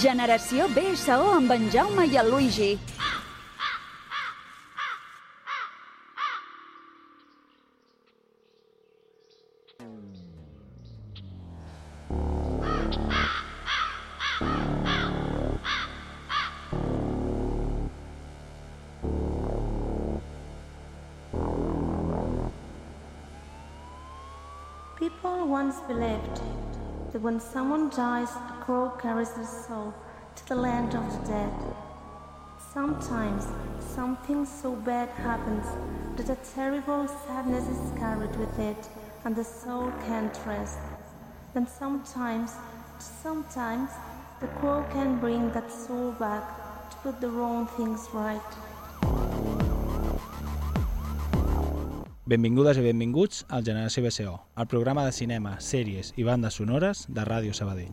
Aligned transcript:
Generació 0.00 0.64
BSO 0.72 1.16
amb 1.28 1.50
en 1.52 1.66
Jaume 1.68 2.06
i 2.08 2.14
el 2.16 2.30
Luigi. 2.32 2.78
People 24.96 25.46
once 25.46 25.76
believed 25.86 26.40
that 27.12 27.20
when 27.20 27.38
someone 27.38 27.90
dies, 27.90 28.30
crow 28.60 28.90
carries 29.00 29.30
their 29.30 29.44
soul 29.44 29.94
to 30.36 30.48
the 30.48 30.54
land 30.54 30.94
of 30.94 31.04
the 31.12 31.32
dead. 31.32 31.52
Sometimes 32.72 33.46
something 33.94 34.46
so 34.46 34.72
bad 34.72 35.08
happens 35.08 35.66
that 36.16 36.30
a 36.30 36.38
terrible 36.54 37.08
sadness 37.26 37.66
is 37.66 37.98
carried 37.98 38.34
with 38.36 38.58
it, 38.58 38.88
and 39.24 39.34
the 39.34 39.44
soul 39.44 39.92
can't 40.06 40.38
rest. 40.46 40.78
Then 41.54 41.66
sometimes, 41.66 42.52
sometimes, 42.98 43.90
the 44.40 44.46
crow 44.58 44.84
can 44.92 45.18
bring 45.18 45.50
that 45.52 45.70
soul 45.70 46.12
back 46.12 46.44
to 46.90 46.96
put 46.98 47.20
the 47.20 47.28
wrong 47.28 47.66
things 47.76 48.08
right. 48.12 48.40
Benvingudes 52.30 52.78
i 52.78 52.84
benvinguts 52.84 53.42
al 53.50 53.64
Generació 53.66 54.04
BCO, 54.04 54.36
el 54.54 54.68
programa 54.70 55.02
de 55.04 55.10
cinema, 55.16 55.56
sèries 55.58 56.12
i 56.14 56.22
bandes 56.22 56.60
sonores 56.60 57.08
de 57.10 57.24
Ràdio 57.26 57.56
Sabadell. 57.58 57.90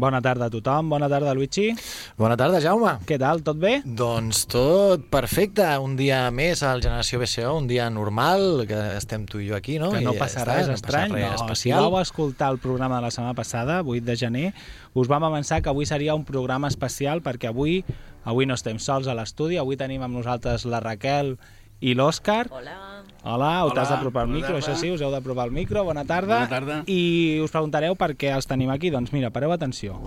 Bona 0.00 0.22
tarda 0.24 0.46
a 0.48 0.50
tothom, 0.50 0.88
bona 0.88 1.10
tarda 1.12 1.34
Luigi. 1.36 1.74
Bona 2.16 2.36
tarda, 2.40 2.56
Jaume. 2.64 2.94
Què 3.04 3.18
tal, 3.20 3.42
tot 3.44 3.58
bé? 3.60 3.82
Doncs 3.84 4.46
tot 4.48 5.02
perfecte. 5.12 5.66
Un 5.84 5.98
dia 5.98 6.22
més 6.32 6.62
al 6.64 6.80
Generació 6.80 7.20
BCO, 7.20 7.50
un 7.58 7.68
dia 7.68 7.90
normal, 7.92 8.64
que 8.70 8.78
estem 8.96 9.26
tu 9.28 9.42
i 9.44 9.50
jo 9.50 9.58
aquí, 9.58 9.76
no? 9.82 9.90
Que 9.92 10.00
no 10.00 10.14
I 10.14 10.16
ja 10.16 10.22
passa 10.22 10.40
està, 10.40 10.56
res 10.56 10.70
no 10.70 10.78
estrany, 10.78 11.12
passa 11.12 11.20
res 11.20 11.28
no. 11.28 11.36
Si 11.36 11.68
especial. 11.68 11.84
vau 11.84 12.00
escoltar 12.00 12.48
el 12.54 12.62
programa 12.64 12.96
de 12.96 13.10
la 13.10 13.12
setmana 13.12 13.36
passada, 13.36 13.82
8 13.84 14.06
de 14.08 14.16
gener, 14.16 14.46
us 14.94 15.12
vam 15.12 15.28
avançar 15.28 15.60
que 15.60 15.68
avui 15.68 15.84
seria 15.84 16.16
un 16.16 16.24
programa 16.24 16.72
especial 16.72 17.20
perquè 17.20 17.52
avui 17.52 17.82
avui 18.24 18.48
no 18.48 18.56
estem 18.56 18.80
sols 18.80 19.04
a 19.04 19.16
l'estudi, 19.16 19.60
avui 19.60 19.76
tenim 19.76 20.00
amb 20.06 20.16
nosaltres 20.16 20.64
la 20.64 20.80
Raquel 20.80 21.36
i 21.80 21.92
l'Òscar. 21.92 22.46
Hola. 22.48 22.99
Hola, 23.22 23.64
ho 23.66 23.72
t'has 23.76 23.90
d'apropar 23.92 24.22
al 24.24 24.30
micro, 24.32 24.54
tarda. 24.54 24.62
això 24.62 24.76
sí, 24.80 24.90
us 24.94 25.02
heu 25.04 25.10
d'apropar 25.12 25.44
al 25.48 25.52
micro, 25.52 25.82
bona 25.84 26.06
tarda. 26.08 26.38
Bona 26.46 26.48
tarda. 26.48 26.76
I 26.88 27.40
us 27.44 27.52
preguntareu 27.52 27.96
per 28.00 28.14
què 28.16 28.30
els 28.32 28.48
tenim 28.48 28.70
aquí, 28.72 28.88
doncs 28.90 29.12
mira, 29.12 29.28
pareu 29.34 29.52
atenció. 29.52 29.98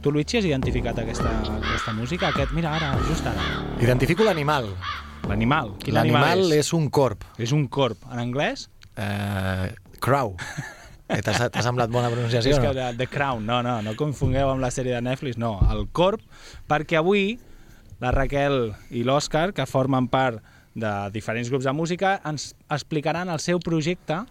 Tu, 0.00 0.12
Luigi, 0.14 0.38
has 0.38 0.46
identificat 0.46 0.96
aquesta, 1.02 1.28
aquesta 1.58 1.92
música? 1.92 2.30
Aquest, 2.30 2.52
mira, 2.56 2.72
ara, 2.78 2.94
just 3.08 3.26
ara. 3.26 3.42
Identifico 3.82 4.24
l'animal. 4.24 4.70
L'animal. 5.28 5.74
Quin 5.82 5.96
animal 5.98 6.22
L'animal 6.24 6.52
és? 6.56 6.66
és 6.68 6.72
un 6.72 6.88
corp. 6.88 7.24
És 7.36 7.52
un 7.52 7.66
corp. 7.68 8.00
En 8.12 8.22
anglès? 8.22 8.68
Uh, 8.96 9.68
crow. 10.00 10.36
Eh, 11.08 11.22
T'ha 11.24 11.62
semblat 11.64 11.88
bona 11.88 12.10
pronunciació? 12.12 12.52
és 12.52 12.58
que 12.60 12.68
no? 12.72 12.86
The 12.98 13.06
Crown, 13.08 13.44
no, 13.48 13.62
no, 13.64 13.78
no 13.80 13.94
confongueu 13.96 14.50
amb 14.52 14.60
la 14.60 14.68
sèrie 14.68 14.92
de 14.92 15.00
Netflix, 15.00 15.38
no, 15.40 15.54
el 15.72 15.86
Corp, 15.96 16.20
perquè 16.68 16.98
avui 17.00 17.38
la 18.00 18.10
Raquel 18.12 18.74
i 18.92 19.04
l'Òscar, 19.08 19.54
que 19.56 19.64
formen 19.64 20.10
part 20.12 20.42
de 20.74 20.92
diferents 21.14 21.50
grups 21.50 21.64
de 21.64 21.72
música, 21.72 22.18
ens 22.28 22.54
explicaran 22.68 23.28
el 23.28 23.40
seu 23.40 23.60
projecte, 23.60 24.22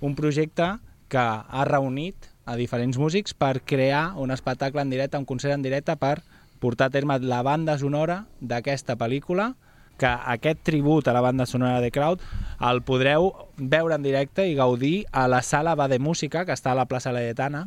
un 0.00 0.16
projecte 0.18 0.76
que 1.12 1.22
ha 1.22 1.64
reunit 1.68 2.30
a 2.44 2.56
diferents 2.58 2.98
músics 2.98 3.34
per 3.34 3.60
crear 3.62 4.12
un 4.18 4.32
espectacle 4.34 4.82
en 4.82 4.90
directe, 4.90 5.18
un 5.18 5.28
concert 5.28 5.54
en 5.54 5.62
directe 5.62 5.96
per 5.96 6.22
portar 6.62 6.88
a 6.88 6.94
terme 6.94 7.18
la 7.20 7.42
banda 7.42 7.76
sonora 7.78 8.24
d'aquesta 8.40 8.96
pel·lícula 8.98 9.52
que 9.98 10.08
aquest 10.08 10.62
tribut 10.66 11.06
a 11.06 11.12
la 11.14 11.20
banda 11.20 11.46
sonora 11.46 11.80
de 11.80 11.90
Crowd 11.94 12.22
el 12.70 12.80
podreu 12.86 13.28
veure 13.56 13.94
en 13.94 14.02
directe 14.02 14.46
i 14.48 14.56
gaudir 14.58 15.04
a 15.12 15.28
la 15.30 15.42
sala 15.46 15.76
Va 15.78 15.88
de 15.90 15.98
Música, 16.02 16.44
que 16.46 16.54
està 16.56 16.72
a 16.72 16.78
la 16.78 16.86
plaça 16.90 17.12
Laietana, 17.14 17.64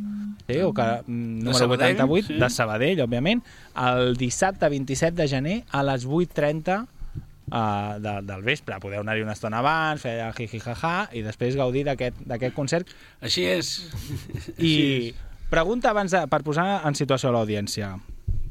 sí, 0.47 0.59
o 0.61 0.73
que, 0.73 0.87
mm, 1.05 1.43
número 1.45 1.59
Sabadell, 1.59 1.95
88, 1.95 2.27
sí. 2.27 2.39
de 2.39 2.49
Sabadell, 2.49 3.01
òbviament, 3.05 3.43
el 3.75 4.17
dissabte 4.17 4.69
27 4.69 5.15
de 5.15 5.27
gener 5.27 5.57
a 5.71 5.83
les 5.83 6.07
8.30 6.07 6.87
uh, 7.51 7.95
de, 8.01 8.15
del 8.25 8.43
vespre. 8.45 8.79
Podeu 8.83 9.03
anar-hi 9.03 9.25
una 9.25 9.35
estona 9.37 9.61
abans, 9.63 10.01
fer 10.05 10.17
el 10.25 10.35
jiji-jaja 10.37 10.95
i 11.15 11.23
després 11.25 11.57
gaudir 11.59 11.85
d'aquest 11.87 12.53
concert. 12.55 12.91
Així 13.21 13.45
és. 13.49 13.73
I 14.57 15.13
pregunta 15.51 15.91
abans 15.91 16.15
de, 16.15 16.25
per 16.31 16.41
posar 16.45 16.81
en 16.87 16.97
situació 16.97 17.31
a 17.31 17.37
l'audiència. 17.37 17.95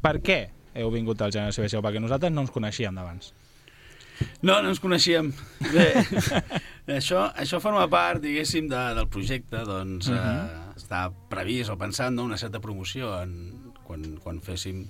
Per 0.05 0.19
què 0.25 0.41
heu 0.75 0.93
vingut 0.93 1.23
al 1.23 1.33
Generació 1.35 1.65
BCO? 1.65 1.83
Perquè 1.85 2.03
nosaltres 2.03 2.33
no 2.35 2.45
ens 2.45 2.55
coneixíem 2.55 2.95
d'abans. 2.95 3.33
No, 4.43 4.61
no 4.63 4.71
ens 4.71 4.81
coneixíem. 4.83 5.33
Bé, 5.73 5.89
això, 6.99 7.27
això 7.41 7.59
forma 7.63 7.87
part, 7.91 8.23
diguéssim, 8.23 8.69
de, 8.71 8.83
del 8.99 9.09
projecte. 9.11 9.65
Doncs 9.67 10.11
uh 10.11 10.15
-huh. 10.15 10.37
eh, 10.45 10.79
està 10.79 11.09
previst 11.31 11.71
o 11.71 11.79
pensant 11.79 12.15
no, 12.15 12.25
una 12.25 12.39
certa 12.39 12.61
promoció 12.61 13.15
en, 13.23 13.73
quan, 13.85 14.17
quan 14.23 14.41
féssim 14.41 14.87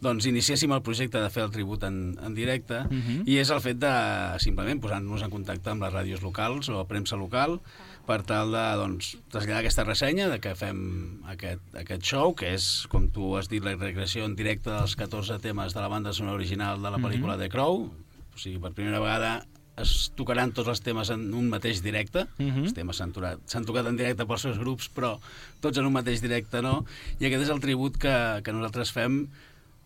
doncs 0.00 0.26
iniciéssim 0.30 0.70
el 0.72 0.82
projecte 0.82 1.18
de 1.20 1.30
fer 1.30 1.42
el 1.42 1.50
tribut 1.50 1.82
en, 1.84 2.16
en 2.22 2.34
directe 2.34 2.80
uh 2.84 2.90
-huh. 2.90 3.22
i 3.26 3.38
és 3.38 3.50
el 3.50 3.60
fet 3.60 3.78
de 3.78 4.38
simplement 4.38 4.80
posar-nos 4.80 5.22
en 5.22 5.30
contacte 5.30 5.70
amb 5.70 5.82
les 5.82 5.92
ràdios 5.92 6.22
locals 6.22 6.68
o 6.68 6.84
premsa 6.86 7.16
local 7.16 7.60
per 8.06 8.22
tal 8.22 8.52
de 8.52 8.76
doncs, 8.76 9.18
traslladar 9.28 9.60
aquesta 9.60 9.84
ressenya 9.84 10.28
de 10.28 10.38
que 10.40 10.54
fem 10.54 11.20
aquest, 11.26 11.60
aquest 11.76 12.02
show, 12.02 12.34
que 12.34 12.54
és, 12.54 12.86
com 12.88 13.10
tu 13.10 13.36
has 13.36 13.48
dit, 13.48 13.62
la 13.62 13.74
recreació 13.76 14.24
en 14.24 14.34
directe 14.34 14.70
dels 14.70 14.96
14 14.96 15.38
temes 15.40 15.74
de 15.74 15.80
la 15.80 15.88
banda 15.88 16.12
sonora 16.12 16.36
original 16.36 16.80
de 16.80 16.90
la 16.90 16.96
pel·lícula 16.98 17.34
uh 17.34 17.38
-huh. 17.40 17.42
The 17.42 17.48
Crow. 17.48 17.92
O 18.34 18.38
sigui, 18.38 18.58
per 18.58 18.72
primera 18.72 19.00
vegada 19.00 19.44
es 19.76 20.10
tocaran 20.16 20.52
tots 20.52 20.68
els 20.68 20.80
temes 20.80 21.10
en 21.10 21.34
un 21.34 21.48
mateix 21.48 21.82
directe. 21.82 22.26
Uh 22.38 22.42
Mhm. 22.42 22.50
-huh. 22.56 22.62
Els 22.64 22.74
temes 22.74 22.96
s'han 22.96 23.64
tocat 23.64 23.86
en 23.86 23.96
directe 23.96 24.26
pels 24.26 24.40
seus 24.40 24.58
grups, 24.58 24.90
però 24.94 25.18
tots 25.60 25.78
en 25.78 25.84
un 25.86 25.92
mateix 25.92 26.20
directe 26.22 26.62
no. 26.62 26.84
I 27.20 27.26
aquest 27.26 27.42
és 27.42 27.48
el 27.50 27.60
tribut 27.60 27.96
que, 27.98 28.40
que 28.42 28.52
nosaltres 28.52 28.90
fem 28.90 29.28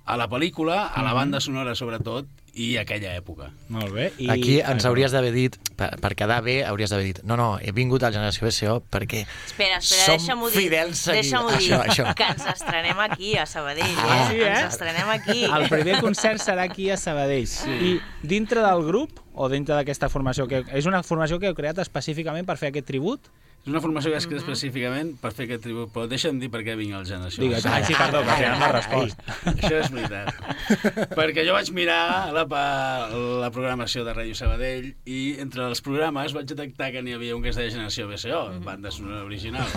a 0.05 0.17
la 0.19 0.29
pel·lícula, 0.29 0.89
a 0.95 1.03
la 1.07 1.13
banda 1.15 1.41
sonora 1.41 1.75
sobretot, 1.79 2.27
i 2.53 2.75
a 2.77 2.83
aquella 2.83 3.15
època. 3.17 3.47
Molt 3.73 3.95
bé. 3.95 4.11
I... 4.21 4.27
Aquí 4.33 4.59
ens 4.61 4.85
hauries 4.85 5.13
d'haver 5.15 5.31
dit, 5.33 5.55
per, 5.79 5.89
per 6.03 6.11
quedar 6.19 6.43
bé, 6.45 6.59
hauries 6.69 6.91
d'haver 6.93 7.07
dit 7.07 7.21
no, 7.25 7.37
no, 7.41 7.47
he 7.63 7.73
vingut 7.73 8.03
al 8.05 8.13
Generació 8.13 8.45
BCO 8.45 8.75
perquè 8.93 9.23
Espera, 9.25 9.79
espera, 9.79 10.19
som 10.21 10.43
dir. 10.45 10.51
fidels 10.59 11.01
seguidors. 11.07 11.31
Deixa'm-ho 11.31 11.55
dir, 11.57 11.71
Això, 11.79 11.81
això. 11.87 12.15
que 12.19 12.29
ens 12.35 12.45
estrenem 12.53 13.01
aquí, 13.07 13.33
a 13.41 13.47
Sabadell. 13.49 13.97
Ah, 13.97 14.19
eh? 14.19 14.27
sí, 14.29 14.43
eh? 14.43 14.51
Ens 14.51 14.75
estrenem 14.75 15.15
aquí. 15.15 15.47
El 15.49 15.69
primer 15.73 16.01
concert 16.05 16.43
serà 16.45 16.67
aquí 16.69 16.91
a 16.93 16.99
Sabadell. 17.01 17.49
Sí. 17.49 17.73
I 17.73 18.27
dintre 18.35 18.61
del 18.67 18.85
grup, 18.85 19.23
o 19.33 19.49
dintre 19.49 19.79
d'aquesta 19.79 20.13
formació, 20.13 20.45
que 20.51 20.61
és 20.77 20.91
una 20.91 21.01
formació 21.07 21.41
que 21.41 21.49
heu 21.49 21.57
creat 21.57 21.81
específicament 21.81 22.45
per 22.45 22.59
fer 22.61 22.69
aquest 22.75 22.91
tribut? 22.91 23.33
És 23.63 23.71
una 23.71 23.79
formació 23.81 24.11
que 24.11 24.19
és 24.19 24.25
creada 24.27 24.43
específicament 24.43 25.13
per 25.23 25.31
fer 25.37 25.45
aquest 25.47 25.63
tribut, 25.63 25.93
però 25.95 26.09
deixa'm 26.11 26.41
dir 26.43 26.49
per 26.51 26.65
què 26.67 26.75
vinc 26.75 26.97
al 26.99 27.05
Generació. 27.07 27.45
Digues, 27.45 27.67
ah, 27.71 27.77
sí, 27.87 27.95
perdó, 27.95 28.25
que 28.27 28.33
al 28.35 28.41
final 28.41 28.59
m'ha 28.59 28.71
respost. 28.75 29.21
Això 29.53 29.77
és 29.79 29.93
veritat. 29.95 30.33
Perquè 31.19 31.45
jo 31.47 31.55
vaig 31.55 31.71
mirar 31.77 32.33
la, 32.35 32.43
pa- 32.51 33.07
la 33.45 33.53
programació 33.55 34.03
de 34.09 34.17
Ràdio 34.19 34.35
Sabadell 34.35 34.89
i 35.07 35.21
entre 35.45 35.69
els 35.69 35.81
programes 35.87 36.35
vaig 36.35 36.51
detectar 36.51 36.91
que 36.91 37.05
n'hi 37.07 37.15
havia 37.15 37.37
un 37.39 37.43
que 37.47 37.53
es 37.55 37.61
deia 37.61 37.71
Generació 37.71 38.09
BCO, 38.11 38.43
banda 38.67 38.91
sonora 38.91 39.23
original. 39.29 39.71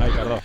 Ai, 0.00 0.10
perdó. 0.18 0.40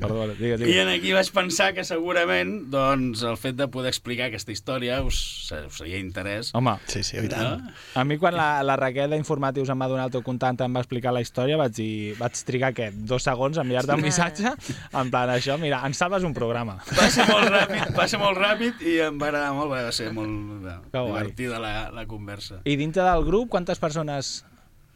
Perdó, 0.00 0.26
digues, 0.34 0.60
I 0.60 0.64
digues. 0.64 0.76
en 0.82 0.88
aquí 0.92 1.12
vaig 1.12 1.30
pensar 1.34 1.72
que 1.74 1.84
segurament 1.84 2.70
doncs, 2.72 3.22
el 3.26 3.36
fet 3.40 3.56
de 3.58 3.66
poder 3.68 3.90
explicar 3.92 4.28
aquesta 4.30 4.52
història 4.54 5.00
us, 5.02 5.18
us 5.52 5.78
seria 5.78 5.98
interès. 5.98 6.52
Home, 6.54 6.76
Sí, 6.86 7.02
sí, 7.02 7.16
i 7.18 7.28
tant. 7.28 7.64
no? 7.64 7.72
a 7.94 8.04
mi 8.04 8.18
quan 8.18 8.34
la, 8.38 8.62
la 8.66 8.76
Raquel 8.80 9.10
d'Informatius 9.16 9.70
em 9.74 9.80
va 9.82 9.88
donar 9.90 10.06
el 10.08 10.14
teu 10.14 10.22
contacte 10.26 10.64
em 10.64 10.74
va 10.76 10.82
explicar 10.84 11.12
la 11.14 11.22
història, 11.24 11.56
vaig 11.60 11.74
dir, 11.76 12.14
vaig 12.18 12.38
trigar, 12.46 12.72
què, 12.76 12.90
dos 12.94 13.22
segons 13.26 13.58
a 13.58 13.64
enviar-te 13.66 13.94
un 13.96 14.02
missatge, 14.04 14.54
en 14.92 15.10
plan, 15.10 15.30
això, 15.34 15.58
mira, 15.58 15.82
ens 15.86 15.98
salves 16.00 16.22
un 16.24 16.34
programa. 16.36 16.78
Va 16.94 17.10
ser 17.10 17.26
molt 17.30 17.50
ràpid, 17.50 17.94
va 17.96 18.08
ser 18.08 18.18
molt 18.22 18.38
ràpid 18.38 18.82
i 18.86 18.98
em 19.08 19.18
va 19.20 19.30
agradar 19.32 19.52
molt, 19.56 19.70
va 19.74 19.92
ser 19.92 20.10
molt 20.14 20.90
divertida 20.94 21.58
la, 21.62 21.90
la 21.94 22.06
conversa. 22.06 22.60
I 22.64 22.76
dintre 22.76 23.02
del 23.06 23.24
grup, 23.26 23.48
quantes 23.50 23.78
persones, 23.78 24.44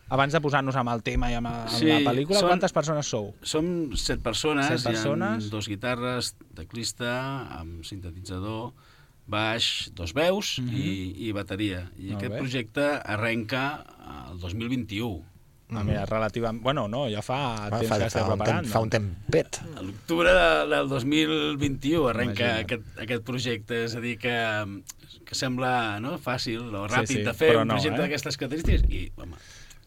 abans 0.08 0.32
de 0.32 0.40
posar-nos 0.40 0.76
amb 0.76 0.90
el 0.94 1.02
tema 1.02 1.31
i 1.31 1.34
amb, 1.38 1.46
amb 1.50 1.69
Sí, 1.70 1.87
la 1.87 1.99
pel·lícula, 2.10 2.40
són- 2.40 2.49
quantes 2.55 2.72
persones 2.72 3.06
sou? 3.06 3.34
Som 3.43 3.94
set 3.96 4.20
persones, 4.25 4.66
Set 4.69 4.93
persones. 4.93 5.44
hi 5.44 5.49
ha 5.49 5.50
dos 5.50 5.69
guitarres, 5.69 6.34
teclista, 6.55 7.14
amb 7.60 7.84
sintetitzador, 7.84 8.72
baix, 9.28 9.90
dos 9.94 10.14
veus 10.16 10.55
i, 10.58 11.28
i 11.28 11.32
bateria. 11.32 11.90
I 11.99 12.02
Mhm. 12.02 12.12
Molt 12.12 12.16
aquest 12.22 12.32
bé. 12.32 12.38
projecte 12.38 12.87
arrenca 13.05 13.84
el 14.31 14.38
2021. 14.40 15.25
Ah, 15.70 15.82
mira, 15.84 16.06
relativament... 16.06 16.62
Bueno, 16.62 16.88
no, 16.88 17.11
ja 17.12 17.20
fa 17.20 17.69
Va, 17.69 17.76
temps 17.82 17.88
fa, 17.90 17.99
que 17.99 18.06
esteu 18.06 18.25
un 18.25 18.38
preparant. 18.38 18.62
temps, 18.62 18.72
fa 18.72 18.81
un 18.81 18.88
tempet. 18.88 19.58
A 19.76 19.82
l'octubre 19.82 20.32
de, 20.32 20.66
del 20.75 20.88
2021 20.88 22.08
arrenca 22.08 22.32
Imagina't. 22.32 22.64
aquest, 22.64 22.99
aquest 23.04 23.22
projecte, 23.22 23.82
és 23.84 23.94
a 23.94 24.00
dir, 24.00 24.16
que, 24.19 24.32
que 25.26 25.34
sembla 25.37 26.00
no, 26.00 26.14
fàcil 26.19 26.72
o 26.75 26.87
ràpid 26.88 27.06
sí, 27.20 27.22
de 27.22 27.34
fer 27.37 27.58
un 27.58 27.69
no, 27.69 27.75
projecte 27.76 28.00
eh? 28.00 28.06
d'aquestes 28.06 28.38
característiques 28.40 28.88
i, 28.88 29.12
home, 29.20 29.37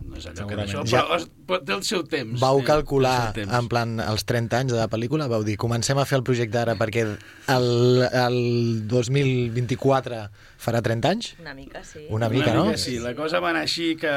no 0.05 0.15
és 0.17 0.25
allò 0.25 0.33
que 0.47 0.55
Segurament. 0.55 0.69
d'això, 0.71 0.85
Ja- 0.87 1.03
però, 1.07 1.27
però 1.47 1.59
té 1.65 1.73
el 1.73 1.83
seu 1.83 2.03
temps. 2.03 2.39
Vau 2.39 2.61
calcular, 2.63 3.33
temps. 3.33 3.53
en 3.53 3.67
plan, 3.67 3.99
els 3.99 4.25
30 4.25 4.57
anys 4.59 4.71
de 4.73 4.77
la 4.79 4.87
pel·lícula, 4.89 5.27
vau 5.29 5.43
dir, 5.43 5.57
comencem 5.57 5.97
a 5.97 6.05
fer 6.05 6.17
el 6.19 6.23
projecte 6.23 6.57
ara 6.57 6.75
perquè 6.75 7.05
el, 7.47 8.03
el 8.11 8.87
2024 8.87 10.29
farà 10.61 10.81
30 10.83 11.09
anys? 11.09 11.31
Una 11.39 11.53
mica, 11.53 11.83
sí. 11.83 12.05
Una 12.09 12.29
mica, 12.29 12.53
no? 12.53 12.77
sí, 12.77 12.99
la 12.99 13.15
cosa 13.15 13.39
va 13.39 13.49
anar 13.53 13.63
així 13.65 13.95
que 13.99 14.11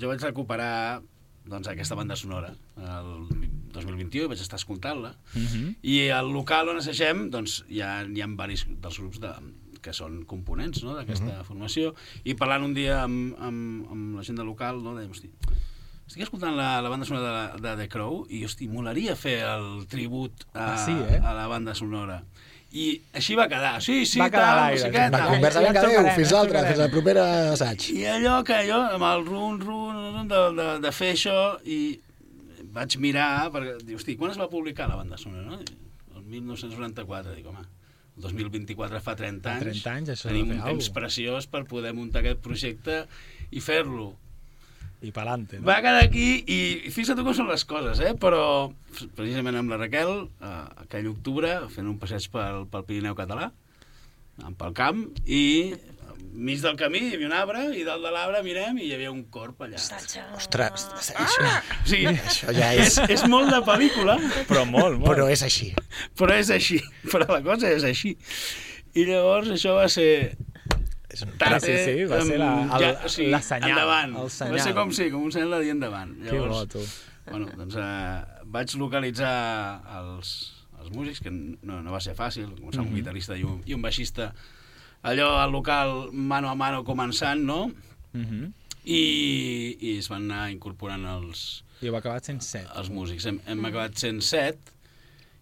jo 0.00 0.08
vaig 0.12 0.20
recuperar 0.22 1.00
doncs, 1.44 1.66
aquesta 1.72 1.96
banda 1.98 2.14
sonora 2.16 2.52
el 2.76 3.08
2021 3.72 4.26
i 4.26 4.30
vaig 4.30 4.40
estar 4.44 4.58
escoltant-la 4.60 5.14
Mhm. 5.34 5.76
i 5.82 6.08
al 6.10 6.28
local 6.32 6.68
on 6.68 6.78
assagem 6.78 7.30
doncs, 7.30 7.64
hi, 7.68 7.80
ha, 7.80 8.02
hi 8.04 8.20
ha 8.22 8.26
diversos 8.28 8.68
dels 8.80 8.98
grups 9.00 9.18
de, 9.20 9.32
que 9.82 9.92
són 9.96 10.22
components 10.30 10.82
no, 10.86 10.94
d'aquesta 10.98 11.42
formació 11.48 11.92
i 12.24 12.34
parlant 12.38 12.64
un 12.70 12.74
dia 12.76 13.02
amb, 13.04 13.34
amb, 13.42 13.90
amb 13.92 14.16
la 14.20 14.24
gent 14.26 14.38
del 14.40 14.46
local 14.48 14.80
no, 14.84 14.94
dèiem, 14.98 15.10
hosti, 15.12 15.30
estic 16.06 16.24
escoltant 16.26 16.56
la, 16.58 16.80
la 16.84 16.90
banda 16.92 17.06
sonora 17.08 17.52
de, 17.56 17.60
de 17.64 17.74
The 17.82 17.88
Crow 17.92 18.22
i, 18.30 18.44
hosti, 18.46 18.68
molaria 18.68 19.16
fer 19.16 19.38
el 19.48 19.86
tribut 19.90 20.46
a, 20.52 20.72
Ah, 20.72 20.78
sí, 20.80 20.92
eh? 20.94 21.20
a 21.22 21.34
la 21.36 21.46
banda 21.50 21.74
sonora 21.78 22.22
i 22.72 22.86
així 23.12 23.34
va 23.36 23.44
quedar, 23.52 23.74
sí, 23.84 23.98
sí, 24.08 24.16
Va 24.22 24.30
quedar 24.32 24.52
tal, 24.56 24.70
no 24.72 24.78
sé 24.80 24.88
què, 24.94 25.02
tal. 25.12 25.26
conversa, 25.34 25.60
vinga, 25.60 25.72
ens 25.72 25.82
adéu, 25.84 26.06
fins 26.16 26.30
trucarem. 26.32 26.68
fins 26.70 26.80
al 26.80 26.90
proper 26.94 27.14
assaig. 27.20 27.88
I 27.92 28.06
allò 28.14 28.38
que 28.48 28.60
jo, 28.64 28.78
amb 28.96 29.04
el 29.10 29.26
run, 29.26 29.58
run, 29.60 30.28
de, 30.30 30.40
de, 30.56 30.68
de 30.86 30.92
fer 30.96 31.10
això, 31.12 31.34
i 31.68 31.76
vaig 32.72 32.96
mirar, 33.04 33.50
perquè, 33.52 33.74
hosti, 33.98 34.14
quan 34.16 34.32
es 34.32 34.40
va 34.40 34.48
publicar 34.48 34.86
la 34.88 34.96
banda 35.02 35.18
sonora, 35.20 35.44
no? 35.50 35.60
El 36.16 36.24
1994, 36.32 37.34
dic, 37.36 37.50
home, 37.52 37.66
el 38.16 38.26
2024 38.26 39.00
fa 39.04 39.14
30 39.18 39.42
Fa 39.46 39.54
anys. 39.56 39.82
30 39.82 39.94
anys, 39.96 40.10
això 40.14 40.28
Tenim 40.30 40.50
un 40.50 40.58
temps 40.58 40.68
alguna 40.68 40.96
preciós 40.98 41.48
per 41.48 41.64
poder 41.70 41.94
muntar 41.96 42.20
aquest 42.22 42.42
projecte 42.44 42.98
i 43.50 43.62
fer-lo. 43.64 44.12
I 45.02 45.10
pelante, 45.10 45.58
no? 45.58 45.66
Va 45.66 45.80
quedar 45.82 46.04
aquí 46.04 46.44
i 46.46 46.58
fixa't 46.94 47.18
tu 47.18 47.24
com 47.26 47.34
són 47.34 47.48
les 47.50 47.64
coses, 47.66 47.98
eh? 47.98 48.12
però 48.14 48.70
precisament 49.16 49.58
amb 49.58 49.72
la 49.74 49.80
Raquel, 49.80 50.12
eh, 50.38 50.52
aquell 50.84 51.08
octubre, 51.10 51.56
fent 51.74 51.88
un 51.90 51.98
passeig 51.98 52.28
pel, 52.30 52.68
pel 52.70 52.84
Pirineu 52.86 53.16
català, 53.18 53.48
pel 54.60 54.76
camp, 54.78 55.02
i 55.26 55.74
mig 56.32 56.60
del 56.62 56.76
camí 56.80 56.98
hi 57.08 57.14
havia 57.16 57.26
un 57.28 57.34
arbre, 57.36 57.62
i 57.76 57.82
dalt 57.86 58.02
de 58.04 58.10
l'arbre 58.14 58.42
mirem 58.46 58.78
i 58.80 58.86
hi 58.88 58.94
havia 58.96 59.10
un 59.12 59.24
corp 59.34 59.60
allà. 59.66 59.76
Ostres, 59.78 60.86
això, 61.14 61.50
O 61.82 61.88
sigui, 61.88 62.14
això 62.16 62.54
ja 62.56 62.72
és, 62.74 62.96
és... 63.04 63.10
és 63.18 63.24
molt 63.30 63.50
de 63.52 63.60
pel·lícula, 63.66 64.16
Però 64.48 64.64
molt, 64.68 64.98
molt. 64.98 65.06
Però 65.10 65.28
és 65.32 65.42
així. 65.46 65.72
però 66.18 66.34
és 66.38 66.50
així, 66.54 66.80
però 67.12 67.28
la 67.30 67.42
cosa 67.44 67.70
és 67.70 67.84
així. 67.84 68.16
I 68.94 69.06
llavors 69.08 69.48
això 69.54 69.76
va 69.78 69.88
ser... 69.92 70.36
És 71.12 71.22
un... 71.26 71.34
Ah, 71.44 71.58
sí, 71.60 71.74
sí, 71.84 72.04
va 72.08 72.22
ser 72.24 72.38
la- 72.40 72.52
el- 72.78 73.30
la 73.32 73.40
senyal, 73.44 73.70
endavant. 73.74 74.14
el 74.16 74.22
Va 74.24 74.28
ser 74.32 74.48
senyal. 74.48 74.74
com 74.78 74.92
sí, 74.96 75.10
com 75.12 75.26
un 75.28 75.32
senyal 75.34 75.50
de 75.58 75.60
dir 75.66 75.74
endavant. 75.74 76.14
Que 76.24 76.38
bo, 76.40 76.62
tu. 76.72 76.80
Bueno, 77.28 77.50
doncs 77.58 77.76
eh, 77.78 78.40
vaig 78.52 78.72
localitzar 78.80 79.34
els, 80.00 80.30
els 80.80 80.90
músics, 80.96 81.20
que 81.22 81.30
no, 81.30 81.82
no 81.84 81.92
va 81.92 82.00
ser 82.02 82.16
fàcil, 82.18 82.48
començar 82.58 82.80
amb 82.82 82.90
un 82.90 82.96
guitarrista 82.98 83.36
i 83.38 83.44
un, 83.46 83.60
i 83.68 83.76
un 83.76 83.84
baixista, 83.84 84.32
allò 85.02 85.36
al 85.42 85.50
local 85.50 86.10
mano 86.12 86.48
a 86.50 86.54
mano 86.54 86.82
començant, 86.84 87.42
no? 87.42 87.70
Mhm. 88.12 88.52
I, 88.84 89.76
i 89.80 89.96
es 89.98 90.08
van 90.10 90.24
anar 90.26 90.50
incorporant 90.50 91.04
els, 91.06 91.62
I 91.82 91.86
heu 91.90 91.96
acabat 91.96 92.24
sent 92.26 92.42
set. 92.42 92.66
els 92.76 92.88
músics. 92.90 93.26
Hem, 93.30 93.38
hem 93.46 93.64
acabat 93.68 93.94
sent 93.98 94.20
set. 94.26 94.58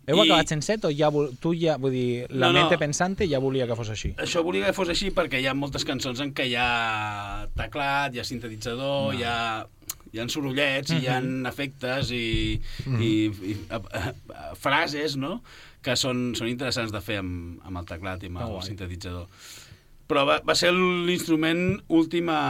Heu 0.07 0.17
I- 0.19 0.27
acabat 0.27 0.49
sent 0.53 0.65
set 0.65 0.85
o 0.85 0.91
ja, 0.93 1.09
vol- 1.13 1.33
tu 1.41 1.55
ja, 1.57 1.77
vull 1.81 1.93
dir, 1.93 2.27
la 2.31 2.49
No, 2.49 2.53
no. 2.53 2.59
mente 2.61 2.77
pensante 2.81 3.29
ja 3.29 3.39
volia 3.41 3.67
que 3.67 3.77
fos 3.77 3.89
així? 3.93 4.13
Això 4.19 4.43
volia 4.45 4.67
que 4.67 4.73
fos 4.77 4.89
així 4.93 5.11
perquè 5.11 5.41
hi 5.41 5.47
ha 5.49 5.55
moltes 5.55 5.85
cançons 5.89 6.21
en 6.21 6.33
què 6.35 6.49
hi 6.51 6.55
ha 6.57 7.47
teclat, 7.57 8.15
hi 8.15 8.21
ha 8.21 8.25
sintetitzador, 8.25 9.13
no. 9.15 9.19
hi, 9.19 9.23
ha, 9.25 9.67
hi 10.13 10.19
ha 10.21 10.29
sorollets, 10.29 10.91
hi 10.93 11.07
ha 11.09 11.21
efectes 11.49 12.11
i, 12.13 12.61
i, 12.99 13.11
i 13.53 13.57
a, 13.71 13.77
a, 13.81 14.15
a, 14.35 14.55
frases 14.57 15.17
no? 15.17 15.41
Que 15.85 15.97
són, 15.97 16.31
són 16.37 16.51
interessants 16.51 16.93
de 16.93 17.01
fer 17.05 17.21
amb, 17.23 17.61
amb 17.67 17.81
el 17.81 17.89
teclat 17.89 18.25
i 18.25 18.31
amb 18.31 18.41
Que 18.41 18.49
el 18.49 18.65
sintetitzador. 18.67 19.29
Però 20.11 20.25
va, 20.27 20.41
va 20.43 20.57
ser 20.59 20.73
l'instrument 20.75 21.79
últim 21.95 22.29
a, 22.35 22.41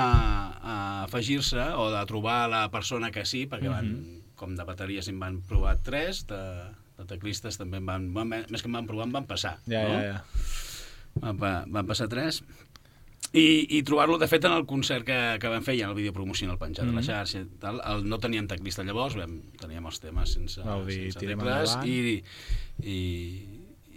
a 0.56 0.76
afegir-se 1.04 1.66
o 1.76 1.90
de 1.92 2.00
trobar 2.08 2.46
la 2.48 2.62
persona 2.72 3.10
que 3.12 3.26
sí, 3.28 3.44
perquè 3.50 3.68
van, 3.68 3.90
com 4.40 4.54
de 4.56 4.64
bateries 4.64 5.10
en 5.12 5.20
van 5.20 5.42
provar 5.44 5.76
tres, 5.84 6.24
de, 6.30 6.40
de 6.96 7.06
teclistes 7.10 7.60
també 7.60 7.82
en 7.82 7.90
van, 7.90 8.08
van, 8.16 8.32
més 8.32 8.64
que 8.64 8.70
en 8.70 8.80
van 8.80 8.88
provar, 8.88 9.10
en 9.10 9.14
van 9.18 9.28
passar. 9.28 9.58
Ja, 9.68 9.84
no? 9.84 10.00
ja, 10.00 10.16
ja. 10.16 11.30
Van, 11.36 11.68
van 11.68 11.88
passar 11.90 12.08
tres. 12.08 12.40
I, 13.32 13.78
i 13.78 13.82
trobar-lo, 13.86 14.16
de 14.18 14.26
fet, 14.26 14.44
en 14.48 14.56
el 14.56 14.64
concert 14.66 15.06
que, 15.06 15.16
que 15.38 15.50
vam 15.52 15.62
fer, 15.62 15.76
ja 15.78 15.86
el 15.86 15.94
vídeo 15.94 16.12
promocional 16.12 16.58
penjat 16.58 16.84
mm 16.84 16.90
-hmm. 16.90 16.98
a 16.98 17.00
la 17.00 17.06
xarxa, 17.06 17.40
i 17.40 17.46
tal, 17.62 17.80
el, 17.86 18.08
no 18.08 18.18
teníem 18.18 18.48
teclista 18.48 18.82
llavors, 18.82 19.14
vam, 19.14 19.40
teníem 19.60 19.86
els 19.86 20.00
temes 20.00 20.32
sense, 20.32 20.60
Vau 20.64 20.84
dir, 20.84 21.12
sense 21.12 21.26
tecles, 21.26 21.78
i, 21.84 22.22
i, 22.82 22.98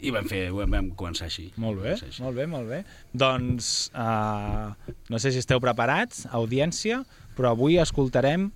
i 0.02 0.12
vam, 0.12 0.26
fer, 0.26 0.52
vam, 0.52 0.70
vam 0.70 0.92
començar 0.96 1.26
així. 1.26 1.52
Molt 1.56 1.82
bé, 1.82 1.94
així. 1.94 2.22
molt 2.22 2.36
bé, 2.36 2.46
molt 2.46 2.70
bé. 2.70 2.84
Doncs, 3.14 3.92
uh, 3.96 4.74
no 5.10 5.20
sé 5.20 5.32
si 5.32 5.40
esteu 5.40 5.60
preparats, 5.60 6.28
audiència, 6.32 7.04
però 7.36 7.50
avui 7.50 7.80
escoltarem 7.80 8.52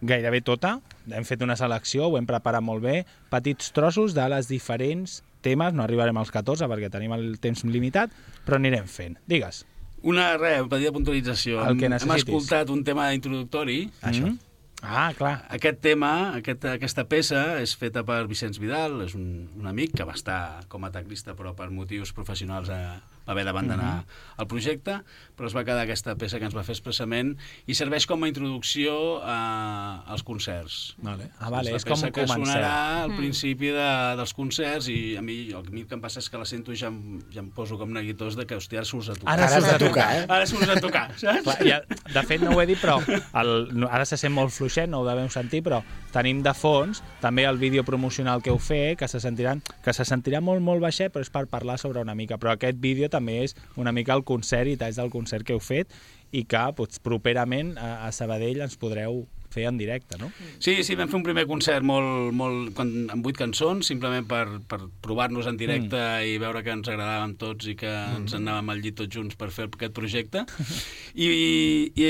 gairebé 0.00 0.40
tota. 0.40 0.80
Hem 1.10 1.24
fet 1.24 1.42
una 1.42 1.56
selecció, 1.56 2.06
ho 2.08 2.16
hem 2.18 2.26
preparat 2.26 2.62
molt 2.62 2.82
bé, 2.82 3.04
petits 3.32 3.72
trossos 3.72 4.14
de 4.14 4.28
les 4.28 4.48
diferents 4.48 5.22
temes, 5.42 5.74
no 5.74 5.82
arribarem 5.82 6.16
als 6.20 6.30
14 6.30 6.68
perquè 6.68 6.90
tenim 6.92 7.12
el 7.16 7.38
temps 7.40 7.64
limitat, 7.64 8.12
però 8.46 8.60
anirem 8.60 8.86
fent. 8.86 9.18
Digues. 9.26 9.64
Una, 10.02 10.36
res, 10.38 10.62
petita 10.68 10.92
puntualització. 10.92 11.60
El 11.68 11.76
que 11.78 11.86
Hem- 11.86 11.92
Hem 11.92 11.98
necessitis. 11.98 12.24
escoltat 12.24 12.70
un 12.70 12.84
tema 12.84 13.12
introductori. 13.14 13.90
Això. 14.02 14.26
Mm? 14.26 14.38
Ah, 14.82 15.12
clar. 15.12 15.44
Aquest 15.50 15.80
tema, 15.84 16.32
aquest, 16.38 16.64
aquesta 16.64 17.04
peça, 17.04 17.60
és 17.60 17.74
feta 17.76 18.02
per 18.02 18.26
Vicenç 18.26 18.58
Vidal, 18.58 19.02
és 19.04 19.14
un, 19.14 19.50
un 19.60 19.66
amic 19.66 19.92
que 19.98 20.04
va 20.08 20.14
estar 20.16 20.64
com 20.68 20.84
a 20.84 20.90
teclista, 20.90 21.34
però 21.36 21.52
per 21.54 21.68
motius 21.70 22.14
professionals 22.16 22.70
a, 22.72 23.02
haver 23.30 23.44
d'abandonar 23.48 24.04
el 24.40 24.46
projecte, 24.50 25.00
però 25.36 25.48
es 25.48 25.54
va 25.56 25.64
quedar 25.64 25.84
aquesta 25.84 26.14
peça 26.20 26.40
que 26.40 26.48
ens 26.48 26.56
va 26.56 26.64
fer 26.66 26.74
expressament 26.76 27.34
i 27.70 27.76
serveix 27.78 28.06
com 28.08 28.24
a 28.24 28.28
introducció 28.30 29.20
a, 29.22 30.02
als 30.10 30.24
concerts. 30.26 30.96
Vale. 31.04 31.30
Ah, 31.38 31.50
vale, 31.52 31.70
la 31.70 31.80
és 31.80 31.86
com 31.86 32.00
que 32.00 32.12
comencem. 32.24 32.44
sonarà 32.44 32.74
al 33.04 33.14
principi 33.16 33.70
de, 33.74 33.88
dels 34.20 34.34
concerts 34.36 34.88
i 34.92 35.16
a 35.20 35.22
mi, 35.24 35.38
el 35.54 35.64
que 35.70 35.96
em 35.96 36.02
passa 36.02 36.20
és 36.22 36.30
que 36.32 36.40
la 36.40 36.48
sento 36.48 36.72
i 36.74 36.80
ja 36.80 36.88
em, 36.90 37.20
ja 37.32 37.44
em 37.44 37.50
poso 37.54 37.78
com 37.80 37.92
neguitós 37.92 38.36
de 38.38 38.46
que, 38.48 38.56
hòstia, 38.58 38.80
ara 38.80 38.88
surts 38.88 39.12
a 39.12 39.16
tocar. 39.18 39.34
Ara 39.36 39.46
Ara 39.50 39.60
surts 39.60 39.68
de 39.68 39.76
a 39.76 39.88
tocar, 39.88 40.08
eh? 40.16 40.24
Ara 40.28 40.46
surts 40.46 40.68
a 40.68 40.80
tocar, 40.80 41.06
saps? 41.20 41.44
Clar, 41.44 41.58
ja, 41.66 41.80
de 42.14 42.22
fet, 42.26 42.40
no 42.42 42.56
ho 42.56 42.60
he 42.62 42.66
dit, 42.70 42.80
però 42.80 42.96
el, 43.40 43.84
ara 43.90 44.06
se 44.08 44.16
sent 44.20 44.32
molt 44.34 44.54
fluixet, 44.56 44.88
no 44.90 45.02
ho 45.02 45.06
devem 45.06 45.28
sentir, 45.32 45.60
però 45.66 45.82
tenim 46.14 46.40
de 46.42 46.52
fons 46.56 47.02
també 47.20 47.44
el 47.46 47.58
vídeo 47.60 47.84
promocional 47.84 48.40
que 48.42 48.50
heu 48.50 48.58
fet, 48.58 48.96
que 48.98 49.08
se, 49.08 49.20
sentiran, 49.20 49.60
que 49.84 49.92
se 49.92 50.04
sentirà 50.08 50.40
molt, 50.40 50.62
molt 50.64 50.80
baixet, 50.82 51.12
però 51.12 51.22
és 51.22 51.30
per 51.30 51.44
parlar 51.52 51.76
sobre 51.78 52.00
una 52.00 52.14
mica. 52.16 52.38
Però 52.40 52.54
aquest 52.54 52.80
vídeo 52.80 53.08
també 53.12 53.19
és 53.28 53.56
una 53.76 53.92
mica 53.92 54.14
el 54.16 54.24
concert 54.24 54.70
i 54.70 54.78
talls 54.80 54.96
del 54.96 55.10
concert 55.10 55.44
que 55.44 55.52
heu 55.52 55.60
fet 55.60 55.92
i 56.32 56.44
que 56.46 56.64
doncs, 56.76 57.02
properament 57.02 57.76
a, 57.76 58.06
a 58.06 58.14
Sabadell 58.14 58.62
ens 58.64 58.78
podreu 58.80 59.24
fer 59.50 59.66
en 59.66 59.78
directe, 59.78 60.16
no? 60.18 60.30
Sí, 60.62 60.76
sí, 60.86 60.94
vam 60.94 61.10
fer 61.10 61.18
un 61.18 61.24
primer 61.26 61.44
concert 61.50 61.84
molt, 61.86 62.30
molt, 62.36 62.78
amb 62.78 63.24
vuit 63.26 63.36
cançons, 63.36 63.88
simplement 63.90 64.26
per, 64.30 64.44
per 64.70 64.78
provar-nos 65.02 65.48
en 65.50 65.58
directe 65.58 65.98
mm. 65.98 66.28
i 66.30 66.36
veure 66.38 66.62
que 66.62 66.74
ens 66.76 66.90
agradàvem 66.90 67.34
tots 67.40 67.66
i 67.72 67.74
que 67.78 67.90
mm. 67.90 68.20
ens 68.22 68.36
anàvem 68.38 68.70
al 68.70 68.84
llit 68.84 69.00
tots 69.02 69.18
junts 69.18 69.38
per 69.40 69.50
fer 69.54 69.66
aquest 69.66 69.96
projecte. 69.96 70.44
I, 71.18 71.26
i, 71.26 72.06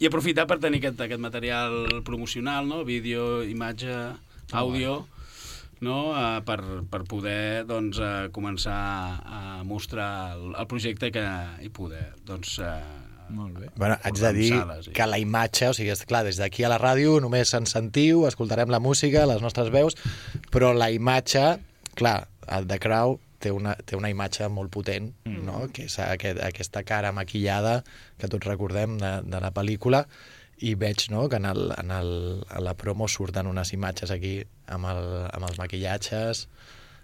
i 0.00 0.08
aprofitar 0.08 0.48
per 0.48 0.58
tenir 0.62 0.80
aquest, 0.80 1.04
aquest 1.04 1.20
material 1.20 2.00
promocional, 2.08 2.64
no? 2.70 2.80
vídeo, 2.88 3.42
imatge, 3.44 4.00
àudio, 4.56 5.02
no? 5.84 5.98
Uh, 6.12 6.38
per, 6.46 6.58
per 6.90 7.02
poder 7.08 7.64
doncs, 7.68 8.00
uh, 8.02 8.28
començar 8.34 8.78
a 9.24 9.42
mostrar 9.68 10.36
el, 10.36 10.54
el 10.54 10.70
projecte 10.70 11.12
que, 11.14 11.26
i 11.64 11.70
poder 11.74 12.10
doncs, 12.26 12.58
uh, 12.62 12.80
Molt 13.28 13.58
bé. 13.60 13.66
Bueno, 13.76 13.98
haig 14.08 14.16
de 14.16 14.32
dir 14.32 14.50
Sales, 14.54 14.86
sí. 14.86 14.92
que 14.96 15.06
la 15.06 15.18
imatge, 15.20 15.68
o 15.68 15.74
sigui, 15.76 15.92
és 15.92 16.04
clar, 16.08 16.22
des 16.24 16.38
d'aquí 16.40 16.64
a 16.64 16.70
la 16.72 16.78
ràdio 16.80 17.18
només 17.20 17.52
ens 17.58 17.74
sentiu, 17.76 18.22
escoltarem 18.24 18.72
la 18.72 18.80
música, 18.80 19.26
les 19.28 19.42
nostres 19.44 19.68
veus, 19.74 19.98
però 20.48 20.72
la 20.72 20.88
imatge, 20.94 21.42
clar, 21.98 22.22
el 22.56 22.68
The 22.70 22.78
Crow 22.80 23.18
té 23.38 23.52
una, 23.54 23.74
té 23.86 23.98
una 23.98 24.10
imatge 24.10 24.48
molt 24.50 24.72
potent, 24.74 25.12
mm. 25.28 25.44
no? 25.46 25.66
que 25.74 25.86
és 25.86 25.98
aquest, 26.02 26.40
aquesta 26.42 26.82
cara 26.88 27.12
maquillada 27.14 27.82
que 28.18 28.30
tots 28.32 28.48
recordem 28.48 28.96
de, 29.00 29.12
de 29.28 29.42
la 29.44 29.52
pel·lícula, 29.54 30.06
i 30.60 30.74
veig 30.74 31.06
no, 31.12 31.26
que 31.28 31.38
en, 31.38 31.46
el, 31.46 31.72
en, 31.78 31.92
el, 31.94 32.10
a 32.48 32.62
la 32.64 32.74
promo 32.78 33.08
surten 33.08 33.46
unes 33.46 33.72
imatges 33.76 34.10
aquí 34.14 34.40
amb, 34.66 34.90
el, 34.94 35.06
amb 35.30 35.50
els 35.50 35.62
maquillatges... 35.62 36.48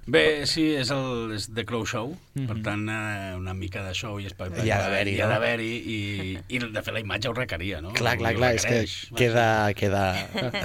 Bé, 0.06 0.44
sí, 0.44 0.66
és 0.76 0.90
el 0.92 1.32
és 1.32 1.46
The 1.54 1.64
Crow 1.64 1.86
Show, 1.88 2.10
mm 2.12 2.42
-hmm. 2.42 2.46
per 2.46 2.62
tant, 2.62 2.88
eh, 2.88 3.36
una 3.38 3.54
mica 3.54 3.82
de 3.82 3.94
show 3.94 4.18
i 4.20 4.26
espectacle. 4.26 4.66
Hi 4.66 4.70
ha 4.70 4.78
d'haver-hi, 4.82 5.14
Hi 5.16 5.20
ha 5.20 5.24
no? 5.26 5.32
d'haver-hi, 5.32 5.72
i, 5.86 6.38
i 6.48 6.58
de 6.58 6.82
fet 6.82 6.92
la 6.94 7.00
imatge 7.00 7.28
ho 7.28 7.32
requeria, 7.32 7.80
no? 7.80 7.90
Clar, 7.92 8.18
clar, 8.18 8.34
clar, 8.34 8.54
és 8.54 8.64
que 8.66 8.84
queda, 9.16 9.72
queda 9.72 10.14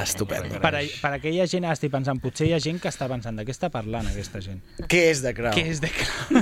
estupendo. 0.03 0.59
Per, 0.59 0.75
a, 0.75 0.81
per 1.01 1.13
aquella 1.13 1.47
gent, 1.47 1.63
ara 1.63 1.73
estic 1.73 1.91
pensant, 1.91 2.19
potser 2.19 2.47
hi 2.47 2.53
ha 2.53 2.59
gent 2.59 2.79
que 2.81 2.89
està 2.89 3.07
pensant 3.07 3.37
de 3.37 3.45
què 3.45 3.51
està 3.51 3.69
parlant 3.69 4.07
aquesta 4.07 4.41
gent. 4.41 4.61
Què 4.89 5.09
és 5.11 5.21
The 5.21 5.33
Crow? 5.33 5.53
Què 5.53 5.65
és 5.69 5.79
de 5.79 5.89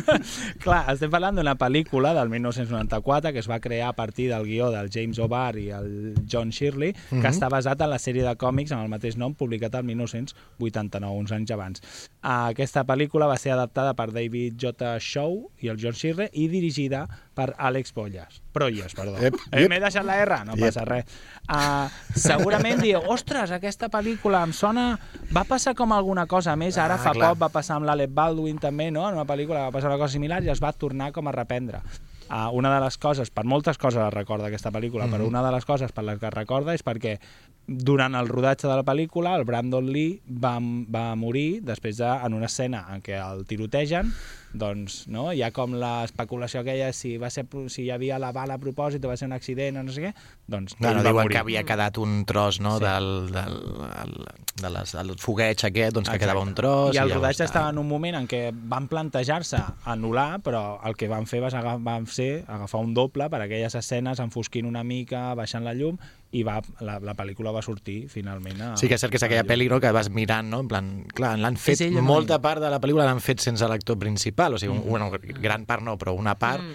Clar, 0.63 0.83
estem 0.93 1.11
parlant 1.11 1.35
d'una 1.35 1.55
pel·lícula 1.55 2.13
del 2.17 2.29
1994 2.29 3.31
que 3.33 3.39
es 3.39 3.47
va 3.49 3.59
crear 3.59 3.89
a 3.89 3.93
partir 3.93 4.29
del 4.29 4.43
guió 4.45 4.71
del 4.71 4.89
James 4.89 5.19
O'Barr 5.19 5.57
i 5.59 5.69
el 5.69 6.15
John 6.31 6.49
Shirley, 6.49 6.93
que 6.93 7.15
Mhm. 7.15 7.25
està 7.25 7.49
basat 7.49 7.79
en 7.81 7.89
la 7.89 7.99
sèrie 7.99 8.23
de 8.23 8.35
còmics 8.35 8.71
amb 8.71 8.81
el 8.83 8.89
mateix 8.89 9.17
nom, 9.17 9.35
publicat 9.35 9.75
el 9.75 9.83
1989, 9.83 11.13
uns 11.15 11.31
anys 11.31 11.51
abans. 11.51 11.81
Uh, 12.23 12.49
aquesta 12.49 12.83
pel·lícula 12.87 13.27
va 13.29 13.35
ser 13.37 13.51
adaptada 13.53 13.91
per 13.97 14.07
David 14.15 14.55
J. 14.57 14.93
Shaw 15.03 15.35
i 15.61 15.69
el 15.69 15.77
John 15.81 15.93
Shirley 15.97 16.29
i 16.33 16.47
dirigida 16.51 17.03
per 17.37 17.51
Àlex 17.59 17.91
Polles. 17.93 18.39
Proyes, 18.55 18.95
perdó. 18.97 19.13
Eh. 19.21 19.67
M'he 19.69 19.79
deixat 19.83 20.05
la 20.07 20.15
R? 20.23 20.39
No 20.47 20.55
passa 20.57 20.85
res. 20.87 21.05
Uh, 21.45 21.85
segurament 22.17 22.81
dieu, 22.81 23.03
ostres, 23.13 23.51
aquesta 23.53 23.91
pel·lícula 23.93 24.41
em 24.47 24.55
sona... 24.57 24.87
Va 25.35 25.43
passar 25.45 25.75
com 25.77 25.91
alguna 25.93 26.25
cosa 26.25 26.55
més, 26.55 26.77
ara 26.79 26.95
Ah, 26.95 27.03
fa 27.03 27.11
clar. 27.13 27.33
poc 27.35 27.41
va 27.43 27.49
passar 27.53 27.75
amb 27.77 27.85
l'Alec 27.85 28.09
Baldwin 28.15 28.57
també, 28.63 28.89
no? 28.91 29.03
en 29.09 29.19
una 29.19 29.27
pel·lícula 29.29 29.67
va 29.67 29.71
passar 29.75 29.91
una 29.91 29.99
cosa 30.01 30.15
similar 30.15 30.41
i 30.43 30.49
es 30.49 30.63
va 30.63 30.71
tornar 30.73 31.11
com 31.13 31.27
a 31.27 31.35
reprendre. 31.35 31.83
Uh, 32.29 32.49
una 32.51 32.73
de 32.75 32.83
les 32.83 32.97
coses, 32.97 33.29
per 33.31 33.45
moltes 33.45 33.77
coses 33.77 33.99
la 34.01 34.09
recorda 34.09 34.47
aquesta 34.47 34.71
pel·lícula, 34.71 35.05
mm 35.05 35.11
-hmm. 35.11 35.15
però 35.17 35.27
una 35.27 35.43
de 35.45 35.51
les 35.51 35.65
coses 35.65 35.91
per 35.91 36.03
les 36.03 36.19
que 36.19 36.27
es 36.27 36.33
recorda 36.33 36.73
és 36.73 36.83
perquè 36.83 37.19
durant 37.67 38.15
el 38.15 38.27
rodatge 38.27 38.67
de 38.67 38.75
la 38.75 38.83
pel·lícula 38.83 39.35
el 39.37 39.43
Brandon 39.43 39.85
Lee 39.91 40.21
va, 40.29 40.57
va 40.61 41.15
morir 41.15 41.61
després 41.63 41.97
de, 41.97 42.05
en 42.25 42.33
una 42.33 42.45
escena 42.45 42.85
en 42.93 43.01
què 43.01 43.15
el 43.19 43.45
tirotegen 43.45 44.13
doncs 44.53 45.07
no? 45.11 45.33
hi 45.33 45.41
ha 45.43 45.51
com 45.51 45.73
l'especulació 45.73 46.61
aquella 46.61 46.93
si, 46.93 47.17
va 47.17 47.29
ser, 47.29 47.45
si 47.67 47.83
hi 47.83 47.91
havia 47.91 48.17
la 48.19 48.31
bala 48.31 48.53
a 48.55 48.57
propòsit 48.57 49.03
o 49.03 49.09
va 49.09 49.17
ser 49.17 49.27
un 49.27 49.33
accident 49.33 49.77
o 49.77 49.83
no 49.83 49.91
sé 49.91 50.01
què 50.01 50.13
doncs 50.47 50.77
No, 50.79 50.93
no, 50.93 51.01
diuen 51.03 51.15
morir. 51.15 51.31
que 51.31 51.37
havia 51.39 51.63
quedat 51.63 51.97
un 51.97 52.23
tros 52.25 52.61
no, 52.61 52.77
Sí. 52.77 52.85
del, 52.85 53.31
del, 53.33 53.53
del, 53.97 54.25
de 54.61 54.69
les, 54.69 54.91
del 54.93 55.15
fogueig 55.17 55.65
aquest, 55.65 55.93
doncs 55.93 56.07
que 56.09 56.15
Exacte. 56.15 56.19
quedava 56.19 56.39
un 56.41 56.53
tros. 56.55 56.95
I 56.95 56.99
el 56.99 57.09
llavors 57.09 57.15
rodatge 57.15 57.43
estava 57.43 57.69
en 57.69 57.77
un 57.77 57.87
moment 57.87 58.15
en 58.15 58.27
què 58.27 58.51
van 58.53 58.87
plantejar-se 58.87 59.57
anul·lar, 59.85 60.39
però 60.41 60.79
el 60.87 60.95
que 60.95 61.07
van 61.09 61.25
fer 61.27 61.41
va 61.41 61.47
aga- 61.47 61.77
van 61.77 62.05
ser 62.17 62.43
agafar 62.49 62.81
un 62.83 62.93
doble 62.97 63.29
per 63.31 63.39
aquelles 63.45 63.75
escenes 63.77 64.19
enfosquint 64.23 64.65
una 64.67 64.83
mica, 64.83 65.29
baixant 65.37 65.63
la 65.65 65.75
llum, 65.77 65.99
i 66.35 66.41
va, 66.43 66.57
la, 66.83 66.97
la 66.99 67.13
pel·lícula 67.15 67.53
va 67.55 67.61
sortir 67.63 68.09
finalment 68.11 68.59
a... 68.59 68.69
Sí 68.81 68.89
que 68.89 68.97
és 68.97 69.01
cert 69.05 69.13
que 69.13 69.19
és 69.21 69.23
aquella 69.23 69.45
pel·li 69.47 69.69
no, 69.71 69.79
que 69.79 69.93
vas 69.95 70.09
mirant, 70.11 70.49
no? 70.51 70.59
En 70.65 70.67
plan, 70.71 70.89
clar, 71.15 71.35
l'han 71.39 71.55
fet, 71.61 71.85
no 71.93 72.03
molta 72.03 72.35
ell? 72.35 72.43
part 72.43 72.63
de 72.65 72.71
la 72.73 72.81
pel·lícula 72.83 73.05
l'han 73.07 73.21
fet 73.23 73.39
sense 73.45 73.69
l'actor 73.71 73.95
principal, 74.01 74.57
o 74.57 74.59
sigui, 74.59 74.73
Mm. 74.75 74.83
un, 74.83 74.89
bueno, 74.89 75.11
gran 75.39 75.63
part 75.69 75.85
no, 75.85 75.95
però 76.01 76.17
una 76.17 76.35
part, 76.35 76.65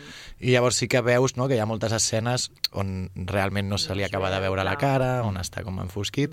i 0.40 0.54
llavors 0.54 0.78
sí 0.80 0.88
que 0.88 1.02
veus 1.04 1.36
no, 1.36 1.48
que 1.50 1.58
hi 1.58 1.60
ha 1.60 1.68
moltes 1.68 1.92
escenes 1.92 2.48
on 2.72 3.10
realment 3.28 3.68
no 3.68 3.76
se 3.78 3.94
li 3.98 4.06
acaba 4.06 4.30
de 4.32 4.40
veure 4.40 4.64
la 4.64 4.78
cara, 4.80 5.18
on 5.26 5.36
està 5.36 5.62
com 5.66 5.82
enfosquit, 5.84 6.32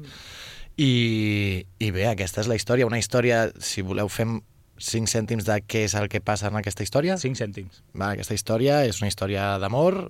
i, 0.80 1.66
i 1.80 1.92
bé, 1.92 2.08
aquesta 2.08 2.40
és 2.40 2.48
la 2.48 2.56
història, 2.56 2.88
una 2.88 3.00
història, 3.02 3.50
si 3.60 3.84
voleu 3.84 4.08
fem 4.08 4.40
5 4.80 5.12
cèntims 5.12 5.46
de 5.48 5.60
què 5.68 5.84
és 5.88 5.96
el 6.00 6.10
que 6.12 6.22
passa 6.24 6.50
en 6.50 6.58
aquesta 6.60 6.84
història. 6.86 7.18
5 7.20 7.38
cèntims. 7.40 7.84
Va, 7.94 8.14
aquesta 8.16 8.36
història 8.38 8.84
és 8.88 9.02
una 9.04 9.12
història 9.12 9.58
d'amor 9.62 10.02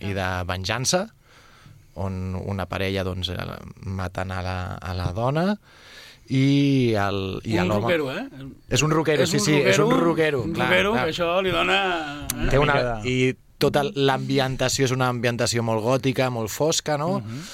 i 0.00 0.14
de 0.16 0.28
venjança, 0.48 1.06
on 1.94 2.34
una 2.40 2.66
parella 2.66 3.04
doncs, 3.06 3.30
eh, 3.30 3.44
maten 3.86 4.32
a 4.34 4.40
la, 4.42 4.58
a 4.82 4.94
la 4.98 5.12
dona 5.14 5.46
i 6.28 6.94
el, 6.96 7.40
i 7.44 7.58
un 7.60 7.68
l'home... 7.68 7.84
rockero, 7.84 8.10
eh? 8.10 8.24
És 8.72 8.82
un 8.82 8.92
rockero, 8.94 9.26
sí, 9.28 9.40
sí, 9.42 9.54
és 9.60 9.78
un 9.78 9.92
rockero. 10.00 10.42
Un 10.48 10.54
clar, 10.56 10.70
rockero, 10.70 10.94
clar. 10.94 11.04
que 11.04 11.14
això 11.14 11.30
li 11.44 11.52
dona... 11.52 11.78
Eh? 12.32 12.48
Té 12.50 12.60
una, 12.60 12.78
I 13.04 13.34
tota 13.60 13.84
l'ambientació 13.84 14.88
és 14.88 14.94
una 14.94 15.10
ambientació 15.12 15.62
molt 15.64 15.84
gòtica, 15.84 16.30
molt 16.32 16.52
fosca, 16.52 16.98
no? 17.00 17.18
Mhm. 17.20 17.44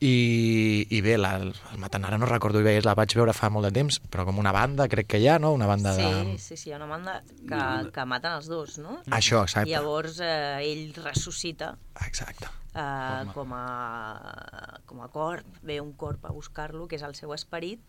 I, 0.00 0.86
i 0.94 1.00
bé, 1.02 1.16
la, 1.18 1.32
el 1.42 1.78
Matan 1.82 2.04
ara 2.06 2.18
no 2.22 2.26
recordo 2.30 2.60
bé, 2.62 2.76
la 2.86 2.94
vaig 2.94 3.16
veure 3.18 3.32
fa 3.34 3.48
molt 3.50 3.66
de 3.66 3.72
temps, 3.74 3.96
però 4.12 4.22
com 4.28 4.38
una 4.38 4.52
banda, 4.54 4.86
crec 4.86 5.08
que 5.10 5.18
hi 5.18 5.26
ha, 5.26 5.40
no? 5.42 5.50
Una 5.56 5.66
banda 5.66 5.94
Sí, 5.96 6.04
de... 6.04 6.36
sí, 6.38 6.56
sí, 6.56 6.70
hi 6.70 6.76
ha 6.76 6.78
una 6.78 6.86
banda 6.86 7.16
que, 7.26 7.90
que 7.96 8.04
maten 8.06 8.36
els 8.38 8.46
dos, 8.46 8.76
no? 8.78 9.00
Això, 9.10 9.42
exacte. 9.48 9.66
I 9.66 9.74
llavors 9.74 10.20
eh, 10.22 10.62
ell 10.62 10.94
ressuscita 11.02 11.72
Exacte. 12.06 12.46
eh, 12.78 13.26
com, 13.34 13.56
a, 13.58 14.78
com 14.86 15.02
a 15.02 15.10
corp, 15.10 15.58
ve 15.66 15.80
un 15.82 15.92
corp 15.98 16.30
a 16.30 16.34
buscar-lo, 16.34 16.86
que 16.86 16.94
és 17.00 17.02
el 17.02 17.18
seu 17.18 17.34
esperit, 17.34 17.82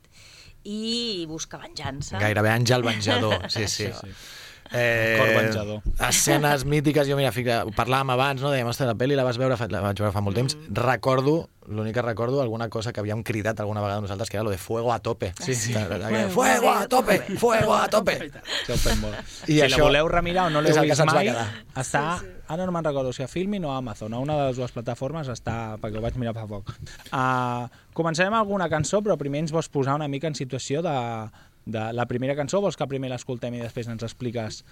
i 0.65 1.25
busca 1.29 1.61
venjança. 1.61 2.17
Gairebé 2.17 2.55
àngel 2.57 2.89
venjador, 2.89 3.45
sí, 3.53 3.67
sí. 3.69 3.91
Sí, 3.93 3.93
sí. 4.01 4.15
Eh, 4.71 5.17
Cor 5.17 5.43
venjador. 5.43 5.81
Escenes 6.09 6.65
mítiques, 6.65 7.07
jo 7.09 7.15
mira, 7.17 7.31
fica, 7.31 7.63
ho 7.65 7.71
parlàvem 7.75 8.11
abans, 8.13 8.41
no? 8.41 8.51
dèiem, 8.53 8.67
ostres, 8.69 8.88
la 8.89 8.95
pel·li 8.95 9.15
la 9.17 9.23
vas 9.25 9.38
veure, 9.41 9.57
fa, 9.57 9.67
la 9.71 9.81
vaig 9.81 9.97
veure 9.97 10.13
fa 10.13 10.21
molt 10.21 10.38
temps, 10.38 10.55
Mm. 10.59 10.75
recordo, 10.77 11.49
l'únic 11.69 11.93
que 11.93 12.01
recordo, 12.01 12.41
alguna 12.41 12.67
cosa 12.69 12.91
que 12.93 12.99
havíem 12.99 13.21
cridat 13.23 13.59
alguna 13.59 13.81
vegada 13.81 14.01
nosaltres, 14.01 14.29
que 14.29 14.38
era 14.38 14.43
lo 14.43 14.49
de 14.49 14.57
fuego 14.57 14.91
a 14.93 14.99
tope. 14.99 15.33
Sí, 15.39 15.53
sí. 15.55 15.73
Fuego 16.29 16.71
a 16.71 16.88
tope, 16.88 17.19
fuego 17.38 17.73
a 17.75 17.88
tope. 17.88 18.31
Molt. 19.01 19.15
I 19.47 19.53
si 19.53 19.57
la 19.59 19.65
això 19.67 19.83
voleu 19.83 20.07
remirar 20.07 20.47
o 20.47 20.49
no 20.49 20.61
l'heu 20.61 20.73
que 20.73 20.88
vist 20.89 21.05
mai, 21.05 21.29
està... 21.75 22.19
Ara 22.49 22.65
no 22.65 22.71
me'n 22.73 22.83
recordo 22.83 23.11
si 23.13 23.21
a 23.21 23.27
Filmin 23.29 23.61
o 23.65 23.71
a 23.71 23.77
Amazon, 23.77 24.11
a 24.13 24.19
una 24.19 24.35
de 24.35 24.47
les 24.47 24.57
dues 24.57 24.71
plataformes 24.73 25.27
està, 25.29 25.77
perquè 25.77 25.99
ho 25.99 26.01
vaig 26.01 26.15
mirar 26.17 26.33
fa 26.33 26.47
poc. 26.49 26.71
Uh, 27.13 27.67
començarem 27.93 28.33
amb 28.33 28.41
alguna 28.41 28.65
cançó, 28.71 29.03
però 29.05 29.19
primer 29.21 29.43
ens 29.43 29.51
vols 29.53 29.69
posar 29.69 29.93
una 29.99 30.07
mica 30.09 30.25
en 30.25 30.33
situació 30.33 30.81
de, 30.81 30.95
de 31.71 31.91
la 31.93 32.05
primera 32.09 32.35
cançó, 32.35 32.61
vols 32.61 32.77
que 32.77 32.88
primer 32.88 33.09
l'escoltem 33.11 33.53
i 33.55 33.61
després 33.63 33.88
ens 33.88 34.03
expliques 34.03 34.63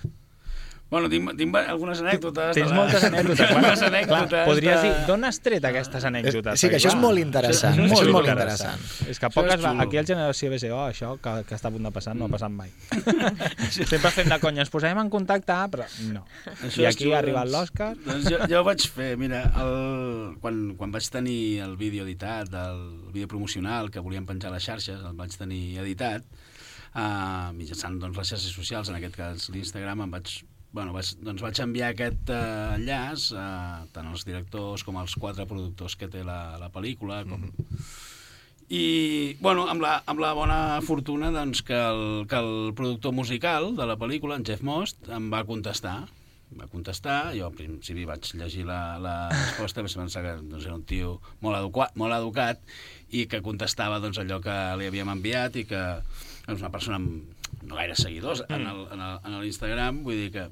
Bueno, 0.90 1.10
tinc, 1.12 1.34
tinc 1.36 1.52
algunes 1.60 2.00
anècdotes. 2.00 2.54
Tens 2.56 2.70
la- 2.72 2.76
moltes 2.78 3.04
anècdotes. 3.04 3.50
Moltes 3.52 3.82
anècdotes. 3.84 4.30
clar, 4.30 4.46
podries 4.48 4.78
de- 4.82 4.88
dir, 4.88 5.02
d'on 5.10 5.26
has 5.28 5.40
tret 5.44 5.66
aquestes 5.68 6.06
anècdotes? 6.08 6.62
Sí, 6.62 6.70
que 6.70 6.78
això 6.78 6.88
és 6.94 6.96
molt 6.96 7.20
interessant. 7.20 7.76
Això 7.76 7.90
molt, 7.90 8.06
és 8.08 8.14
molt 8.14 8.30
interessant. 8.32 8.78
interessant. 8.80 9.10
És 9.12 9.20
que 9.20 9.30
poques 9.36 9.58
és 9.58 9.66
va... 9.66 9.74
Aquí 9.84 9.98
al 10.00 10.08
Generació 10.08 10.50
BC, 10.54 10.72
oh, 10.72 10.86
això 10.88 11.10
que, 11.20 11.44
que 11.50 11.56
està 11.60 11.68
a 11.68 11.72
punt 11.76 11.84
de 11.84 11.92
passar 11.92 12.16
no 12.16 12.30
ha 12.30 12.32
passat 12.38 12.56
mai. 12.56 12.72
Sempre 13.70 14.12
fem 14.16 14.32
de 14.32 14.40
conya, 14.40 14.64
ens 14.64 14.72
posarem 14.72 15.04
en 15.04 15.10
contacte, 15.12 15.60
però 15.76 15.90
no. 16.14 16.24
Això 16.56 16.86
I 16.86 16.88
aquí 16.88 17.04
xulo, 17.04 17.16
ha 17.16 17.20
arribat 17.20 17.50
doncs. 17.50 17.58
l'Òscar. 17.58 17.92
Doncs 18.08 18.30
jo, 18.32 18.40
jo 18.48 18.62
ho 18.62 18.64
vaig 18.72 18.88
fer, 18.88 19.12
mira, 19.20 19.44
el, 19.60 20.38
quan, 20.40 20.62
quan 20.80 20.96
vaig 20.96 21.12
tenir 21.12 21.40
el 21.68 21.76
vídeo 21.76 22.08
editat, 22.08 22.48
el 22.64 23.12
vídeo 23.12 23.28
promocional 23.28 23.92
que 23.92 24.00
volíem 24.00 24.26
penjar 24.26 24.54
a 24.54 24.56
les 24.56 24.64
xarxes, 24.64 25.04
el 25.04 25.20
vaig 25.20 25.36
tenir 25.36 25.82
editat, 25.84 26.24
uh, 26.98 27.54
mitjançant 27.56 28.02
doncs, 28.02 28.18
les 28.18 28.34
xarxes 28.34 28.58
socials, 28.58 28.92
en 28.92 28.98
aquest 29.00 29.16
cas 29.20 29.48
l'Instagram, 29.54 30.04
em 30.04 30.18
vaig, 30.18 30.34
bueno, 30.74 30.92
vaig, 30.98 31.14
doncs 31.24 31.46
vaig 31.46 31.62
enviar 31.64 31.94
aquest 31.94 32.34
uh, 32.34 32.76
enllaç 32.76 33.30
uh, 33.38 33.86
tant 33.96 34.10
als 34.12 34.26
directors 34.28 34.84
com 34.88 35.00
als 35.00 35.16
quatre 35.16 35.48
productors 35.50 35.96
que 35.96 36.10
té 36.12 36.26
la, 36.26 36.58
la 36.62 36.72
pel·lícula, 36.74 37.24
com, 37.30 37.48
i, 38.68 39.38
bueno, 39.40 39.64
amb 39.72 39.80
la, 39.80 39.94
amb 40.12 40.20
la 40.20 40.34
bona 40.36 40.60
fortuna 40.84 41.32
doncs, 41.32 41.62
que, 41.64 41.78
el, 41.78 42.26
que 42.28 42.36
el 42.36 42.74
productor 42.76 43.14
musical 43.16 43.72
de 43.78 43.86
la 43.88 43.96
pel·lícula, 44.00 44.36
en 44.36 44.44
Jeff 44.48 44.64
Most, 44.66 45.08
em 45.08 45.30
va 45.32 45.46
contestar. 45.48 46.02
Em 46.52 46.60
va 46.60 46.68
contestar, 46.72 47.34
jo 47.36 47.48
al 47.48 47.56
principi 47.56 48.06
vaig 48.08 48.28
llegir 48.40 48.66
la, 48.68 48.98
la 49.04 49.16
resposta, 49.32 49.84
vaig 49.84 49.96
pensar 50.00 50.24
que 50.24 50.36
doncs, 50.42 50.68
era 50.68 50.76
un 50.76 50.84
tio 50.88 51.18
molt 51.44 51.60
educat, 51.60 51.96
molt 52.00 52.16
educat 52.16 52.60
i 53.16 53.26
que 53.32 53.42
contestava 53.44 54.02
doncs, 54.04 54.20
allò 54.20 54.40
que 54.44 54.56
li 54.80 54.88
havíem 54.92 55.12
enviat 55.16 55.60
i 55.60 55.66
que 55.68 55.84
és 56.48 56.60
una 56.60 56.72
persona 56.72 56.96
amb 56.98 57.24
no 57.68 57.76
gaire 57.76 57.96
seguidors 57.96 58.44
en 58.50 58.62
el- 58.68 58.88
en 58.94 59.02
el- 59.02 59.20
en 59.26 59.42
l'Instagram, 59.42 60.04
vull 60.04 60.16
dir 60.16 60.32
que 60.32 60.48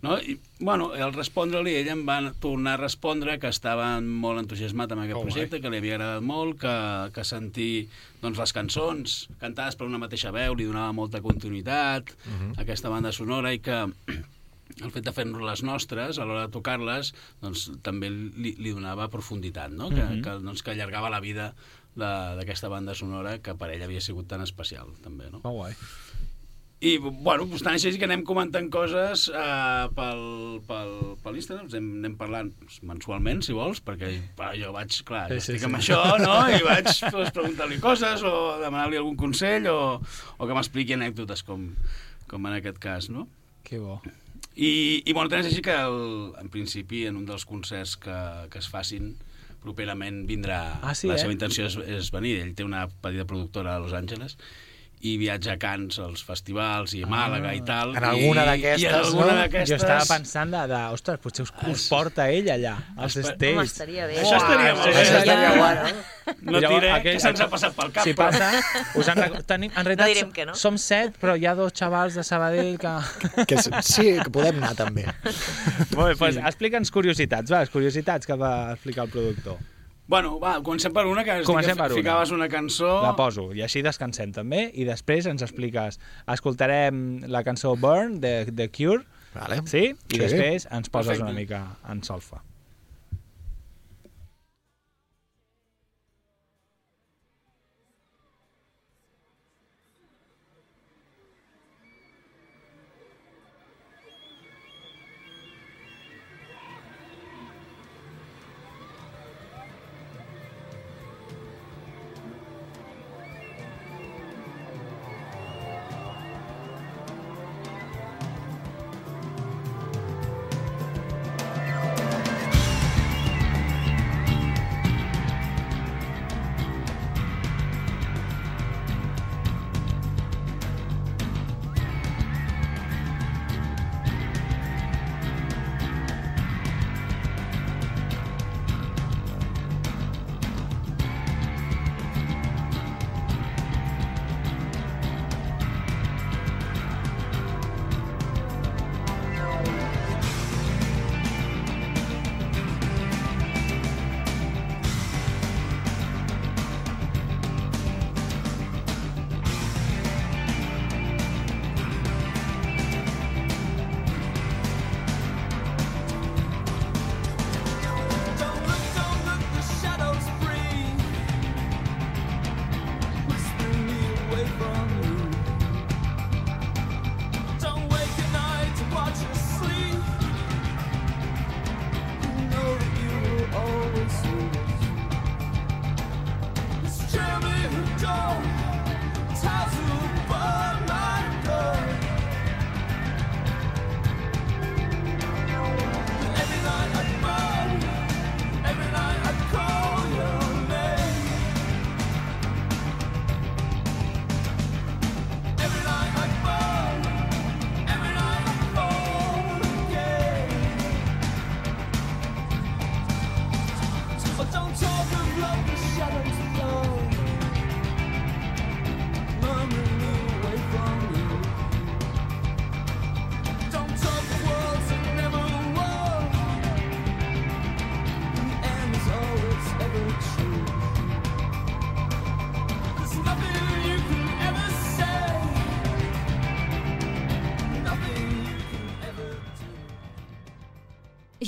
no? 0.00 0.16
I, 0.18 0.38
bueno, 0.60 0.92
al 0.94 1.12
respondre-li, 1.12 1.74
ell 1.74 1.88
em 1.88 2.04
va 2.06 2.32
tornar 2.40 2.74
a 2.74 2.80
respondre 2.80 3.38
que 3.42 3.48
estava 3.48 4.00
molt 4.00 4.38
entusiasmat 4.38 4.92
amb 4.92 5.02
aquest 5.02 5.18
Oh, 5.18 5.22
projecte, 5.26 5.60
que 5.60 5.70
li 5.70 5.76
havia 5.78 5.96
agradat 5.96 6.22
molt, 6.22 6.58
que, 6.60 7.10
que 7.12 7.24
sentir 7.24 7.88
doncs, 8.22 8.38
les 8.38 8.52
cançons 8.52 9.28
cantades 9.40 9.76
per 9.76 9.86
una 9.86 9.98
mateixa 9.98 10.30
veu 10.30 10.54
li 10.54 10.64
donava 10.64 10.92
molta 10.92 11.20
continuïtat 11.20 12.10
uh 12.10 12.14
-huh. 12.32 12.58
a 12.58 12.62
aquesta 12.62 12.88
banda 12.88 13.12
sonora 13.12 13.52
i 13.52 13.58
que 13.58 13.92
el 14.84 14.90
fet 14.92 15.02
de 15.04 15.12
fer-nos 15.12 15.42
les 15.42 15.62
nostres, 15.64 16.18
a 16.18 16.24
l'hora 16.24 16.46
de 16.46 16.52
tocar-les, 16.52 17.12
doncs, 17.42 17.70
també 17.82 18.10
li, 18.10 18.54
li 18.58 18.70
donava 18.70 19.08
profunditat, 19.08 19.72
no? 19.72 19.88
que, 19.88 19.96
Mhm. 20.04 20.22
que, 20.22 20.30
doncs, 20.44 20.62
que 20.62 20.70
allargava 20.70 21.10
la 21.10 21.20
vida 21.20 21.54
d'aquesta 21.98 22.70
banda 22.72 22.94
sonora 22.98 23.38
que 23.42 23.54
per 23.58 23.72
ell 23.74 23.84
havia 23.84 24.02
sigut 24.04 24.28
tan 24.30 24.44
especial, 24.44 24.94
també, 25.04 25.30
no? 25.32 25.42
Oh, 25.44 25.56
guai. 25.60 25.74
I, 26.78 26.92
bueno, 27.02 27.42
doncs 27.42 27.64
tant 27.66 27.74
així 27.74 27.90
que 27.98 28.06
anem 28.06 28.20
comentant 28.26 28.68
coses 28.70 29.24
eh, 29.34 29.86
pel, 29.96 30.20
pel, 30.68 30.92
per 31.24 31.32
l'Instagram, 31.34 31.64
ens 31.66 31.74
anem, 31.74 31.88
anem 31.98 32.14
parlant 32.20 32.52
mensualment, 32.86 33.42
si 33.42 33.56
vols, 33.56 33.80
perquè 33.82 34.12
jo 34.60 34.70
vaig, 34.76 35.00
clar, 35.08 35.24
Sí, 35.32 35.40
sí, 35.40 35.40
sí, 35.40 35.56
estic 35.56 35.64
sí. 35.64 35.66
amb 35.66 35.80
això, 35.80 35.98
no?, 36.22 36.36
i 36.54 36.62
vaig 36.62 36.92
doncs, 37.08 37.34
preguntar-li 37.34 37.80
coses 37.82 38.22
o 38.22 38.34
demanar-li 38.62 39.00
algun 39.00 39.18
consell 39.18 39.66
o, 39.72 39.80
o 40.38 40.46
que 40.46 40.54
m'expliqui 40.54 40.94
anècdotes, 40.94 41.42
com, 41.48 41.66
com 42.30 42.46
en 42.46 42.60
aquest 42.60 42.78
cas, 42.84 43.10
no? 43.10 43.26
Que 43.66 43.82
bo. 43.82 43.98
I, 44.54 44.70
i 45.02 45.12
bueno, 45.14 45.26
tant 45.32 45.42
és 45.42 45.50
així 45.50 45.64
que 45.66 45.74
el, 45.74 45.98
en 46.38 46.54
principi 46.54 47.08
en 47.10 47.18
un 47.18 47.26
dels 47.26 47.42
concerts 47.46 47.96
que, 48.06 48.20
que 48.54 48.62
es 48.62 48.70
facin 48.70 49.16
properament 49.62 50.24
vindrà... 50.28 50.60
Ah, 50.82 50.94
sí, 50.94 51.10
la 51.10 51.16
eh? 51.16 51.22
seva 51.22 51.34
intenció 51.34 51.66
és, 51.68 51.78
és 51.98 52.10
venir. 52.14 52.38
Ell 52.44 52.54
té 52.58 52.66
una 52.66 52.86
petita 52.88 53.26
productora 53.28 53.76
a 53.76 53.82
Los 53.82 53.96
Angeles 53.96 54.38
i 55.00 55.16
viatja 55.20 55.52
a 55.54 55.58
Cannes, 55.62 55.98
als 56.02 56.22
festivals 56.26 56.92
i 56.98 57.04
a 57.04 57.08
Màlaga 57.10 57.52
i 57.54 57.60
tal. 57.66 57.92
En 57.96 58.04
alguna 58.04 58.42
i, 58.42 58.48
d'aquestes, 58.50 58.82
I 58.82 58.86
en 58.90 58.94
alguna 58.98 59.26
no? 59.30 59.36
d'aquestes... 59.42 59.68
Jo 59.70 59.76
estava 59.78 60.06
pensant 60.10 60.50
de, 60.54 60.62
de 60.72 60.80
ostres, 60.96 61.20
potser 61.22 61.44
us, 61.46 61.52
us 61.70 61.84
porta 61.92 62.26
ell 62.34 62.48
allà, 62.50 62.76
als 62.96 63.16
Espe- 63.20 63.34
stages. 63.36 63.54
Home, 63.58 63.66
estaria 63.70 64.06
bé. 64.10 64.16
Això 64.22 64.40
estaria 64.40 64.74
molt 64.74 64.88
bé. 64.88 64.96
Això 65.04 65.20
estaria 65.22 65.52
guai. 65.58 65.94
No 66.44 66.58
llavors, 66.60 66.82
diré 66.82 66.90
aquell- 66.92 67.14
que 67.16 67.22
se'ns 67.24 67.40
ha 67.40 67.48
passat 67.48 67.72
pel 67.78 67.92
cap. 67.94 68.04
Si 68.04 68.12
però- 68.18 68.28
passa, 68.34 68.82
us 69.00 69.08
han, 69.08 69.22
rec- 69.22 69.38
tenim, 69.48 69.70
en 69.74 69.86
realitat 69.86 70.26
No 70.26 70.32
que 70.36 70.44
no. 70.50 70.54
som 70.58 70.76
set, 70.76 71.16
però 71.22 71.38
hi 71.38 71.46
ha 71.48 71.54
dos 71.56 71.72
xavals 71.72 72.18
de 72.18 72.24
Sabadell 72.26 72.76
que... 72.82 72.92
Que 73.48 73.62
sí, 73.80 74.10
que 74.20 74.28
podem 74.34 74.58
anar 74.60 74.74
també. 74.76 75.06
Molt 75.94 76.10
bé, 76.10 76.14
doncs 76.20 76.42
explica'ns 76.50 76.90
curiositats, 76.92 77.50
va, 77.54 77.62
curiositats 77.72 78.26
que 78.28 78.36
va 78.36 78.72
explicar 78.74 79.06
el 79.06 79.14
productor. 79.14 79.56
Bueno, 80.08 80.38
va, 80.40 80.54
comencem 80.64 80.92
per 80.96 81.04
una, 81.06 81.20
que 81.22 81.30
has 81.34 81.42
dit 81.42 81.46
Comencem 81.50 81.76
que 81.76 81.82
per 81.82 81.90
una. 81.92 81.98
ficaves 82.00 82.30
una 82.32 82.48
cançó... 82.48 82.88
La 83.04 83.10
poso, 83.16 83.50
i 83.52 83.60
així 83.60 83.82
descansem 83.84 84.32
també, 84.32 84.70
i 84.72 84.86
després 84.88 85.26
ens 85.28 85.44
expliques... 85.44 85.98
Escoltarem 86.32 87.02
la 87.28 87.42
cançó 87.44 87.74
Burn, 87.76 88.16
de 88.22 88.46
The 88.48 88.70
Cure, 88.72 89.04
Vale. 89.34 89.60
sí? 89.68 89.90
I 89.92 90.14
Sí. 90.16 90.22
després 90.22 90.64
ens 90.72 90.88
poses 90.88 91.18
Perfecte. 91.18 91.28
una 91.28 91.36
mica 91.36 91.60
en 91.92 92.00
solfa. 92.08 92.40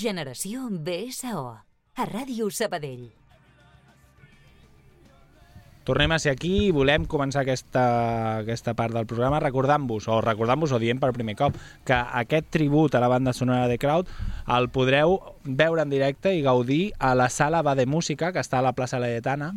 Generació 0.01 0.71
BSO. 0.73 1.41
A 2.01 2.05
Ràdio 2.09 2.47
Sabadell. 2.49 3.11
Tornem 5.85 6.13
a 6.15 6.19
ser 6.23 6.31
aquí 6.33 6.53
i 6.69 6.71
volem 6.73 7.05
començar 7.11 7.43
aquesta, 7.43 7.83
aquesta 8.39 8.73
part 8.79 8.95
del 8.97 9.09
programa 9.11 9.41
recordant-vos, 9.43 10.07
o 10.09 10.21
recordant-vos 10.25 10.73
o 10.73 10.81
dient 10.81 11.01
per 11.03 11.11
primer 11.17 11.35
cop, 11.37 11.57
que 11.85 11.97
aquest 12.23 12.49
tribut 12.55 12.95
a 12.95 13.03
la 13.03 13.11
banda 13.13 13.35
sonora 13.37 13.69
de 13.69 13.77
Crowd 13.81 14.09
el 14.57 14.71
podreu 14.73 15.19
veure 15.45 15.85
en 15.85 15.93
directe 15.93 16.33
i 16.37 16.45
gaudir 16.47 16.93
a 16.99 17.13
la 17.19 17.29
sala 17.29 17.61
Va 17.67 17.75
de 17.77 17.89
Música, 17.91 18.31
que 18.33 18.41
està 18.41 18.61
a 18.61 18.65
la 18.65 18.73
plaça 18.77 19.01
Laietana, 19.03 19.51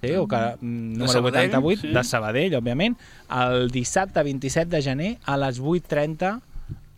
sí, 0.00 0.14
o 0.16 0.28
que, 0.28 0.40
mm, 0.60 0.92
número 1.00 1.12
Sabadell, 1.12 1.50
88, 1.50 1.80
sí. 1.82 1.92
de 1.96 2.04
Sabadell, 2.04 2.60
òbviament, 2.60 2.96
el 3.28 3.68
dissabte 3.74 4.22
27 4.22 4.70
de 4.70 4.82
gener 4.82 5.18
a 5.24 5.36
les 5.36 5.60
8.30 5.60 6.38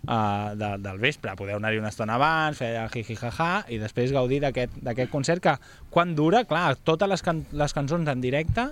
uh, 0.06 0.52
de, 0.58 0.70
del 0.82 1.00
vespre. 1.02 1.34
Podeu 1.38 1.58
anar-hi 1.58 1.80
una 1.82 1.92
estona 1.92 2.18
abans, 2.18 2.58
fer 2.58 2.74
el 2.80 2.92
jiji-jaja 2.92 3.66
i 3.72 3.80
després 3.82 4.14
gaudir 4.14 4.42
d'aquest 4.42 5.10
concert 5.12 5.42
que, 5.44 5.56
quan 5.90 6.16
dura, 6.18 6.44
clar, 6.48 6.72
totes 6.84 7.10
les, 7.10 7.24
can 7.24 7.44
les 7.52 7.76
cançons 7.76 8.08
en 8.08 8.24
directe, 8.24 8.70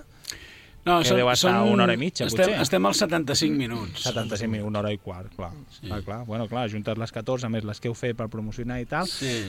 No, 0.81 0.95
que 1.05 1.13
deu 1.13 1.29
estar 1.29 1.51
una 1.69 1.85
hora 1.85 1.93
i 1.93 1.99
mitja, 2.01 2.25
estem, 2.25 2.47
potser. 2.47 2.61
Estem 2.63 2.87
als 2.89 3.01
75 3.03 3.53
minuts. 3.53 4.01
75 4.01 4.49
minuts, 4.49 4.69
una 4.71 4.79
hora 4.81 4.93
i 4.93 4.97
quart, 4.97 5.29
clar. 5.35 5.51
Sí. 5.75 5.85
clar, 5.85 6.01
clar. 6.07 6.23
Bueno, 6.25 6.47
clar, 6.49 6.65
juntes 6.73 6.97
les 6.97 7.13
14 7.13 7.51
més 7.53 7.67
les 7.69 7.81
que 7.83 7.91
heu 7.91 7.93
fet 7.97 8.17
per 8.17 8.25
promocionar 8.33 8.79
i 8.81 8.87
tal. 8.89 9.05
Sí. 9.05 9.43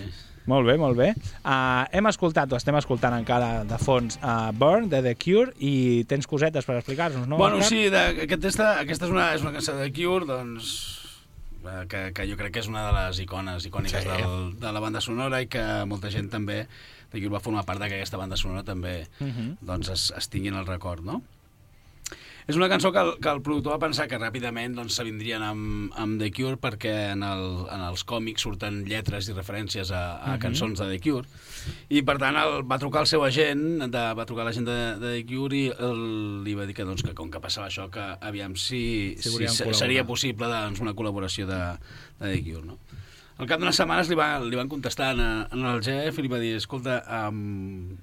Molt 0.51 0.67
bé, 0.67 0.75
molt 0.77 0.99
bé. 0.99 1.13
Uh, 1.41 1.87
hem 1.95 2.09
escoltat, 2.11 2.53
o 2.53 2.59
estem 2.59 2.77
escoltant 2.77 3.15
encara 3.17 3.63
de 3.65 3.79
fons, 3.81 4.19
uh, 4.21 4.51
Burn, 4.59 4.91
de 4.93 5.01
The 5.07 5.15
Cure, 5.17 5.55
i 5.63 6.03
tens 6.11 6.29
cosetes 6.29 6.67
per 6.69 6.77
explicar-nos, 6.81 7.29
no? 7.31 7.39
Bueno, 7.41 7.63
Òscar? 7.63 7.71
sí, 7.71 7.87
de, 7.95 8.27
aquesta, 8.27 8.73
aquesta 8.83 9.07
és, 9.07 9.15
una, 9.15 9.31
és 9.37 9.47
una 9.47 9.55
cançó 9.55 9.79
de 9.79 9.89
Cure, 9.95 10.27
doncs, 10.29 10.75
que, 11.89 12.13
que 12.15 12.27
jo 12.31 12.37
crec 12.37 12.53
que 12.55 12.61
és 12.61 12.69
una 12.69 12.87
de 12.89 12.93
les 12.97 13.21
icones 13.21 13.67
icòniques 13.67 14.03
Sí. 14.03 14.09
del, 14.09 14.59
de 14.61 14.73
la 14.73 14.81
banda 14.81 15.01
sonora 15.01 15.41
i 15.43 15.47
que 15.47 15.63
molta 15.87 16.11
gent 16.11 16.29
també 16.31 16.67
va 17.31 17.41
formar 17.41 17.65
part 17.69 17.79
de 17.81 17.89
que 17.89 17.95
aquesta 18.01 18.17
banda 18.17 18.37
sonora 18.37 18.63
també 18.65 19.07
Mhm. 19.21 19.59
doncs, 19.61 19.89
es, 19.91 20.13
es 20.17 20.29
tingui 20.29 20.49
en 20.49 20.57
el 20.57 20.67
record, 20.67 21.05
no? 21.05 21.23
És 22.51 22.57
una 22.59 22.67
cançó 22.69 22.91
que 22.91 22.99
el, 22.99 23.13
que 23.23 23.31
el 23.31 23.41
productor 23.45 23.77
va 23.77 23.79
pensar 23.85 24.09
que 24.11 24.19
ràpidament 24.19 24.75
doncs, 24.75 24.97
se 24.99 25.05
vindrien 25.07 25.43
amb, 25.47 25.93
amb 25.99 26.19
The 26.19 26.31
Cure 26.35 26.57
perquè 26.59 27.13
en, 27.13 27.23
el, 27.23 27.45
en 27.71 27.85
els 27.87 28.03
còmics 28.09 28.43
surten 28.43 28.81
lletres 28.89 29.29
i 29.31 29.37
referències 29.37 29.93
a, 29.95 30.01
a 30.19 30.33
Mhm. 30.35 30.41
cançons 30.43 30.81
de 30.83 30.89
The 30.91 30.99
Cure 31.05 31.29
i 31.95 32.03
per 32.03 32.17
tant 32.19 32.35
el, 32.41 32.63
va 32.67 32.79
trucar 32.83 33.05
al 33.05 33.07
seu 33.07 33.23
agent 33.25 33.63
de, 33.87 34.03
va 34.19 34.27
trucar 34.27 34.45
l'agent 34.49 34.67
de, 34.67 34.79
de 34.99 35.13
The 35.21 35.25
Cure 35.31 35.57
i 35.57 35.65
el, 35.71 36.03
li 36.43 36.55
va 36.59 36.67
dir 36.67 36.75
que, 36.75 36.85
doncs, 36.85 37.05
que 37.07 37.15
com 37.15 37.31
que 37.31 37.39
passava 37.41 37.69
això 37.71 37.87
que 37.91 38.03
aviam 38.21 38.57
si, 38.57 39.15
Si 39.21 39.31
si, 39.31 39.37
col·laborar. 39.39 39.75
seria 39.79 40.05
possible 40.05 40.51
doncs, 40.51 40.81
una 40.83 40.95
col·laboració 40.99 41.47
de, 41.47 41.63
de 42.19 42.33
The 42.35 42.43
Cure 42.51 42.67
no? 42.67 42.79
al 43.39 43.47
cap 43.49 43.59
d'unes 43.63 43.75
setmanes 43.79 44.11
li, 44.11 44.15
va, 44.19 44.39
li 44.43 44.59
van 44.59 44.69
contestar 44.69 45.15
en, 45.15 45.21
en 45.51 45.65
el 45.67 45.81
Jeff 45.83 46.19
i 46.19 46.23
li 46.27 46.29
va 46.31 46.39
dir 46.43 46.57
escolta, 46.59 46.99
um, 47.31 47.95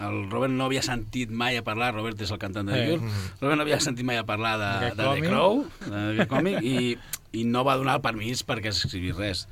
el 0.00 0.30
Robert 0.30 0.52
no 0.54 0.64
havia 0.70 0.82
sentit 0.82 1.30
mai 1.30 1.56
a 1.58 1.62
parlar, 1.66 1.92
Robert 1.94 2.20
és 2.24 2.30
el 2.32 2.38
cantant 2.40 2.66
de 2.66 2.72
The 2.72 2.84
Eh. 2.94 2.98
Cure, 2.98 3.10
Robert 3.42 3.56
no 3.58 3.62
havia 3.66 3.80
sentit 3.80 4.04
mai 4.08 4.16
a 4.16 4.24
parlar 4.24 4.54
de, 4.58 4.70
de 4.96 5.08
The. 5.20 5.26
Crow, 5.28 5.64
d'aquest 5.88 6.30
còmic, 6.30 6.62
i, 6.64 6.96
i 7.32 7.44
no 7.44 7.64
va 7.64 7.76
donar 7.76 7.98
el 7.98 8.02
permís 8.04 8.42
perquè 8.48 8.72
s'escrivís 8.72 9.16
res. 9.16 9.46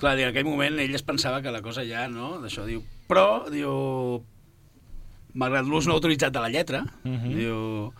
Clar, 0.00 0.14
en 0.18 0.30
aquell 0.30 0.46
moment 0.48 0.78
ell 0.80 0.94
es 0.96 1.02
pensava 1.04 1.42
que 1.42 1.50
la 1.52 1.60
cosa 1.60 1.84
ja, 1.84 2.06
no?, 2.08 2.38
d'això, 2.40 2.64
diu... 2.64 2.80
Però, 3.10 3.44
diu, 3.52 4.22
malgrat 5.34 5.66
l'ús 5.68 5.86
no 5.86 5.94
autoritzat 5.98 6.32
de 6.32 6.40
la 6.40 6.48
lletra, 6.48 6.84
Mhm. 7.04 7.34
diu... 7.36 7.92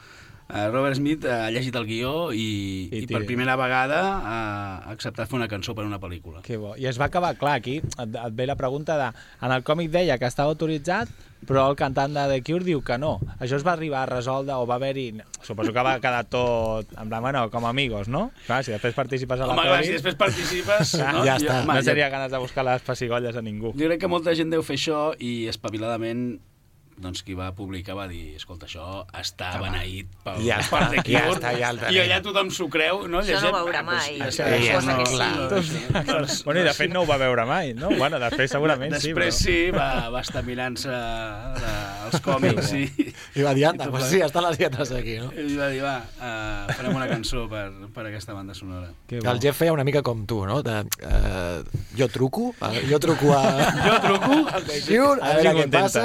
eh, 0.54 0.68
Robert 0.70 0.96
Smith 0.98 1.24
ha 1.24 1.50
llegit 1.50 1.76
el 1.78 1.86
guió 1.86 2.32
i, 2.32 2.88
I 2.92 3.02
i, 3.04 3.06
per 3.10 3.22
primera 3.28 3.56
vegada 3.60 4.00
ha 4.18 4.90
acceptat 4.92 5.28
fer 5.30 5.38
una 5.38 5.48
cançó 5.48 5.74
per 5.74 5.84
a 5.84 5.88
una 5.88 6.00
pel·lícula. 6.02 6.42
Que 6.46 6.56
bo. 6.60 6.74
I 6.76 6.86
es 6.90 6.98
va 7.00 7.06
acabar, 7.10 7.34
clar, 7.40 7.56
aquí 7.60 7.78
et, 7.80 8.14
et 8.14 8.34
ve 8.36 8.46
la 8.50 8.56
pregunta 8.56 8.96
de... 9.00 9.10
En 9.46 9.52
el 9.54 9.62
còmic 9.64 9.90
deia 9.94 10.18
que 10.18 10.26
estava 10.28 10.50
autoritzat, 10.54 11.08
però 11.48 11.62
el 11.70 11.76
cantant 11.78 12.12
de 12.12 12.26
The 12.28 12.42
Cure 12.44 12.64
diu 12.66 12.82
que 12.84 12.98
no. 13.00 13.14
Això 13.38 13.56
es 13.56 13.64
va 13.64 13.72
arribar 13.72 14.02
a 14.02 14.10
resoldre 14.10 14.54
o 14.60 14.66
va 14.68 14.76
haver-hi... 14.76 15.06
Suposo 15.42 15.72
que 15.72 15.82
va 15.86 15.94
quedar 16.02 16.24
tot... 16.28 16.90
En 17.00 17.08
plan, 17.08 17.22
bueno, 17.24 17.46
com 17.50 17.64
amigos, 17.66 18.08
no? 18.12 18.26
Clar, 18.46 18.60
si 18.66 18.74
després 18.74 18.94
participes 18.98 19.40
a 19.40 19.46
la 19.48 19.54
Home, 19.56 19.64
clar, 19.70 19.80
si 19.86 19.94
després 19.96 20.18
participes... 20.20 20.96
Ja, 21.00 21.12
no? 21.16 21.24
ja 21.24 21.38
Jo- 21.40 21.48
està. 21.48 21.62
no 21.64 21.78
jo- 21.78 21.86
seria 21.88 22.10
ganes 22.12 22.30
de 22.34 22.42
buscar 22.42 22.66
les 22.68 22.82
pessigolles 22.84 23.36
a 23.36 23.42
ningú. 23.42 23.72
Jo 23.78 23.88
crec 23.88 24.02
que 24.04 24.10
molta 24.12 24.34
gent 24.36 24.52
deu 24.52 24.62
fer 24.66 24.76
això 24.76 25.10
i 25.18 25.46
espaviladament 25.48 26.40
doncs 27.00 27.22
qui 27.24 27.34
va 27.36 27.50
publicar 27.56 27.96
va 27.98 28.06
dir 28.10 28.36
escolta, 28.36 28.68
això 28.68 29.04
està 29.16 29.54
Home, 29.56 29.70
beneït 29.70 30.10
pel, 30.24 30.42
ja 30.46 30.58
per 30.68 30.82
està, 30.84 31.04
ja 31.08 31.22
Cure, 31.26 31.38
està, 31.38 31.52
ja 31.58 31.70
el 31.72 31.80
i 31.96 32.00
allà 32.04 32.20
tothom 32.24 32.50
s'ho 32.54 32.68
creu 32.72 33.06
no? 33.08 33.22
Això 33.22 33.38
no 33.38 33.40
Llegint, 33.40 33.56
ho 33.56 33.64
veurà 33.64 33.80
ah, 33.80 33.86
doncs, 33.88 34.08
mai. 34.10 34.20
això, 34.26 34.46
Sí, 34.50 34.58
això 34.58 34.82
no, 34.84 34.96
no, 34.98 35.06
clar. 35.08 35.30
clar. 35.34 36.10
Doncs, 36.12 36.36
Bueno, 36.46 36.60
i 36.60 36.68
de 36.68 36.74
fet 36.76 36.92
no 36.92 37.04
ho 37.04 37.08
va 37.08 37.18
veure 37.20 37.46
mai, 37.48 37.72
no? 37.76 37.92
Bueno, 37.96 38.20
després 38.22 38.52
segurament 38.52 38.94
Després 38.96 39.40
sí, 39.40 39.44
sí, 39.44 39.58
va, 39.74 40.08
va 40.12 40.22
estar 40.24 40.44
mirant-se 40.46 40.92
eh, 40.92 41.99
els 42.06 42.20
còmics 42.24 42.72
i, 42.78 42.82
I 43.36 43.44
va 43.46 43.52
dir, 43.56 43.64
anda, 43.68 43.88
pues 43.92 44.06
sí, 44.10 44.20
estan 44.24 44.44
les 44.48 44.58
lletres 44.60 44.92
aquí, 44.96 45.18
no? 45.20 45.30
i 45.36 45.56
va 45.58 45.68
dir, 45.72 45.82
va, 45.84 45.96
uh, 46.18 46.72
farem 46.76 46.96
una 46.96 47.08
cançó 47.10 47.44
per, 47.50 47.66
per 47.94 48.06
aquesta 48.08 48.34
banda 48.36 48.54
sonora. 48.56 48.90
Que 49.10 49.20
El 49.20 49.40
Jeff 49.42 49.58
feia 49.60 49.72
una 49.74 49.84
mica 49.86 50.02
com 50.06 50.24
tu, 50.30 50.40
no? 50.48 50.60
De, 50.66 50.80
uh, 51.06 51.80
jo 51.98 52.08
truco, 52.12 52.50
uh, 52.60 52.72
jo 52.90 53.00
truco 53.02 53.34
a... 53.36 53.42
Jo 53.90 53.96
truco, 54.04 54.36
Cure, 54.86 55.20
a 55.22 55.30
A 55.30 55.36
veure 55.38 55.52
què 55.56 55.66
passa, 55.72 56.04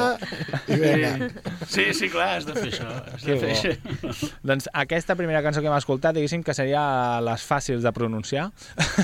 i 0.72 0.78
vinga. 0.80 1.30
Sí, 1.70 1.88
sí, 1.98 2.10
clar, 2.14 2.38
has 2.40 2.46
de 2.48 2.56
fer 2.56 2.70
això. 2.72 2.88
Has 3.14 3.24
Que 3.26 3.36
de 3.36 3.40
fer 3.42 3.52
bo. 3.52 4.12
això. 4.12 4.30
Doncs 4.46 4.70
aquesta 4.74 5.16
primera 5.20 5.42
cançó 5.46 5.62
que 5.64 5.70
hem 5.70 5.78
escoltat, 5.78 6.16
diguéssim 6.18 6.44
que 6.46 6.54
seria 6.58 6.84
les 7.26 7.44
fàcils 7.46 7.84
de 7.86 7.92
pronunciar, 7.96 8.48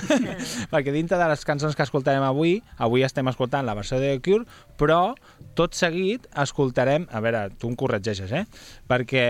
perquè 0.74 0.94
dintre 0.96 1.20
de 1.20 1.28
les 1.32 1.46
cançons 1.48 1.76
que 1.78 1.86
escoltarem 1.86 2.24
avui, 2.26 2.60
avui 2.82 3.06
estem 3.08 3.28
escoltant 3.32 3.66
la 3.68 3.76
versió 3.78 4.00
de 4.02 4.14
The 4.16 4.22
Cure, 4.26 4.46
però 4.80 5.02
tot 5.56 5.74
seguit 5.76 6.28
escoltarem, 6.38 7.08
a 7.12 7.20
veure, 7.20 7.50
tu 7.60 7.68
em 7.70 7.76
corregeixes, 7.76 8.32
eh? 8.32 8.46
Perquè 8.88 9.26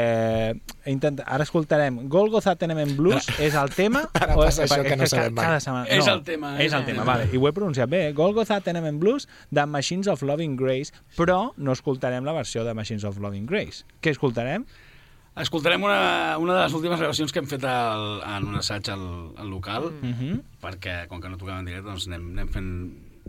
intent... 0.91 1.21
ara 1.25 1.43
escoltarem 1.43 2.07
Golgotha 2.09 2.55
Tenement 2.55 2.93
Blues, 2.97 3.27
és 3.39 3.55
el 3.55 3.69
tema... 3.75 4.03
Ara 4.21 4.35
o- 4.35 4.43
passa 4.45 4.63
això 4.65 4.77
perquè 4.79 4.89
que 4.93 4.99
no 5.01 5.03
és 5.07 5.13
sabem 5.15 5.33
mai. 5.33 5.45
cada 5.45 5.59
setmana... 5.63 5.87
És 5.87 6.05
no, 6.05 6.13
el 6.13 6.23
tema, 6.27 6.53
És 6.59 6.65
és 6.67 6.73
el 6.73 6.79
el 6.81 6.85
tema, 6.85 7.01
tema. 7.03 7.11
vale, 7.13 7.29
i 7.31 7.37
ho 7.41 7.47
he 7.47 7.53
pronunciat 7.53 7.89
bé. 7.89 8.07
eh? 8.09 8.13
Golgotha 8.13 8.59
Tenement 8.61 8.99
Blues 9.01 9.27
de 9.49 9.65
Machines 9.65 10.07
of 10.07 10.21
Loving 10.21 10.55
Grace, 10.57 10.91
però 11.17 11.51
no 11.57 11.71
escoltarem 11.71 12.23
la 12.25 12.33
versió 12.33 12.63
de 12.63 12.73
Machines 12.73 13.03
of 13.03 13.17
Loving 13.19 13.45
Grace. 13.49 13.83
Què 14.01 14.11
escoltarem? 14.15 14.65
Escoltarem 15.41 15.81
una, 15.83 16.35
una 16.43 16.57
de 16.57 16.63
les 16.65 16.73
últimes 16.75 16.99
gravacions 16.99 17.31
que 17.31 17.39
hem 17.39 17.45
fet 17.47 17.63
al, 17.63 18.19
en 18.35 18.49
un 18.49 18.57
assaig 18.59 18.89
al, 18.91 19.05
al 19.39 19.47
local, 19.49 19.91
Mm 20.01 20.11
-hmm. 20.13 20.41
perquè 20.61 21.07
com 21.07 21.21
que 21.21 21.29
no 21.29 21.37
tocàvem 21.37 21.59
en 21.59 21.65
directe, 21.65 21.87
doncs 21.87 22.07
anem, 22.07 22.27
anem 22.35 22.49
fent 22.49 22.67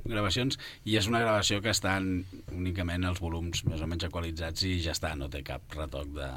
gravacions 0.05 0.59
i 0.85 0.97
és 0.99 1.07
una 1.11 1.21
gravació 1.23 1.61
que 1.63 1.71
estan 1.71 2.25
únicament 2.53 3.05
els 3.09 3.21
volums 3.23 3.65
més 3.69 3.81
o 3.85 3.87
menys 3.91 4.09
equalitzats 4.09 4.65
i 4.69 4.79
ja 4.85 4.93
està, 4.97 5.15
no 5.17 5.29
té 5.33 5.43
cap 5.47 5.63
retoc 5.77 6.09
de 6.17 6.29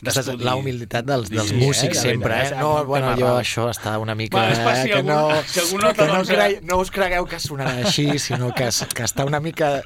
Aquesta 0.00 0.20
és 0.22 0.26
d'estudi. 0.30 0.44
la 0.46 0.54
humilitat 0.56 1.04
dels, 1.04 1.28
dels 1.28 1.50
Sí, 1.50 1.56
músics 1.60 1.98
eh, 1.98 2.00
sempre, 2.00 2.36
eh? 2.46 2.52
No, 2.56 2.84
bueno, 2.88 3.10
jo 3.18 3.34
això 3.36 3.66
està 3.68 3.98
una 4.00 4.14
mica... 4.16 4.38
Bueno, 4.38 4.54
és 4.54 4.62
per 4.64 4.76
si 4.78 4.88
que 4.94 5.02
no, 5.02 5.18
si 5.44 5.60
que 5.98 6.06
no, 6.08 6.22
cre... 6.24 6.46
no 6.64 6.78
us 6.80 6.90
cregueu 6.94 7.26
que 7.28 7.40
sonarà 7.42 7.74
així, 7.84 8.06
sinó 8.22 8.52
que, 8.56 8.68
es- 8.70 8.86
que 8.94 9.04
està 9.04 9.26
una 9.28 9.40
mica... 9.44 9.80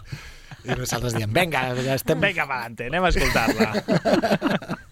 I 0.65 0.77
nosaltres 0.79 1.13
diem, 1.19 1.33
vinga, 1.35 1.65
ja 1.83 1.97
estem... 1.99 2.21
Vinga, 2.23 2.47
va, 2.49 2.63
anem 2.71 3.05
a 3.05 3.11
escoltar-la. 3.11 3.67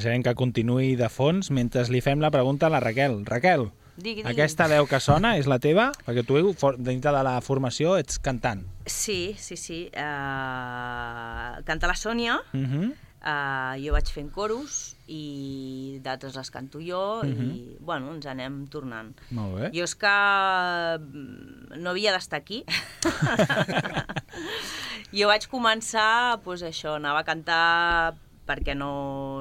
Deixarem 0.00 0.22
que 0.24 0.32
continuï 0.32 0.94
de 0.96 1.10
fons 1.12 1.50
mentre 1.52 1.82
li 1.92 2.00
fem 2.00 2.22
la 2.24 2.30
pregunta 2.32 2.70
a 2.70 2.72
la 2.72 2.78
Raquel. 2.80 3.18
Raquel, 3.28 3.66
Digui, 4.00 4.22
digui. 4.22 4.30
aquesta 4.30 4.64
veu 4.64 4.86
que 4.88 4.96
sona 4.96 5.34
és 5.36 5.44
la 5.44 5.58
teva? 5.60 5.90
Perquè 6.06 6.22
tu, 6.24 6.38
dintre 6.80 7.12
de 7.12 7.20
la 7.26 7.34
formació, 7.44 7.98
ets 8.00 8.16
cantant. 8.24 8.62
Sí, 8.88 9.34
sí, 9.36 9.58
sí. 9.60 9.80
Uh, 9.92 11.60
canta 11.68 11.90
la 11.90 11.98
Sònia, 12.00 12.38
Uh 12.54 12.64
-huh. 12.64 12.88
Uh, 13.20 13.76
jo 13.84 13.92
vaig 13.92 14.08
fent 14.08 14.30
coros 14.32 14.96
i 15.06 15.98
d'altres 16.00 16.34
les 16.34 16.50
canto 16.50 16.80
jo 16.80 17.20
i, 17.22 17.76
bueno, 17.78 18.14
ens 18.14 18.24
anem 18.24 18.66
tornant. 18.68 19.12
Molt 19.30 19.58
bé. 19.58 19.70
Jo 19.74 19.84
és 19.84 19.94
que 19.94 20.98
mm, 20.98 21.76
no 21.82 21.90
havia 21.90 22.14
d'estar 22.14 22.38
aquí. 22.38 22.64
jo 25.12 25.28
vaig 25.28 25.46
començar, 25.52 26.40
doncs 26.42 26.62
això, 26.62 26.96
anava 26.96 27.20
a 27.20 27.24
cantar 27.24 28.14
perquè 28.50 28.74
no, 28.74 28.90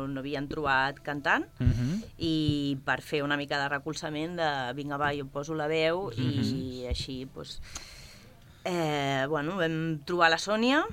no 0.07 0.21
havien 0.21 0.47
trobat 0.47 0.99
cantant 1.03 1.45
Mhm. 1.59 2.03
i 2.17 2.77
per 2.85 3.01
fer 3.01 3.23
una 3.23 3.37
mica 3.37 3.59
de 3.59 3.67
recolzament 3.69 4.37
de 4.37 4.49
vinga 4.75 4.97
va, 4.97 5.11
jo 5.15 5.25
poso 5.27 5.53
la 5.55 5.67
veu 5.67 6.11
i 6.15 6.85
així 6.87 7.25
doncs, 7.33 7.59
eh, 8.65 9.25
bueno, 9.29 9.55
vam 9.57 9.99
trobar 10.05 10.29
la 10.29 10.37
Sònia 10.37 10.83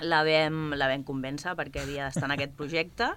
la 0.00 0.22
vam, 0.22 0.74
la 0.78 0.86
vam 0.86 1.02
convèncer 1.02 1.56
perquè 1.58 1.82
havia 1.82 2.04
d'estar 2.06 2.28
en 2.28 2.36
aquest 2.36 2.52
projecte 2.54 3.08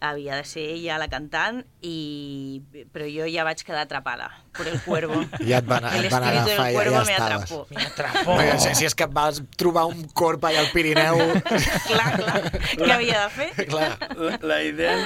havia 0.00 0.36
de 0.36 0.44
ser 0.48 0.64
ella 0.74 0.98
la 0.98 1.08
cantant 1.12 1.62
i... 1.82 2.62
però 2.92 3.06
jo 3.10 3.28
ja 3.30 3.44
vaig 3.46 3.62
quedar 3.64 3.84
atrapada 3.86 4.30
por 4.56 4.68
el 4.68 4.80
cuervo 4.84 5.20
Ja 5.50 5.60
et 5.62 5.68
van, 5.68 5.84
el 5.84 6.08
et 6.08 6.12
van 6.12 6.26
agafar 6.28 6.46
del 6.46 6.72
i 6.72 6.74
cuervo 6.76 6.96
ja 6.96 7.04
me 7.04 7.16
estaves. 7.16 7.52
atrapó 7.86 8.36
Perquè 8.36 8.58
Si, 8.66 8.74
si 8.80 8.88
és 8.88 8.94
que 8.98 9.06
vas 9.06 9.42
trobar 9.56 9.86
un 9.90 10.04
corp 10.16 10.44
allà 10.48 10.64
al 10.64 10.70
Pirineu... 10.74 11.20
clar, 11.90 12.10
clar, 12.18 12.36
què 12.50 12.92
havia 12.92 13.24
de 13.24 13.32
fer? 13.36 13.50
clar. 13.68 13.90
La, 14.16 14.38
la 14.42 14.60
idea 14.64 14.96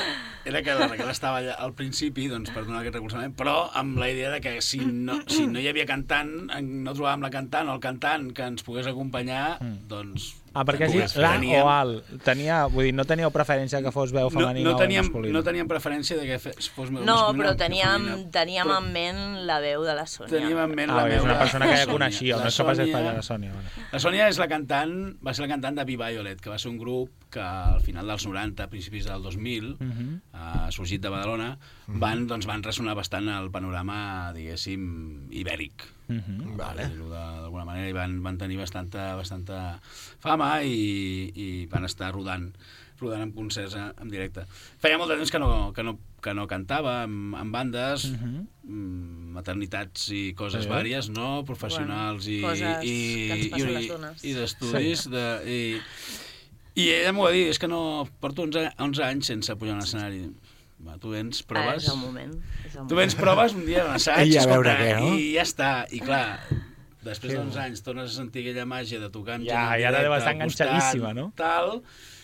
era 0.45 0.63
que 0.65 0.73
la 0.75 0.87
Raquel 0.89 1.11
estava 1.13 1.41
allà 1.43 1.55
al 1.61 1.75
principi 1.77 2.27
doncs, 2.31 2.49
per 2.55 2.65
donar 2.65 2.81
aquest 2.81 2.97
recolzament, 2.97 3.35
però 3.37 3.69
amb 3.77 3.99
la 4.01 4.09
idea 4.09 4.31
de 4.33 4.41
que 4.41 4.55
si 4.65 4.81
no, 4.81 5.19
si 5.29 5.45
no 5.47 5.61
hi 5.61 5.69
havia 5.69 5.85
cantant, 5.89 6.31
no 6.65 6.95
trobàvem 6.97 7.27
la 7.27 7.31
cantant 7.35 7.69
o 7.69 7.77
el 7.77 7.83
cantant 7.85 8.31
que 8.37 8.47
ens 8.49 8.65
pogués 8.67 8.89
acompanyar, 8.91 9.59
doncs... 9.91 10.31
Ah, 10.53 10.65
perquè 10.67 10.89
fer. 10.91 11.05
la 11.23 11.35
Teníem- 11.37 11.63
o 11.63 11.69
al, 11.71 12.03
tenia, 12.25 12.67
vull 12.67 12.85
dir, 12.89 12.93
no 12.95 13.05
teníeu 13.07 13.31
preferència 13.31 13.79
que 13.85 13.93
fos 13.95 14.11
veu 14.11 14.25
no, 14.27 14.31
femenina 14.35 14.71
no, 14.73 14.77
teníem, 14.77 15.05
o 15.05 15.07
masculina? 15.07 15.33
no 15.39 15.43
teníem 15.47 15.69
preferència 15.71 16.17
de 16.19 16.27
que 16.27 16.39
fos 16.41 16.91
meu 16.91 17.05
No, 17.05 17.15
masculina 17.15 17.45
però 17.45 17.53
o 17.53 17.57
teníem, 17.57 18.09
teníem 18.35 18.67
però 18.67 18.79
en 18.83 18.93
ment 18.93 19.47
la 19.47 19.61
veu 19.63 19.85
de 19.87 19.95
la 19.95 20.07
Sònia. 20.11 20.33
Teníem 20.35 20.59
en 20.59 20.75
ment 20.75 20.91
Ah, 20.91 20.97
la 20.97 21.07
és 21.07 21.15
meva... 21.15 21.25
una 21.31 21.39
persona 21.39 21.67
que 21.71 21.77
ja 21.77 21.85
Sònia. 21.85 21.93
coneixia, 21.93 22.35
no 22.37 22.43
La 22.43 22.49
és 22.49 22.59
capaç 22.59 22.77
de 22.79 22.85
Sònia- 22.85 22.97
fallar 22.99 23.15
la 23.15 23.23
Sònia. 23.23 23.53
La 23.93 23.99
Sònia 24.01 24.29
és 24.29 24.39
la 24.43 24.49
cantant, 24.49 24.97
va 25.23 25.35
ser 25.35 25.43
la 25.47 25.49
cantant 25.55 25.77
de 25.79 25.85
Be 25.85 25.97
Violet, 25.97 26.41
que 26.41 26.51
va 26.51 26.59
ser 26.59 26.69
un 26.75 26.79
grup 26.79 27.11
que 27.31 27.41
al 27.41 27.81
final 27.81 28.07
dels 28.11 28.27
90, 28.27 28.65
a 28.65 28.71
principis 28.71 29.05
del 29.07 29.23
2000, 29.23 29.77
Mhm. 29.79 30.21
uh, 30.35 30.71
sorgit 30.71 31.01
de 31.03 31.09
Badalona, 31.09 31.59
van, 31.87 32.27
doncs, 32.27 32.47
van 32.47 32.63
ressonar 32.63 32.95
bastant 32.99 33.29
al 33.29 33.51
panorama, 33.51 34.33
diguéssim, 34.35 35.31
ibèric. 35.31 35.85
Mhm. 36.09 36.57
Vale. 36.57 36.89
dir-ho 36.89 37.05
de- 37.09 37.15
d'alguna 37.15 37.65
manera, 37.65 37.89
i 37.89 37.93
van, 37.93 38.21
van 38.23 38.37
tenir 38.37 38.57
bastanta, 38.59 39.15
bastanta 39.15 39.81
fama 40.19 40.63
i, 40.65 41.31
i 41.35 41.67
van 41.71 41.85
estar 41.85 42.13
rodant 42.13 42.53
rodant 43.01 43.23
en 43.23 43.31
concerts 43.33 43.73
en, 43.81 43.95
en 43.97 44.11
directe. 44.13 44.43
Feia 44.79 44.99
molt 44.99 45.09
de 45.09 45.17
temps 45.17 45.31
que 45.33 45.39
no, 45.39 45.73
que 45.73 45.83
no, 45.83 45.95
que 46.21 46.35
no 46.35 46.47
cantava 46.47 47.05
en, 47.05 47.33
en 47.35 47.51
bandes, 47.51 48.11
Mhm. 48.11 48.43
mm, 48.65 49.31
maternitats 49.33 50.11
i 50.13 50.35
coses 50.37 50.65
Sí. 50.65 50.69
vàries, 50.69 51.09
no? 51.09 51.43
Professionals 51.47 52.27
Bueno, 52.27 52.37
i, 52.37 52.43
coses 52.43 52.85
i, 52.85 53.27
que 53.29 53.33
ens 53.39 53.49
passen 53.55 53.71
i, 53.71 53.73
les 53.73 53.89
dones. 53.89 54.25
i 54.25 54.33
d'estudis. 54.35 55.01
Sí. 55.07 55.11
De, 55.11 55.25
i, 55.49 55.81
I 56.79 56.89
ella 57.01 57.13
m'ho 57.13 57.25
va 57.27 57.31
dir, 57.35 57.49
és 57.51 57.59
que 57.59 57.69
no 57.69 58.07
porto 58.21 58.43
11, 58.47 58.71
11 58.79 59.03
anys 59.05 59.27
sense 59.33 59.57
pujar 59.57 59.75
a 59.75 59.79
un 59.81 59.83
escenari. 59.85 60.23
Va, 60.87 60.95
tu 60.97 61.11
vens, 61.13 61.43
Ah, 61.43 61.49
proves... 61.49 61.85
és 61.85 61.91
el 61.93 61.99
moment. 62.01 62.35
És 62.65 62.77
el 62.77 62.87
Tu 62.89 62.95
vens, 62.97 63.15
moment. 63.15 63.21
proves 63.21 63.55
un 63.55 63.67
dia 63.67 63.83
a 63.83 63.89
un 63.91 63.97
assaig, 63.99 64.31
I 64.33 64.39
a 64.39 64.47
veure 64.49 64.77
què, 64.79 64.93
no? 65.01 65.11
i 65.19 65.33
ja 65.35 65.43
està. 65.43 65.73
I 65.93 65.99
clar, 66.01 66.39
després 67.05 67.35
d'uns 67.37 67.57
anys 67.61 67.83
tornes 67.85 68.09
a 68.13 68.15
sentir 68.15 68.47
aquella 68.47 68.65
màgia 68.71 69.01
de 69.03 69.11
tocar 69.13 69.35
amb 69.37 69.45
Ja, 69.49 69.67
gent 69.67 69.75
en 69.75 69.81
i 69.81 69.85
ara 69.91 69.99
deu 69.99 70.09
directe 70.09 70.19
estar 70.23 70.35
enganxadíssima, 70.39 71.13
no? 71.19 71.27
Tal, 71.37 71.83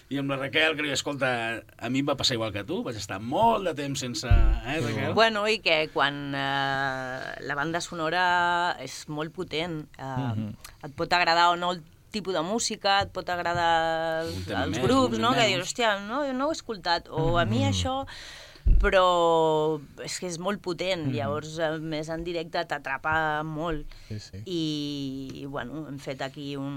i 0.08 0.20
amb 0.22 0.30
la 0.30 0.36
Raquel, 0.38 0.76
que 0.78 0.86
li 0.86 0.92
escolta, 0.94 1.28
a 1.76 1.88
mi 1.90 1.98
em 2.00 2.06
va 2.08 2.14
passar 2.16 2.36
igual 2.38 2.52
que 2.54 2.62
tu, 2.64 2.78
vaig 2.86 2.96
estar 2.96 3.18
molt 3.20 3.66
de 3.66 3.74
temps 3.74 3.98
sense... 4.06 4.24
Eh, 4.30 4.78
Raquel? 4.80 5.12
Bueno, 5.18 5.42
i 5.50 5.58
que 5.58 5.90
quan 5.92 6.32
eh, 6.32 7.18
la 7.44 7.58
banda 7.58 7.80
sonora 7.84 8.76
és 8.80 9.02
molt 9.08 9.34
potent, 9.34 9.82
eh, 9.98 10.02
Mhm. 10.32 10.54
et 10.86 10.94
pot 10.96 11.12
agradar 11.12 11.50
o 11.50 11.56
no 11.60 11.72
el 11.74 11.82
tipus 12.16 12.34
de 12.36 12.42
música, 12.46 12.98
et 13.06 13.12
pot 13.14 13.28
agradar 13.36 13.70
els, 14.24 14.42
els 14.64 14.80
grups, 14.82 15.20
no? 15.22 15.34
Que 15.36 15.46
dius, 15.52 15.68
hòstia, 15.68 15.94
no, 16.08 16.24
no 16.32 16.48
ho 16.50 16.56
he 16.56 16.58
escoltat, 16.58 17.12
o 17.12 17.36
a 17.38 17.44
mi 17.48 17.62
això 17.68 18.02
però 18.82 19.78
és 20.04 20.16
que 20.18 20.26
és 20.26 20.40
molt 20.42 20.58
potent, 20.60 21.04
llavors 21.14 21.52
a 21.62 21.68
més 21.78 22.08
en 22.10 22.24
directe 22.26 22.64
t'atrapa 22.66 23.12
molt 23.46 23.86
Sí, 24.08 24.18
sí. 24.20 24.40
i, 24.42 24.62
i 25.38 25.44
bueno, 25.46 25.84
hem 25.86 26.00
fet 26.02 26.20
aquí 26.26 26.56
un, 26.58 26.74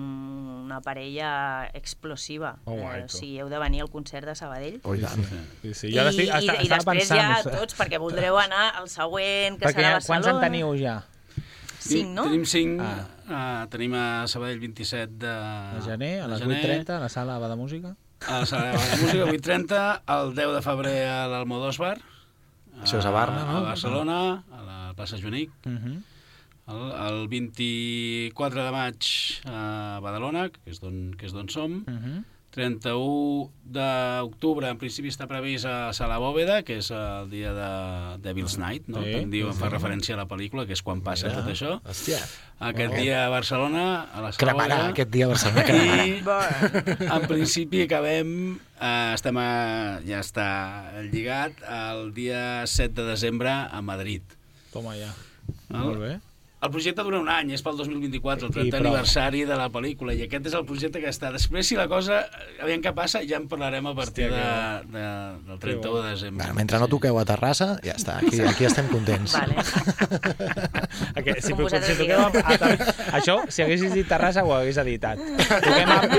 una 0.67 0.80
parella 0.86 1.32
explosiva 1.73 2.54
Oh, 2.69 2.78
eh, 2.78 3.04
o 3.04 3.10
sigui, 3.10 3.39
heu 3.41 3.49
de 3.49 3.58
venir 3.65 3.82
al 3.82 3.89
concert 3.89 4.30
de 4.30 4.36
Sabadell 4.38 4.78
Oh, 4.84 4.93
i 4.93 5.02
tant. 5.02 5.25
Sí, 5.63 5.73
sí. 5.73 5.89
I, 5.89 5.97
Jo 5.97 6.06
estic, 6.13 6.28
i, 6.28 6.30
està, 6.30 6.60
i 6.62 6.69
estava 6.69 6.78
després 6.78 7.10
pensant... 7.10 7.19
ja 7.25 7.58
tots, 7.58 7.80
perquè 7.82 7.99
voldreu 8.06 8.38
anar 8.38 8.67
al 8.84 8.88
següent, 8.93 9.58
que 9.58 9.65
perquè 9.65 9.82
serà 9.82 9.95
a 9.95 9.97
ja, 9.97 10.06
quants 10.06 10.30
Barcelona. 10.30 10.38
en 10.38 10.45
teniu 10.45 10.75
ja? 10.80 10.99
Cinc, 11.79 12.09
no? 12.15 12.23
Tenim 12.27 12.45
cinc, 12.45 12.81
Ah. 12.81 13.07
ah. 13.29 13.63
uh, 13.63 13.69
tenim 13.71 13.93
a 13.95 14.27
Sabadell 14.27 14.59
27 14.59 15.15
de, 15.21 15.31
A 15.31 15.81
gener, 15.85 16.21
a 16.21 16.27
de 16.27 16.33
les 16.33 16.39
gener, 16.43 16.61
8.30, 16.85 16.95
a 16.97 16.99
la 16.99 17.09
sala 17.09 17.39
de 17.39 17.55
música? 17.55 17.95
A 18.27 18.39
la 18.39 18.45
sala 18.45 18.71
de 18.71 18.97
música, 19.03 19.25
8.30, 19.25 20.01
el 20.17 20.33
10 20.35 20.53
de 20.57 20.61
febrer 20.61 20.97
a 21.07 21.27
l'Almodósbar, 21.31 21.97
Això 22.79 22.99
és 23.01 23.05
a 23.05 23.11
Barna, 23.11 23.43
no? 23.43 23.57
A 23.59 23.61
Barcelona, 23.73 24.17
a 24.55 24.61
la 24.63 24.79
plaça 24.95 25.17
Jonic, 25.19 25.51
Uh 25.65 25.71
-huh. 25.71 25.97
el, 26.67 26.81
el 27.07 27.27
24 27.27 28.63
de 28.63 28.71
maig 28.71 29.03
a 29.45 29.99
Badalona, 30.01 30.49
que 30.49 30.59
és 30.69 30.79
d'on 30.79 31.13
que 31.17 31.25
és 31.25 31.33
d'on 31.33 31.49
som, 31.49 31.83
Uh 31.87 31.93
-huh. 31.93 32.23
31 32.51 33.49
d'octubre, 33.69 34.67
en 34.71 34.77
principi 34.81 35.12
està 35.12 35.27
previst 35.29 35.67
a 35.69 35.91
Sala 35.93 36.17
Bòveda, 36.21 36.62
que 36.65 36.79
és 36.81 36.89
el 36.95 37.29
dia 37.29 37.51
de 37.53 37.69
Devil's 38.25 38.57
Night, 38.57 38.88
no? 38.89 39.03
Sí, 39.05 39.25
diu, 39.29 39.47
em 39.51 39.53
sí, 39.55 39.59
fa 39.62 39.69
referència 39.69 40.15
a 40.15 40.19
la 40.21 40.25
pel·lícula, 40.29 40.65
que 40.65 40.73
és 40.73 40.81
quan 40.85 41.03
passa 41.05 41.29
Mira. 41.29 41.41
tot 41.43 41.51
això. 41.53 41.75
Hòstia. 41.85 42.19
Aquest 42.59 42.91
Oh. 42.93 42.97
dia 42.99 43.25
a 43.25 43.29
Barcelona, 43.29 43.83
a 44.12 44.21
la 44.25 44.31
Sala 44.33 44.39
Cremarà, 44.41 44.75
Bòveda. 44.79 44.89
aquest 44.95 45.09
dia 45.13 45.25
a 45.25 45.29
Barcelona 45.29 45.63
cremarà. 45.63 46.07
I 46.07 47.19
en 47.21 47.27
principi 47.27 47.83
acabem, 47.85 48.33
eh, 48.81 49.12
estem 49.13 49.38
a, 49.38 49.49
ja 50.05 50.19
està 50.19 50.49
lligat, 51.12 51.53
el 51.69 52.13
dia 52.13 52.65
7 52.67 52.93
de 53.03 53.07
desembre 53.12 53.49
a 53.49 53.81
Madrid. 53.81 54.23
Toma 54.73 54.95
ja. 54.97 55.13
Val? 55.69 55.85
Molt 55.85 55.99
bé. 55.99 56.19
El 56.59 56.71
projecte 56.73 57.03
dura 57.07 57.21
un 57.23 57.29
any, 57.31 57.53
és 57.55 57.61
pel 57.63 57.77
2024, 57.79 58.49
el 58.49 58.51
30 58.51 58.67
I 58.67 58.71
prou. 58.73 58.81
aniversari 58.89 59.45
de 59.47 59.55
la 59.55 59.69
pel·lícula, 59.71 60.11
i 60.11 60.25
aquest 60.25 60.49
és 60.49 60.55
el 60.57 60.65
projecte 60.67 60.99
que 60.99 61.07
està. 61.07 61.29
Després, 61.31 61.63
si 61.69 61.77
la 61.79 61.85
cosa, 61.87 62.17
aviam 62.59 62.81
què 62.83 62.91
passa, 62.97 63.21
ja 63.23 63.37
en 63.39 63.45
parlarem 63.47 63.85
a 63.87 63.93
partir 63.95 64.25
Hòstia, 64.27 64.81
de, 64.83 64.97
de, 64.97 65.03
del 65.47 65.59
31 65.61 66.01
de 66.03 66.09
desembre. 66.09 66.43
Bueno, 66.43 66.57
mentre 66.57 66.81
no 66.81 66.89
toqueu 66.91 67.15
a 67.21 67.23
Terrassa, 67.29 67.69
ja 67.85 67.95
està, 67.95 68.17
aquí, 68.19 68.41
aquí 68.43 68.67
estem 68.67 68.89
contents. 68.91 69.37
Vale. 69.39 69.55
Aquest, 71.21 71.47
si, 71.47 71.53
si, 71.55 71.79
si 71.87 71.95
toqueu 72.01 72.25
a, 72.25 72.27
a, 72.27 72.57
Ter- 72.59 72.91
això, 73.21 73.37
si 73.47 73.63
haguessis 73.63 73.95
dit 73.95 74.07
Terrassa, 74.11 74.43
ho 74.43 74.51
hagués 74.57 74.81
editat. 74.83 75.21
Toquem 75.63 75.89
a... 75.95 75.99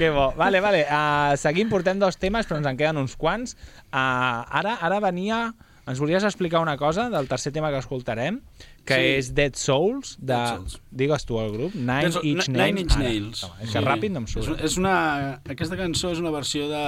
Que 0.00 0.08
bo. 0.08 0.30
Vale, 0.32 0.62
vale. 0.64 0.86
Uh, 0.88 1.34
seguim, 1.36 1.68
portem 1.68 1.98
dos 2.00 2.16
temes, 2.16 2.46
però 2.48 2.56
ens 2.56 2.70
en 2.70 2.78
queden 2.78 2.96
uns 3.02 3.18
quants. 3.20 3.52
Uh, 3.90 4.46
ara, 4.48 4.78
ara 4.80 5.00
venia... 5.04 5.50
Ens 5.86 5.98
volies 5.98 6.22
explicar 6.24 6.60
una 6.60 6.76
cosa 6.76 7.08
del 7.10 7.26
tercer 7.28 7.52
tema 7.52 7.70
que 7.70 7.78
escoltarem, 7.78 8.40
que 8.84 8.94
Sí. 8.94 9.00
és 9.18 9.34
Dead 9.34 9.54
Souls, 9.54 10.16
de... 10.20 10.26
Dead 10.34 10.56
Souls. 10.56 10.80
Digues 10.90 11.24
tu 11.26 11.40
el 11.40 11.50
grup, 11.52 11.74
Nine 11.74 12.10
Doncs, 12.10 12.24
Inch 12.24 12.48
Nails. 12.48 12.66
Nine 12.68 12.80
Inch 12.80 12.92
Ara, 12.92 13.02
Nails. 13.02 13.40
toma, 13.40 13.54
és 13.62 13.70
que 13.72 13.80
ràpid 13.80 14.10
no 14.10 14.18
em 14.18 14.24
És, 14.24 14.30
surt. 14.30 14.60
és 14.60 14.76
una, 14.76 15.40
aquesta 15.44 15.76
cançó 15.76 16.12
és 16.12 16.18
una 16.18 16.30
versió 16.30 16.68
de, 16.68 16.84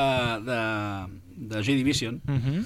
de, 0.47 0.61
de 1.55 1.63
Joy 1.63 1.77
Division, 1.77 2.21
Uh 2.29 2.35
-huh. 2.39 2.65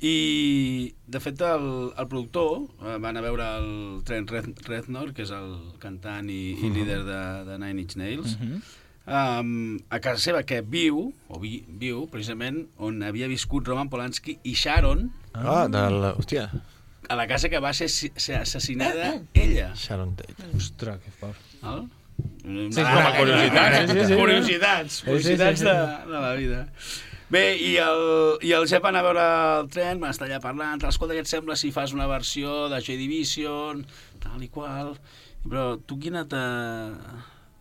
i 0.00 0.94
de 1.06 1.20
fet 1.20 1.40
el, 1.40 1.92
el 1.96 2.08
productor 2.08 2.68
eh, 2.84 2.98
van 3.00 3.16
a 3.16 3.20
veure 3.20 3.44
el 3.58 4.02
Trent 4.04 4.28
Reznor, 4.66 5.12
que 5.14 5.22
és 5.22 5.30
el 5.30 5.56
cantant 5.80 6.28
i, 6.30 6.52
i 6.60 6.70
líder 6.70 7.04
de, 7.04 7.44
de 7.48 7.58
Nine 7.58 7.80
Inch 7.82 7.96
Nails, 7.96 8.36
Uh 8.36 8.40
-huh. 8.46 8.60
Um, 9.08 9.78
a 9.90 10.00
casa 10.04 10.20
seva, 10.22 10.44
que 10.46 10.60
viu, 10.62 11.08
o 11.28 11.40
vi, 11.42 11.62
viu 11.80 12.04
precisament, 12.12 12.66
on 12.78 13.02
havia 13.06 13.28
viscut 13.30 13.66
Roman 13.68 13.90
Polanski 13.90 14.38
i 14.44 14.54
Sharon, 14.54 15.08
Ah, 15.38 15.66
del... 15.70 16.00
Hòstia, 16.18 16.48
a 17.08 17.16
la 17.16 17.26
casa 17.30 17.48
que 17.48 17.60
va 17.62 17.72
ser, 17.72 17.88
ser 17.88 18.40
assassinada 18.40 19.14
ella. 19.34 19.72
Sharon 19.76 20.14
Tate. 20.18 20.48
Ostres, 20.56 20.98
que 21.04 21.12
fort. 21.14 21.38
Val? 21.62 21.86
Sí, 22.18 22.82
com 22.82 22.98
a 22.98 23.12
curiositat, 23.14 23.76
sí, 23.78 23.94
sí, 23.94 24.06
sí. 24.08 24.16
Curiositats, 24.18 24.96
sí, 24.96 25.04
curiositats 25.06 25.60
sí. 25.60 25.68
de, 25.68 25.76
de 26.10 26.22
la 26.24 26.32
vida. 26.34 26.64
Bé, 27.30 27.44
i 27.60 27.76
el, 27.84 28.02
i 28.42 28.54
el 28.56 28.66
Jep 28.66 28.82
va 28.82 28.90
anar 28.90 29.04
a 29.04 29.06
veure 29.06 29.24
el 29.60 29.70
tren, 29.70 30.00
van 30.00 30.14
estar 30.14 30.26
allà 30.26 30.40
parlant, 30.42 30.82
escolta, 30.88 31.14
què 31.14 31.22
et 31.22 31.30
sembla 31.30 31.58
si 31.60 31.70
fas 31.70 31.92
una 31.94 32.08
versió 32.10 32.66
de 32.72 32.80
Joy 32.80 32.96
Division, 32.96 33.82
tal 34.24 34.42
i 34.42 34.48
qual, 34.52 34.94
però 35.44 35.74
tu 35.78 36.00
quina 36.00 36.24
te... 36.28 36.40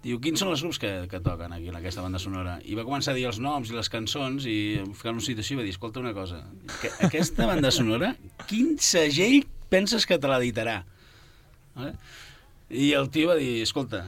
Diu, 0.06 0.20
quins 0.22 0.40
són 0.40 0.52
els 0.54 0.62
grups 0.62 0.78
que, 0.80 0.92
que 1.10 1.20
toquen 1.26 1.54
aquí 1.56 1.72
en 1.72 1.78
aquesta 1.80 2.04
banda 2.06 2.20
sonora? 2.22 2.58
I 2.64 2.78
va 2.78 2.86
començar 2.86 3.16
a 3.16 3.18
dir 3.18 3.26
els 3.30 3.40
noms 3.44 3.72
i 3.72 3.76
les 3.76 3.90
cançons 3.90 4.46
i 4.48 4.58
ficar 4.94 5.16
una 5.16 5.26
situació 5.26 5.56
i 5.56 5.60
va 5.62 5.66
dir, 5.66 5.74
escolta 5.74 6.04
una 6.04 6.14
cosa, 6.16 6.44
que 6.82 6.92
aquesta 7.08 7.48
banda 7.50 7.72
sonora, 7.74 8.14
quin 8.46 8.76
segell 8.78 9.42
penses 9.74 10.06
que 10.08 10.20
te 10.22 10.30
l'editarà? 10.30 10.84
Vale? 11.78 11.96
I 12.70 12.92
el 13.00 13.10
tio 13.10 13.32
va 13.32 13.40
dir, 13.40 13.64
escolta, 13.66 14.04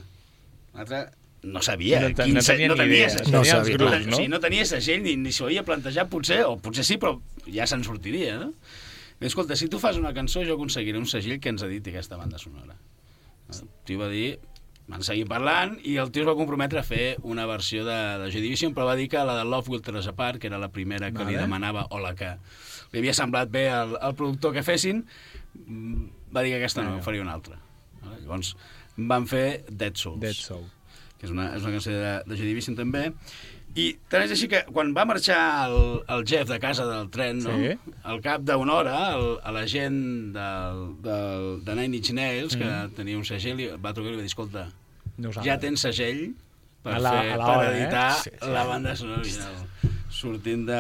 l'altre, 0.76 1.08
no 1.44 1.64
sabia. 1.64 2.04
No 2.04 2.12
quin 2.14 2.36
no 2.36 2.44
tenia 2.44 2.70
no 2.70 2.78
tenia 2.78 2.94
idea, 2.94 3.10
segell. 3.16 3.34
no 3.34 3.44
sabia. 3.48 3.78
grups, 3.80 4.08
no? 4.12 4.22
No 4.36 4.40
tenia 4.44 4.68
segell 4.70 5.02
ni, 5.06 5.16
ni 5.18 5.34
s'ho 5.36 5.48
havia 5.48 5.64
plantejat, 5.68 6.10
potser, 6.12 6.44
o 6.46 6.58
potser 6.62 6.86
sí, 6.86 7.00
però 7.02 7.16
ja 7.48 7.68
se'n 7.70 7.86
sortiria, 7.88 8.38
no? 8.44 8.54
Escolta, 9.20 9.58
si 9.60 9.68
tu 9.68 9.82
fas 9.84 9.98
una 10.00 10.14
cançó, 10.16 10.46
jo 10.48 10.56
aconseguiré 10.56 11.00
un 11.00 11.08
segell 11.10 11.42
que 11.44 11.52
ens 11.52 11.64
editi 11.66 11.92
aquesta 11.92 12.20
banda 12.20 12.40
sonora. 12.40 12.78
El 13.52 13.68
tio 13.88 14.00
va 14.00 14.08
dir, 14.12 14.38
van 14.90 15.06
seguir 15.06 15.28
parlant, 15.30 15.76
i 15.86 15.96
el 16.02 16.10
tio 16.14 16.24
es 16.24 16.28
va 16.30 16.36
comprometre 16.38 16.82
a 16.82 16.86
fer 16.86 17.20
una 17.28 17.46
versió 17.50 17.84
de, 17.86 17.98
de 18.24 18.32
Joy 18.34 18.42
Division, 18.42 18.74
però 18.74 18.88
va 18.90 18.96
dir 18.98 19.06
que 19.12 19.22
la 19.26 19.36
de 19.38 19.46
Love 19.46 19.70
Will 19.70 19.84
Tear 19.86 20.00
Us 20.02 20.10
Apart, 20.10 20.42
que 20.42 20.50
era 20.50 20.58
la 20.62 20.72
primera 20.74 21.12
que 21.12 21.22
Vale. 21.22 21.36
li 21.36 21.38
demanava, 21.38 21.86
o 21.94 22.02
la 22.02 22.16
que 22.18 22.32
li 22.90 23.04
havia 23.04 23.14
semblat 23.14 23.52
bé 23.54 23.68
al, 23.70 23.94
al 24.02 24.18
productor 24.18 24.56
que 24.56 24.66
fessin, 24.66 25.04
mm, 25.54 26.10
va 26.34 26.42
dir 26.46 26.56
que 26.56 26.64
aquesta 26.64 26.86
no, 26.86 26.98
en 26.98 27.06
faria 27.06 27.22
una 27.22 27.38
altra. 27.38 27.60
Vale? 28.02 28.18
Llavors, 28.24 28.56
van 28.98 29.30
fer 29.30 29.46
Dead 29.70 29.96
Souls 29.96 30.20
Dead 30.24 30.36
Soul. 30.38 30.66
que 31.20 31.28
és 31.28 31.36
una, 31.36 31.52
és 31.56 31.64
una 31.64 31.76
cançó 31.78 31.94
de, 31.94 32.16
de 32.26 32.40
Joy 32.40 32.50
Division 32.50 32.80
també, 32.80 33.12
i 33.80 33.84
tant 34.12 34.24
és 34.26 34.32
així 34.36 34.48
que 34.52 34.64
quan 34.74 34.90
va 34.98 35.04
marxar 35.06 35.40
el, 35.68 35.78
el 36.16 36.24
Jeff 36.28 36.50
de 36.50 36.58
casa 36.64 36.86
del 36.90 37.10
tren, 37.14 37.40
no? 37.46 37.54
Sí. 37.60 37.94
al 38.04 38.20
cap 38.26 38.42
d'una 38.48 38.74
hora, 38.80 38.96
el, 39.16 39.28
a 39.46 39.52
la 39.56 39.66
gent 39.70 40.00
del, 40.36 40.82
del, 41.06 41.48
de 41.68 41.76
Nine 41.78 41.98
Inch 42.02 42.12
Nails, 42.18 42.56
que 42.58 42.66
Mm. 42.66 42.96
tenia 42.98 43.18
un 43.18 43.26
segell, 43.26 43.62
va 43.84 43.94
trucar 43.94 44.12
i 44.14 44.16
va 44.18 44.22
dir, 44.24 44.32
escolta, 44.34 44.68
Nosaltres. 45.18 45.46
ja 45.46 45.60
tens 45.60 45.82
segell 45.86 46.24
per, 46.84 46.94
A 46.96 47.00
la- 47.04 47.12
fer, 47.22 47.32
a 47.34 47.38
la 47.38 47.46
per 47.46 47.56
hora, 47.58 47.70
eh? 47.72 47.82
editar 47.84 48.12
Sí, 48.24 48.30
sí. 48.32 48.52
la 48.58 48.64
banda 48.66 48.96
sonora 48.96 49.20
original. 49.22 49.56
Sortint 50.10 50.66
de... 50.68 50.78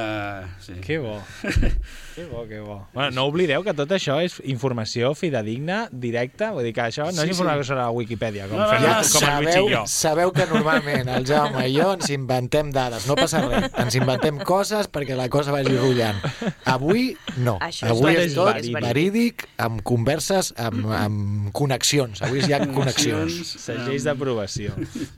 Sí. 0.59 0.73
Que 0.81 0.97
bo. 0.97 1.21
que 2.15 2.25
bo, 2.25 2.47
que 2.47 2.59
bo. 2.59 2.87
Bueno, 2.95 3.11
no 3.13 3.25
oblideu 3.29 3.61
que 3.63 3.75
tot 3.77 3.91
això 3.93 4.15
és 4.25 4.39
informació 4.49 5.11
fidedigna, 5.15 5.83
directa, 5.93 6.49
vull 6.55 6.65
dir 6.65 6.73
que 6.73 6.81
això 6.87 7.05
no 7.07 7.13
Sí, 7.13 7.27
és 7.27 7.35
informació 7.35 7.61
sí. 7.63 7.67
sobre 7.69 7.83
la 7.83 7.91
Wikipedia, 7.93 8.47
com, 8.49 8.57
No, 8.57 8.65
no, 8.65 8.73
no, 8.73 8.79
com 8.79 9.27
el 9.29 9.43
Luigi 9.45 9.53
sabeu, 9.53 9.67
i 9.69 9.75
jo. 9.75 9.83
sabeu 9.93 10.33
que 10.33 10.47
normalment 10.49 11.11
el 11.13 11.27
Jaume 11.29 11.67
i 11.69 11.75
jo 11.77 11.91
ens 11.93 12.09
inventem 12.15 12.71
dades, 12.75 13.05
no 13.07 13.15
passa 13.19 13.43
res. 13.45 13.69
Ens 13.85 13.99
inventem 14.01 14.41
coses 14.49 14.89
perquè 14.91 15.15
la 15.19 15.29
cosa 15.29 15.53
vagi 15.55 15.77
rutllant. 15.77 16.19
Avui 16.73 17.11
no. 17.37 17.59
Això 17.61 17.93
Avui 17.93 18.17
és 18.17 18.33
tot 18.35 18.57
és 18.57 18.71
verídic, 18.73 19.45
amb 19.61 19.83
converses, 19.85 20.51
amb, 20.57 20.89
amb 21.03 21.53
connexions. 21.55 22.23
Avui 22.25 22.41
hi 22.43 22.57
ha 22.57 22.63
connexions. 22.65 23.55
Segells 23.61 24.09
d'aprovació. 24.09 24.73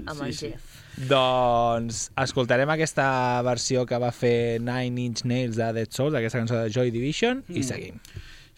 amb 0.06 0.28
el 0.28 0.36
Jeff. 0.36 0.71
Doncs 0.98 2.04
escoltarem 2.20 2.70
aquesta 2.74 3.06
versió 3.48 3.86
que 3.90 4.00
va 4.02 4.12
fer 4.16 4.60
Nine 4.60 5.08
Inch 5.08 5.24
Nails 5.26 5.58
de 5.60 5.72
Dead 5.78 5.96
Souls, 5.96 6.18
aquesta 6.18 6.42
cançó 6.44 6.60
de 6.60 6.70
Joy 6.74 6.92
Division, 6.94 7.44
i 7.50 7.64
seguim. 7.66 8.02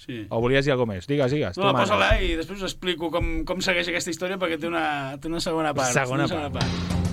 Sí. 0.03 0.25
O 0.27 0.41
volies 0.43 0.65
dir 0.65 0.73
alguna 0.73 0.97
més? 0.97 1.07
Digues, 1.07 1.31
digues. 1.31 1.57
No, 1.61 1.71
posa-la 1.77 2.17
i 2.19 2.33
després 2.35 2.59
us 2.59 2.73
explico 2.73 3.07
com, 3.13 3.33
com 3.47 3.63
segueix 3.63 3.87
aquesta 3.93 4.11
història 4.11 4.41
perquè 4.41 4.59
té 4.59 4.67
una, 4.67 4.85
té 5.21 5.31
una 5.31 5.43
segona 5.43 5.71
part. 5.77 5.95
Segona 5.95 6.27
una 6.27 6.49
part. 6.51 6.59
part. 6.59 7.12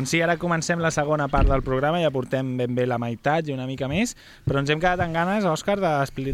Doncs 0.00 0.14
sí, 0.14 0.22
ara 0.24 0.38
comencem 0.40 0.80
la 0.80 0.88
segona 0.94 1.26
part 1.28 1.50
del 1.50 1.60
programa, 1.60 1.98
ja 2.00 2.08
portem 2.14 2.54
ben 2.56 2.72
bé 2.74 2.86
la 2.88 2.96
meitat 2.96 3.50
i 3.50 3.52
una 3.52 3.66
mica 3.68 3.84
més, 3.90 4.14
però 4.48 4.62
ens 4.62 4.70
hem 4.72 4.80
quedat 4.80 5.02
amb 5.04 5.12
ganes, 5.12 5.44
Òscar, 5.44 5.76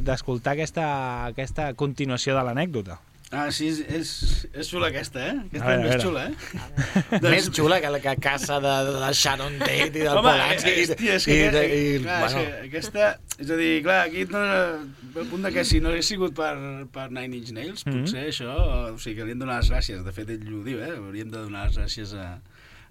d'escoltar 0.07 0.53
aquesta, 0.55 0.87
aquesta 1.33 1.73
continuació 1.75 2.37
de 2.39 2.45
l'anècdota. 2.47 3.01
Ah, 3.35 3.49
sí, 3.51 3.67
és, 3.73 3.81
és, 3.91 4.11
és 4.55 4.69
xula 4.71 4.87
aquesta, 4.93 5.19
eh? 5.19 5.33
Aquesta 5.49 5.67
veure, 5.67 5.83
és 5.83 5.97
més 5.97 6.05
xula, 6.05 6.21
eh? 6.31 7.19
Més 7.35 7.49
xula 7.51 7.81
que 7.83 7.91
la 7.91 7.99
que 8.05 8.13
casa 8.23 8.61
de, 8.63 8.75
de 8.87 8.93
la 9.03 9.09
Sharon 9.19 9.57
Tate 9.59 9.81
i 9.89 9.91
del 9.97 10.13
Home, 10.13 10.23
Polanski. 10.29 10.75
és, 10.85 10.93
tia, 11.01 11.17
és 11.19 11.27
que, 11.27 11.35
i, 11.35 11.49
i, 11.51 11.81
i, 11.97 11.99
clar, 12.05 12.21
bueno, 12.23 12.45
és 12.45 12.55
que 12.55 12.69
aquesta... 12.71 13.09
És 13.43 13.51
a 13.51 13.59
dir, 13.59 13.73
clar, 13.83 13.99
aquí 14.07 14.23
no, 14.31 14.45
el 15.19 15.27
punt 15.33 15.43
de 15.43 15.51
que 15.59 15.67
si 15.67 15.83
no 15.83 15.91
hagués 15.91 16.07
sigut 16.15 16.39
per, 16.39 16.53
per 16.95 17.09
Nine 17.11 17.41
Inch 17.43 17.51
Nails, 17.59 17.83
Mhm. 17.83 18.05
potser 18.07 18.29
això... 18.31 18.55
O 18.95 18.99
sigui, 19.03 19.19
que 19.19 19.27
li 19.27 19.35
hem 19.35 19.43
de 19.43 19.49
donar 19.49 19.59
les 19.59 19.73
gràcies. 19.75 20.07
De 20.07 20.15
fet, 20.15 20.31
ell 20.39 20.47
ho 20.55 20.63
diu, 20.63 20.79
eh? 20.87 20.95
Hauríem 20.95 21.35
de 21.35 21.43
donar 21.49 21.67
les 21.67 21.81
gràcies 21.83 22.15
a, 22.15 22.37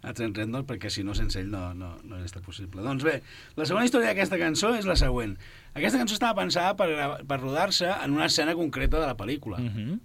a 0.06 0.14
Trent 0.14 0.36
Reznor 0.38 0.66
perquè 0.70 0.92
si 0.94 1.04
no, 1.06 1.16
sense 1.18 1.40
ell 1.42 1.50
no, 1.52 1.68
no, 1.78 1.94
no 2.04 2.18
hauria 2.18 2.30
estat 2.30 2.46
possible. 2.46 2.84
Doncs 2.86 3.06
bé, 3.06 3.20
la 3.58 3.68
segona 3.68 3.86
història 3.88 4.12
d'aquesta 4.12 4.40
cançó 4.42 4.76
és 4.78 4.88
la 4.90 4.98
següent. 5.00 5.36
Aquesta 5.74 6.02
cançó 6.02 6.18
estava 6.18 6.38
pensada 6.42 6.76
per, 6.80 6.90
per 7.28 7.40
rodar-se 7.42 7.90
en 7.90 8.16
una 8.16 8.30
escena 8.30 8.56
concreta 8.58 9.02
de 9.02 9.08
la 9.10 9.18
pel·lícula. 9.18 9.62
Mm 9.62 9.72
-hmm. 9.76 10.00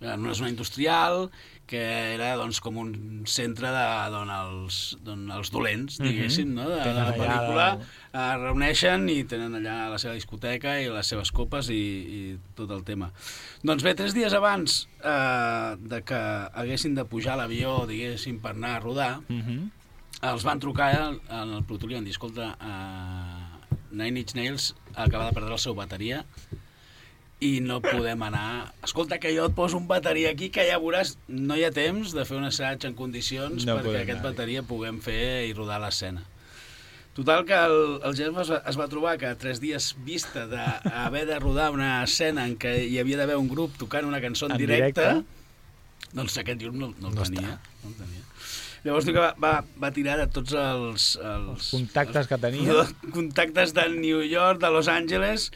en 0.00 0.20
una 0.20 0.34
zona 0.34 0.48
industrial 0.48 1.30
que 1.68 1.80
era 2.14 2.30
doncs, 2.40 2.62
com 2.64 2.78
un 2.80 2.94
centre 3.28 3.68
de, 3.68 3.84
d'on 4.14 4.30
els, 4.32 4.96
els 5.04 5.50
dolents, 5.52 5.98
Mhm. 6.00 6.06
diguéssim, 6.08 6.54
no? 6.56 6.64
de, 6.70 6.78
de 6.80 6.92
la 6.96 7.02
allà 7.10 7.16
pel·lícula, 7.18 7.66
el- 7.76 8.20
es 8.22 8.40
reuneixen 8.40 9.04
i 9.12 9.18
tenen 9.28 9.54
allà 9.58 9.90
la 9.92 9.98
seva 10.00 10.14
discoteca 10.16 10.78
i 10.80 10.88
les 10.88 11.06
seves 11.12 11.30
copes 11.30 11.68
i, 11.68 11.76
i 11.76 12.38
tot 12.56 12.70
el 12.72 12.82
tema. 12.88 13.10
Doncs 13.62 13.84
bé, 13.84 13.92
tres 13.94 14.14
dies 14.16 14.32
abans 14.32 14.86
eh, 15.04 15.76
de 15.78 16.00
que 16.08 16.16
haguessin 16.54 16.94
de 16.96 17.04
pujar 17.04 17.34
a 17.36 17.42
l'avió, 17.42 17.82
diguéssim, 17.86 18.40
per 18.40 18.54
anar 18.56 18.76
a 18.76 18.80
rodar, 18.80 19.20
Mm 19.28 19.42
-hmm. 19.42 19.68
els 20.32 20.42
van 20.44 20.58
trucar 20.58 20.90
en 21.28 21.52
el 21.54 21.64
protocol 21.64 21.92
i 21.92 21.94
van 21.94 22.04
dir, 22.04 22.10
escolta, 22.16 22.56
uh, 22.60 23.76
Nine 23.92 24.18
Inch 24.20 24.34
Nails 24.34 24.74
acaba 24.94 25.26
de 25.26 25.32
perdre 25.32 25.50
la 25.50 25.58
seva 25.58 25.76
bateria 25.84 26.24
i 27.40 27.60
no 27.62 27.78
podem 27.84 28.22
anar... 28.26 28.72
Escolta, 28.82 29.18
que 29.22 29.30
jo 29.36 29.44
et 29.46 29.54
poso 29.54 29.78
un 29.78 29.86
bateria 29.86 30.32
aquí 30.34 30.48
que 30.50 30.64
ja 30.66 30.78
veuràs, 30.82 31.16
no 31.28 31.54
hi 31.54 31.62
ha 31.68 31.70
temps 31.74 32.10
de 32.16 32.24
fer 32.26 32.36
un 32.40 32.48
assaig 32.48 32.82
en 32.88 32.96
condicions 32.98 33.62
No 33.68 33.76
perquè 33.78 34.00
aquest 34.02 34.18
anar-hi. 34.18 34.24
bateria 34.32 34.64
puguem 34.66 34.98
fer 35.04 35.46
i 35.46 35.52
rodar 35.54 35.78
l'escena. 35.84 36.24
Total, 37.18 37.44
que 37.46 37.54
el, 37.54 37.78
el 38.06 38.14
Jeff 38.14 38.36
es 38.42 38.50
va, 38.54 38.58
es 38.70 38.76
va 38.78 38.86
trobar 38.90 39.16
que 39.18 39.26
a 39.26 39.34
tres 39.38 39.58
dies 39.62 39.88
vista 40.06 40.44
d'haver 40.50 41.24
de 41.26 41.38
rodar 41.42 41.72
una 41.74 42.04
escena 42.04 42.44
en 42.46 42.54
què 42.62 42.76
hi 42.86 42.98
havia 43.02 43.18
d'haver 43.18 43.38
un 43.40 43.48
grup 43.50 43.74
tocant 43.80 44.06
una 44.06 44.20
cançó 44.22 44.46
en, 44.46 44.54
En 44.54 44.62
directe, 44.62 45.02
directe. 45.02 46.12
doncs 46.14 46.36
aquest 46.42 46.62
grup 46.62 46.76
no, 46.78 46.92
no 47.02 47.10
el 47.10 47.16
No 47.18 47.22
tenia. 47.26 47.56
No 47.82 47.90
el 47.90 47.96
tenia. 48.02 48.22
Llavors 48.84 49.08
diu 49.08 49.16
que 49.16 49.22
va, 49.24 49.32
va, 49.42 49.64
va 49.82 49.90
tirar 49.90 50.14
de 50.20 50.28
tots 50.30 50.54
els... 50.54 51.08
Els, 51.18 51.48
Els 51.58 51.70
contactes 51.74 52.28
que 52.30 52.38
tenia. 52.38 52.84
Contactes 53.18 53.74
de 53.74 53.88
New 53.96 54.22
York, 54.22 54.60
de 54.62 54.70
Los 54.70 54.86
Angeles, 54.86 55.48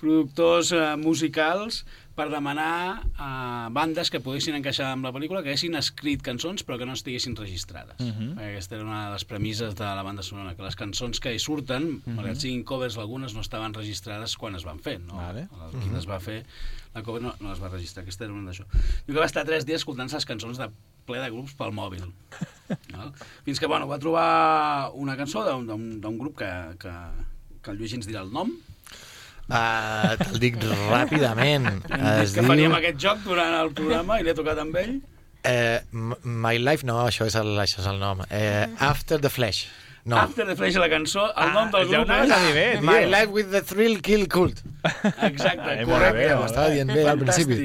productors 0.00 0.72
eh, 0.72 0.96
musicals, 0.96 1.84
per 2.16 2.30
demanar 2.32 3.02
a 3.20 3.68
bandes 3.76 4.08
que 4.08 4.22
poguessin 4.24 4.54
encaixar 4.56 4.86
amb 4.94 5.04
la 5.04 5.10
pel·lícula 5.12 5.42
que 5.44 5.50
haguessin 5.52 5.74
escrit 5.76 6.22
cançons 6.24 6.62
però 6.64 6.78
que 6.80 6.86
no 6.88 6.94
estiguessin 6.96 7.34
registrades. 7.36 7.98
Mhm. 8.00 8.30
Perquè 8.38 8.54
aquesta 8.54 8.76
era 8.78 8.86
una 8.86 9.02
de 9.06 9.12
les 9.12 9.26
premisses 9.28 9.74
de 9.76 9.84
la 9.84 10.02
banda 10.02 10.22
sonora, 10.24 10.54
que 10.56 10.62
les 10.64 10.76
cançons 10.80 11.20
que 11.20 11.34
hi 11.34 11.38
surten, 11.38 12.00
Mhm. 12.06 12.14
malgrat 12.16 12.40
siguin 12.40 12.64
covers, 12.64 12.96
algunes 12.96 13.34
no 13.34 13.42
estaven 13.44 13.74
registrades 13.74 14.34
quan 14.38 14.56
es 14.56 14.64
van 14.64 14.78
fer. 14.80 14.98
No? 14.98 15.16
Vale. 15.16 15.42
El 15.42 15.70
qui 15.78 15.88
Mhm. 15.88 15.94
les 15.94 16.08
va 16.08 16.18
fer, 16.18 16.46
la 16.94 17.02
cover 17.02 17.20
no, 17.20 17.34
no 17.38 17.50
les 17.50 17.62
va 17.62 17.68
registrar, 17.68 18.02
aquesta 18.04 18.24
era 18.24 18.32
una 18.32 18.50
d'això. 18.50 18.64
Diu 19.06 19.14
que 19.14 19.20
va 19.20 19.26
estar 19.26 19.44
tres 19.44 19.66
dies 19.66 19.82
escoltant-se 19.82 20.16
les 20.16 20.24
cançons 20.24 20.56
de 20.56 20.70
ple 21.04 21.18
de 21.20 21.30
grups 21.30 21.52
pel 21.54 21.72
mòbil. 21.72 22.10
No? 22.96 23.12
Fins 23.44 23.60
que, 23.60 23.66
bueno, 23.66 23.86
va 23.86 23.98
trobar 23.98 24.90
una 24.94 25.16
cançó 25.16 25.44
d'un 25.44 26.18
grup 26.18 26.38
que, 26.38 26.76
que, 26.80 26.90
que 27.62 27.70
el 27.70 27.76
Lluís 27.78 27.92
ens 27.92 28.08
dirà 28.08 28.22
el 28.22 28.32
nom, 28.32 28.50
Uh, 29.46 30.16
Te'l 30.24 30.40
dic 30.42 30.56
ràpidament. 30.90 31.68
Es 32.22 32.34
que 32.34 32.42
diu... 32.42 32.50
faríem 32.50 32.74
aquest 32.80 32.98
joc 33.02 33.22
durant 33.26 33.54
el 33.60 33.70
programa 33.76 34.20
i 34.20 34.26
l'he 34.26 34.34
tocat 34.34 34.58
amb 34.62 34.78
ell. 34.82 34.96
Eh, 35.46 35.78
My 36.24 36.58
Life, 36.58 36.86
no, 36.86 36.98
això 37.06 37.28
és 37.30 37.36
el, 37.38 37.52
això 37.62 37.78
és 37.84 37.90
el 37.90 38.00
nom. 38.02 38.24
Eh, 38.30 38.66
After 38.82 39.20
the 39.22 39.30
Flesh. 39.30 39.68
No. 40.06 40.18
After 40.18 40.46
the 40.46 40.54
Flash, 40.54 40.76
la 40.78 40.86
cançó, 40.86 41.24
el 41.34 41.48
nom 41.54 41.70
del 41.72 41.88
ja 41.90 41.98
grup 41.98 42.10
anaves 42.14 42.30
a 42.30 42.38
dir 42.44 42.52
bé, 42.54 42.66
és... 42.76 42.78
tio. 42.78 42.86
My 42.86 43.06
Life 43.10 43.32
with 43.34 43.48
the 43.50 43.62
Thrill 43.66 43.96
Kill 44.06 44.28
Cult. 44.30 44.62
Exacte, 45.26 45.72
molt 45.82 45.90
correcte. 45.90 46.20
bé, 46.20 46.28
Ho 46.30 46.44
estava 46.46 46.68
dient 46.74 46.92
bé 46.94 47.06
al 47.10 47.18
principi. 47.18 47.56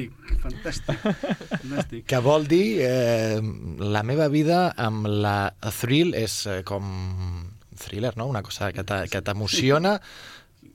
Fantàstic, 0.42 1.04
fantàstic. 1.52 2.02
Que 2.10 2.18
vol 2.22 2.48
dir 2.50 2.64
eh, 2.82 3.38
la 3.94 4.02
meva 4.06 4.26
vida 4.32 4.64
amb 4.74 5.06
la 5.06 5.36
thrill 5.78 6.16
és 6.18 6.40
eh, 6.50 6.60
com 6.66 6.90
thriller, 7.78 8.16
no? 8.18 8.26
Una 8.30 8.42
cosa 8.42 8.72
que 8.74 9.22
t'emociona, 9.22 10.00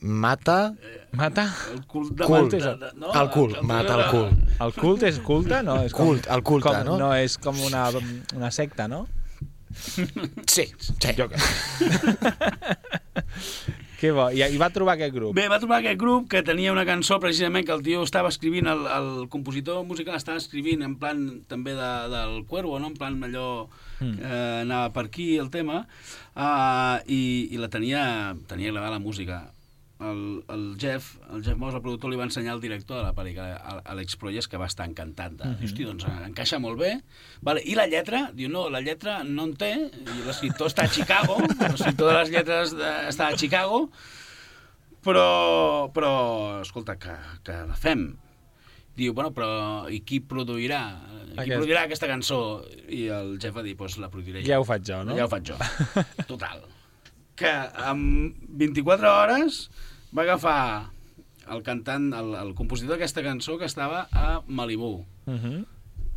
mata... 0.01 0.73
Mata? 1.17 1.47
El 1.73 1.85
cult 1.87 2.11
de 2.13 2.25
Cult. 2.25 2.51
de- 2.53 2.91
no? 2.95 3.13
El 3.13 3.29
cul, 3.33 3.55
mata 3.63 3.95
el 3.95 4.09
cul. 4.11 4.27
El 4.61 4.73
cult 4.75 5.03
és 5.07 5.19
culte, 5.23 5.61
no? 5.63 5.79
És 5.87 5.93
Cult, 5.95 6.27
el 6.29 6.43
culte, 6.43 6.69
com, 6.69 6.83
no? 6.85 6.97
No, 6.99 7.13
és 7.15 7.37
com 7.41 7.57
una, 7.65 7.87
una 8.35 8.51
secta, 8.51 8.87
no? 8.87 9.07
Sí, 9.77 10.67
sí. 10.79 11.13
Jo 11.17 11.27
que... 11.29 11.37
que 13.99 14.11
bo. 14.13 14.27
I, 14.29 14.43
I 14.45 14.57
va 14.61 14.69
trobar 14.73 14.93
aquest 14.97 15.13
grup. 15.15 15.33
Bé, 15.37 15.47
va 15.49 15.57
trobar 15.61 15.79
aquest 15.81 15.97
grup 15.99 16.27
que 16.29 16.43
tenia 16.45 16.71
una 16.73 16.83
cançó 16.85 17.17
precisament 17.23 17.65
que 17.65 17.73
el 17.73 17.81
tio 17.85 18.03
estava 18.05 18.29
escrivint, 18.29 18.67
el, 18.69 18.83
el 18.93 19.09
compositor 19.33 19.81
musical 19.89 20.17
estava 20.19 20.37
escrivint 20.37 20.83
en 20.85 20.93
plan 21.01 21.23
també 21.49 21.73
de, 21.77 21.89
del 22.13 22.43
Cuervo, 22.49 22.77
no? 22.79 22.91
en 22.93 22.97
plan 22.99 23.17
allò 23.25 23.49
Mm. 23.97 24.19
eh, 24.21 24.59
anava 24.61 24.91
per 24.93 25.07
aquí 25.07 25.39
el 25.41 25.47
tema 25.49 25.79
uh, 26.37 26.99
i, 27.09 27.47
i 27.49 27.57
la 27.57 27.65
tenia, 27.73 28.35
tenia 28.45 28.69
gravada 28.69 28.91
la 28.93 28.99
música 29.01 29.39
el, 29.99 30.43
el 30.53 30.75
Jeff, 30.79 31.15
el 31.33 31.43
Jeff 31.43 31.57
Moss, 31.57 31.73
el 31.75 31.81
productor, 31.81 32.11
li 32.11 32.17
va 32.19 32.25
ensenyar 32.27 32.53
al 32.53 32.61
director 32.61 32.97
de 32.97 33.03
la 33.03 33.13
pel·lícula, 33.17 33.55
a- 33.57 33.81
Àlex 33.93 34.15
Proyes, 34.21 34.47
que 34.47 34.57
va 34.61 34.67
estar 34.67 34.85
encantat. 34.87 35.31
De, 35.39 35.45
Mhm. 35.49 35.63
Hosti, 35.65 35.83
doncs 35.87 36.05
eh, 36.05 36.11
encaixa 36.27 36.59
molt 36.59 36.77
bé. 36.79 37.01
Vale. 37.41 37.61
I 37.65 37.73
la 37.75 37.87
lletra? 37.87 38.31
Diu, 38.33 38.49
no, 38.49 38.69
la 38.69 38.81
lletra 38.81 39.23
no 39.23 39.43
en 39.45 39.55
té, 39.55 39.71
i 39.93 40.21
l'escriptor 40.25 40.67
està 40.67 40.83
a 40.85 40.89
Chicago, 40.93 41.37
l'escriptor 41.41 42.11
de 42.13 42.19
les 42.19 42.29
lletres 42.29 42.75
de, 42.77 42.91
està 43.09 43.27
a 43.31 43.35
Chicago, 43.37 43.89
però, 45.03 45.89
però 45.93 46.61
escolta, 46.61 46.97
que, 46.99 47.13
que 47.43 47.53
la 47.67 47.75
fem. 47.75 48.09
Diu, 48.97 49.13
bueno, 49.13 49.29
però 49.31 49.85
i 49.93 49.99
qui 50.01 50.19
produirà? 50.25 50.81
Qui 51.27 51.43
Aquest. 51.43 51.59
produirà 51.59 51.83
aquesta 51.85 52.07
cançó? 52.09 52.39
I 52.89 53.03
el 53.13 53.35
Jeff 53.39 53.53
va 53.55 53.61
dir, 53.61 53.75
doncs 53.77 53.99
la 54.01 54.09
produiré 54.09 54.41
jo. 54.41 54.47
Ja 54.49 54.57
ho 54.59 54.65
faig 54.65 54.81
jo, 54.89 55.03
no? 55.05 55.15
Ja 55.15 55.27
ho 55.27 55.29
faig 55.29 55.51
jo. 55.51 55.57
Total. 56.31 56.63
Que 57.37 57.53
en 57.87 58.33
24 58.59 59.13
hores 59.13 59.67
va 60.15 60.23
agafar 60.25 60.59
el 61.53 61.63
cantant, 61.63 62.11
el, 62.17 62.35
el 62.35 62.53
compositor 62.57 62.97
d'aquesta 62.97 63.23
cançó 63.23 63.57
que 63.61 63.67
estava 63.69 64.07
a 64.11 64.41
Malibu. 64.47 65.05
Uh 65.27 65.33
-huh. 65.33 65.65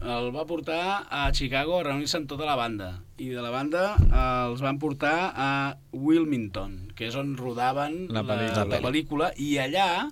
El 0.01 0.31
va 0.33 0.47
portar 0.49 1.07
a 1.13 1.31
Chicago 1.33 1.79
a 1.79 1.83
reunir-se 1.85 2.17
amb 2.17 2.29
tota 2.29 2.47
la 2.47 2.57
banda. 2.57 3.03
I 3.19 3.29
de 3.29 3.43
la 3.43 3.51
banda 3.51 3.97
eh, 4.01 4.49
els 4.49 4.63
van 4.65 4.79
portar 4.79 5.33
a 5.37 5.77
Wilmington, 5.93 6.93
que 6.97 7.07
és 7.09 7.15
on 7.15 7.37
rodaven 7.37 8.07
La 8.09 8.23
la, 8.23 8.37
la, 8.37 8.65
la 8.65 8.81
pel·lícula. 8.81 9.33
I 9.37 9.59
allà 9.59 10.11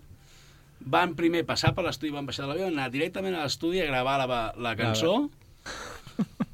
van 0.81 1.15
primer 1.15 1.45
passar 1.47 1.75
per 1.75 1.85
l'estudi, 1.85 2.13
van 2.13 2.27
baixar 2.27 2.45
de 2.45 2.53
l'avió, 2.53 2.67
anar 2.67 2.91
directament 2.91 3.35
a 3.35 3.47
l'estudi 3.47 3.81
a 3.81 3.87
gravar 3.87 4.19
la, 4.27 4.53
la 4.57 4.77
cançó. 4.77 5.31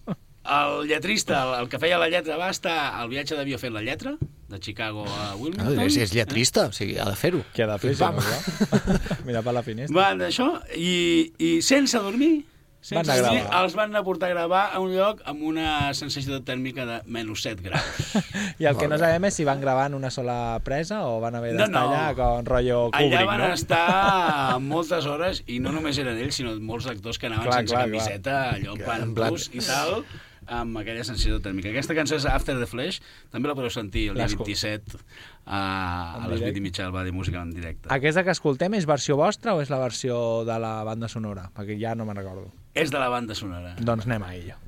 El 0.45 0.87
lletrista, 0.89 1.43
el, 1.45 1.55
el 1.63 1.69
que 1.73 1.79
feia 1.81 1.99
la 1.99 2.09
lletra, 2.13 2.37
va 2.37 2.51
estar 2.53 2.77
al 3.01 3.09
viatge 3.09 3.37
d'avió 3.39 3.59
fent 3.59 3.73
la 3.73 3.81
lletra, 3.83 4.17
de 4.49 4.61
Chicago 4.61 5.07
a 5.09 5.31
No, 5.33 5.37
Wilmington. 5.41 5.81
és, 5.87 5.97
és 5.97 6.13
lletrista, 6.13 6.67
o 6.69 6.73
sigui, 6.77 6.99
ha 7.01 7.07
de 7.09 7.17
fer-ho. 7.17 7.41
Què 7.57 7.65
ha 7.65 7.71
de 7.73 7.79
fer, 7.81 7.95
si 7.97 8.03
Pam. 8.05 8.17
no, 8.17 8.23
clar? 8.23 9.21
Mira 9.25 9.41
per 9.43 9.55
la 9.57 9.63
finestra. 9.65 9.97
Van 9.97 10.21
d'això, 10.21 10.51
i, 10.77 11.33
i 11.41 11.55
sense 11.65 11.97
dormir, 11.99 12.45
sense 12.85 13.01
Van 13.09 13.09
a 13.09 13.23
dormir, 13.25 13.47
els 13.63 13.73
van 13.79 13.89
anar 13.89 14.03
a 14.03 14.05
portar 14.05 14.29
a 14.29 14.35
gravar 14.35 14.67
a 14.77 14.81
un 14.85 14.91
lloc 14.93 15.23
amb 15.25 15.41
una 15.49 15.95
sensació 15.97 16.43
tèrmica 16.45 16.85
de 16.85 16.99
menys 17.09 17.41
7 17.47 17.65
graus. 17.65 18.13
I 18.61 18.69
el 18.69 18.77
que 18.77 18.87
no 18.93 18.99
sabem 19.01 19.25
és 19.25 19.39
si 19.41 19.47
van 19.49 19.63
gravar 19.65 19.87
en 19.89 19.97
una 19.97 20.11
sola 20.13 20.61
presa 20.63 21.07
o 21.09 21.17
van 21.25 21.35
haver 21.41 21.55
No, 21.55 21.63
d'estar 21.65 21.73
no. 21.81 21.87
allà 21.97 22.13
com 22.19 22.45
rotllo 22.45 22.83
Allà 22.93 23.09
Kubrick, 23.09 23.31
van 23.33 23.41
no? 23.47 23.49
estar 23.57 24.61
moltes 24.69 25.09
hores, 25.09 25.41
i 25.49 25.57
no 25.65 25.73
només 25.73 25.97
eren 26.05 26.21
ells, 26.21 26.37
sinó 26.37 26.53
molts 26.61 26.85
actors 26.93 27.17
que 27.19 27.33
anaven 27.33 27.49
Clar, 27.49 27.63
sense 27.65 27.73
clar, 27.73 27.87
camiseta, 27.89 28.37
allò 28.59 28.77
plan 28.85 29.09
En 29.09 29.17
plan- 29.17 29.33
rus 29.33 29.49
i 29.57 29.65
tal, 29.65 30.05
amb 30.47 30.79
aquella 30.79 31.05
sensació 31.05 31.41
tèrmica. 31.41 31.71
Aquesta 31.71 31.95
cançó 31.95 32.17
és 32.17 32.27
After 32.27 32.57
the 32.59 32.67
Flash, 32.67 33.01
també 33.31 33.49
la 33.49 33.55
podeu 33.55 33.71
sentir 33.71 34.09
el 34.11 34.15
dia 34.19 34.25
L'escol- 34.27 34.47
27 34.47 34.99
a, 35.47 35.59
a 35.59 36.25
En 36.25 36.31
les 36.31 36.41
8 36.41 36.45
directe. 36.45 36.59
i 36.59 36.61
mitja 36.63 36.87
al 36.87 36.93
Badi 36.93 37.13
Música 37.13 37.43
en 37.43 37.51
directe. 37.51 37.89
Aquesta 37.91 38.25
que 38.25 38.31
escoltem 38.35 38.75
és 38.75 38.87
versió 38.87 39.17
vostra 39.17 39.55
o 39.55 39.61
és 39.63 39.71
la 39.71 39.79
versió 39.79 40.45
de 40.45 40.59
la 40.59 40.83
banda 40.85 41.09
sonora? 41.09 41.51
Perquè 41.55 41.79
ja 41.81 41.95
no 41.95 42.05
me'n 42.05 42.17
recordo. 42.17 42.51
És 42.75 42.91
de 42.91 42.99
la 42.99 43.09
banda 43.09 43.35
sonora. 43.35 43.77
Doncs 43.81 44.07
anem 44.07 44.23
a 44.23 44.35
ella. 44.35 44.59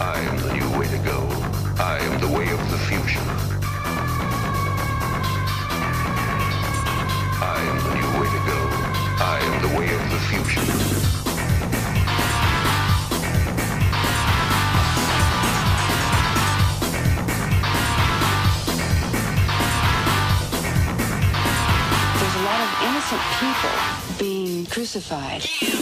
I 0.00 0.18
am 0.28 0.36
the 0.38 0.52
new 0.54 0.78
way 0.78 0.86
to 0.88 0.98
go. 1.04 1.18
I 1.78 1.98
am 2.00 2.20
the 2.20 2.28
way 2.36 2.48
of 2.52 2.60
the 2.70 2.78
future. 2.88 3.61
There's 10.32 10.46
a 22.34 22.44
lot 22.44 22.60
of 22.60 22.70
innocent 22.88 23.20
people 23.40 23.76
being 24.18 24.64
crucified. 24.66 25.81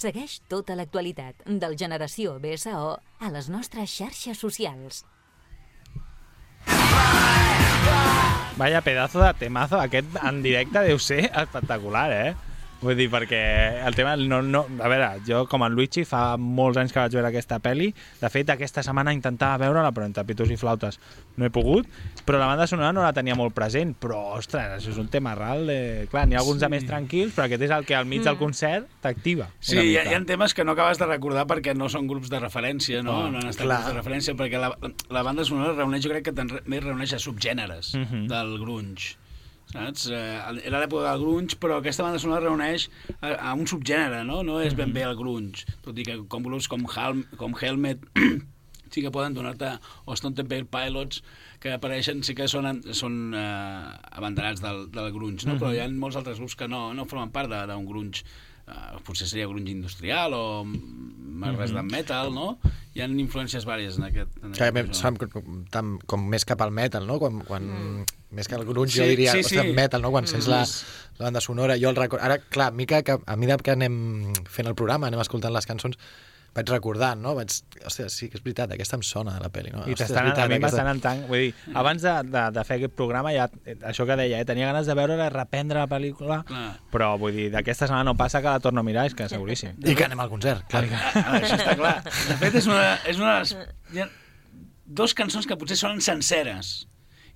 Segueix 0.00 0.38
tota 0.48 0.72
l'actualitat 0.78 1.42
del 1.60 1.74
Generació 1.76 2.38
BSO 2.40 2.84
a 3.20 3.28
les 3.34 3.50
nostres 3.52 3.92
xarxes 3.92 4.38
socials. 4.40 5.02
Vaya 8.56 8.80
pedazo 8.80 9.20
de 9.20 9.32
temazo, 9.42 9.76
aquest 9.80 10.16
en 10.24 10.40
directe 10.44 10.86
deu 10.86 10.98
ser 11.00 11.26
espectacular, 11.28 12.06
eh? 12.16 12.32
Vull 12.80 12.96
dir, 12.96 13.10
perquè 13.12 13.38
el 13.84 13.94
tema... 13.94 14.14
No, 14.16 14.38
no, 14.40 14.62
a 14.80 14.88
veure, 14.88 15.10
jo 15.26 15.42
com 15.50 15.60
en 15.66 15.74
Luigi 15.76 16.06
fa 16.08 16.38
molts 16.40 16.78
anys 16.80 16.94
que 16.94 17.00
vaig 17.02 17.12
veure 17.12 17.28
aquesta 17.28 17.58
pel·li. 17.60 17.90
De 18.22 18.30
fet, 18.32 18.48
aquesta 18.54 18.80
setmana 18.82 19.12
intentava 19.12 19.58
veure-la, 19.66 19.90
però 19.92 20.06
entre 20.08 20.24
pitos 20.24 20.48
i 20.48 20.56
flautes 20.56 20.96
no 21.36 21.44
he 21.44 21.50
pogut. 21.52 21.84
Però 22.24 22.40
la 22.40 22.46
banda 22.48 22.66
sonora 22.66 22.94
no 22.96 23.04
la 23.04 23.12
tenia 23.12 23.36
molt 23.36 23.52
present. 23.52 23.92
Però, 24.00 24.22
ostres, 24.38 24.78
això 24.78 24.94
és 24.94 24.98
un 25.02 25.10
tema 25.12 25.34
ral. 25.36 25.66
De... 25.68 26.08
Clar, 26.10 26.24
n'hi 26.26 26.38
ha 26.38 26.40
alguns 26.40 26.56
Sí. 26.62 26.64
de 26.64 26.72
més 26.72 26.88
tranquils, 26.88 27.34
però 27.36 27.44
aquest 27.50 27.68
és 27.68 27.76
el 27.76 27.84
que 27.84 27.94
al 28.00 28.08
mig 28.08 28.24
del 28.24 28.34
Mm. 28.40 28.44
concert 28.46 28.88
t'activa. 29.04 29.50
Sí, 29.60 29.76
hi 29.76 29.96
ha, 30.00 30.04
hi 30.08 30.14
ha 30.16 30.24
temes 30.24 30.54
que 30.56 30.64
no 30.64 30.72
acabes 30.72 30.96
de 30.98 31.04
recordar 31.12 31.44
perquè 31.46 31.76
no 31.76 31.88
són 31.92 32.08
grups 32.08 32.30
de 32.32 32.40
referència, 32.40 33.02
no? 33.04 33.26
Ah, 33.26 33.30
no 33.30 33.44
han 33.44 33.48
estat 33.52 33.66
clar. 33.68 33.82
grups 33.84 33.92
de 33.92 34.00
referència, 34.00 34.34
perquè 34.40 34.56
la, 34.58 34.72
la 35.10 35.22
banda 35.22 35.44
sonora 35.44 35.76
reuneix, 35.76 36.02
jo 36.04 36.10
crec 36.16 36.24
que 36.30 36.32
també 36.32 36.80
reuneix 36.80 37.12
a 37.12 37.18
subgèneres 37.20 37.92
Mhm. 37.94 38.26
del 38.32 38.56
grunge. 38.58 39.19
Saps? 39.70 40.08
Eh, 40.10 40.62
Era 40.66 40.80
l'època 40.82 41.10
del 41.12 41.22
grunge, 41.22 41.56
però 41.62 41.78
aquesta 41.78 42.02
banda 42.06 42.18
sonora 42.22 42.44
reuneix 42.48 42.88
a, 43.20 43.34
a 43.50 43.54
un 43.54 43.66
subgènere, 43.70 44.24
no? 44.26 44.40
No 44.46 44.60
és 44.62 44.74
ben 44.78 44.92
bé 44.94 45.04
el 45.06 45.16
grunge. 45.18 45.66
Tot 45.84 45.98
i 45.98 46.06
que 46.06 46.16
com 46.30 46.42
grups 46.46 46.68
com, 46.70 46.86
Helm, 46.90 47.24
com 47.38 47.54
Helmet 47.60 48.02
sí 48.90 49.04
que 49.04 49.12
poden 49.14 49.36
donar-te, 49.36 49.76
o 50.10 50.16
Stone 50.18 50.34
Temple 50.34 50.66
Pilots, 50.66 51.22
que 51.62 51.76
apareixen, 51.76 52.24
sí 52.26 52.34
que 52.34 52.48
són, 52.50 52.66
són 52.96 53.20
eh, 53.38 53.90
abanderats 54.18 54.62
del, 54.64 54.88
del 54.90 55.12
grunge, 55.14 55.46
no? 55.46 55.54
Mhm. 55.54 55.60
però 55.62 55.72
hi 55.74 55.82
ha 55.84 55.88
molts 55.94 56.18
altres 56.18 56.40
grups 56.42 56.56
que 56.58 56.66
no, 56.68 56.88
no 56.96 57.06
formen 57.06 57.30
part 57.30 57.50
d'un 57.50 57.86
grunge 57.86 58.24
uh, 58.70 59.00
potser 59.04 59.26
seria 59.28 59.46
grunge 59.50 59.72
industrial 59.74 60.32
o 60.34 60.64
més 60.64 61.56
res 61.56 61.72
de 61.72 61.82
Mhm. 61.82 61.90
metal, 61.90 62.32
no? 62.34 62.58
Hi 62.94 63.00
ha 63.02 63.06
influències 63.06 63.64
vàries 63.64 63.96
en 63.98 64.04
aquest... 64.04 64.30
En 64.42 64.52
Que, 64.52 64.64
aquest 64.64 64.94
som, 64.98 65.16
com, 65.16 65.64
tam, 65.70 65.98
com 66.06 66.24
més 66.28 66.44
cap 66.44 66.60
al 66.62 66.70
metal, 66.74 67.06
no? 67.06 67.18
Quan, 67.18 67.40
quan, 67.46 67.66
mm. 67.66 68.04
Més 68.30 68.46
que 68.46 68.54
el 68.54 68.64
grunge, 68.64 68.92
Sí, 68.92 69.00
jo 69.00 69.06
diria, 69.06 69.32
sí, 69.32 69.42
sí, 69.42 69.56
sí. 69.58 69.72
metal, 69.74 70.02
no? 70.02 70.10
Quan 70.10 70.26
sents 70.26 70.46
la, 70.46 70.62
Mm. 70.62 71.18
la 71.18 71.24
banda 71.26 71.40
sonora. 71.40 71.76
Jo 71.78 71.90
el 71.90 71.96
record... 71.96 72.22
Ara, 72.22 72.38
clar, 72.38 72.68
a, 72.68 72.70
mi 72.70 72.86
que, 72.86 73.02
que, 73.02 73.16
a 73.24 73.36
mesura 73.36 73.58
que 73.58 73.70
anem 73.72 74.32
fent 74.46 74.66
el 74.68 74.74
programa, 74.74 75.06
anem 75.08 75.20
escoltant 75.20 75.52
les 75.52 75.66
cançons, 75.66 75.96
vaig 76.56 76.70
recordant, 76.72 77.20
no? 77.22 77.34
Vaig, 77.38 77.52
hòstia, 77.86 78.08
sí 78.10 78.28
que 78.28 78.38
és 78.38 78.42
veritat, 78.44 78.72
aquesta 78.74 78.96
em 78.98 79.04
sona 79.06 79.36
de 79.36 79.42
la 79.44 79.50
pel·li, 79.54 79.70
no? 79.74 79.84
I 79.86 79.94
t'estan, 79.94 80.30
a 80.32 80.46
mi 80.50 80.56
aquesta- 80.56 80.60
m'estan 80.64 80.88
en 80.90 81.00
tant... 81.04 81.20
Vull 81.30 81.44
dir, 81.46 81.52
abans 81.78 82.02
de, 82.02 82.14
de, 82.26 82.42
de 82.56 82.64
fer 82.66 82.80
aquest 82.80 82.96
programa, 82.98 83.32
ja, 83.36 83.46
això 83.90 84.06
que 84.08 84.16
deia, 84.18 84.40
eh, 84.42 84.48
tenia 84.48 84.66
ganes 84.72 84.90
de 84.90 84.96
veure-la, 84.98 85.28
reprendre 85.34 85.78
la 85.78 85.86
pel·lícula, 85.90 86.40
Clar. 86.48 86.66
però 86.90 87.12
vull 87.22 87.36
dir, 87.38 87.48
d'aquesta 87.54 87.86
setmana 87.86 88.08
no 88.10 88.16
passa 88.18 88.42
que 88.42 88.50
la 88.50 88.60
torno 88.60 88.82
a 88.82 88.86
mirar, 88.86 89.06
és 89.06 89.14
que 89.14 89.28
seguríssim. 89.30 89.78
I 89.86 89.94
que 89.94 90.08
anem 90.08 90.20
al 90.26 90.32
concert, 90.32 90.66
clar. 90.70 90.84
Ah, 90.90 91.38
això 91.38 91.54
està 91.60 91.76
clar. 91.78 91.96
De 92.04 92.36
fet, 92.42 92.58
és 92.64 92.66
una, 92.66 92.86
és 93.06 93.22
una 93.22 93.36
de 93.36 93.40
les... 93.44 93.56
Hi 93.94 94.02
ha 94.04 94.08
dos 94.90 95.14
cançons 95.14 95.46
que 95.46 95.54
potser 95.56 95.76
sonen 95.78 96.00
senceres. 96.02 96.88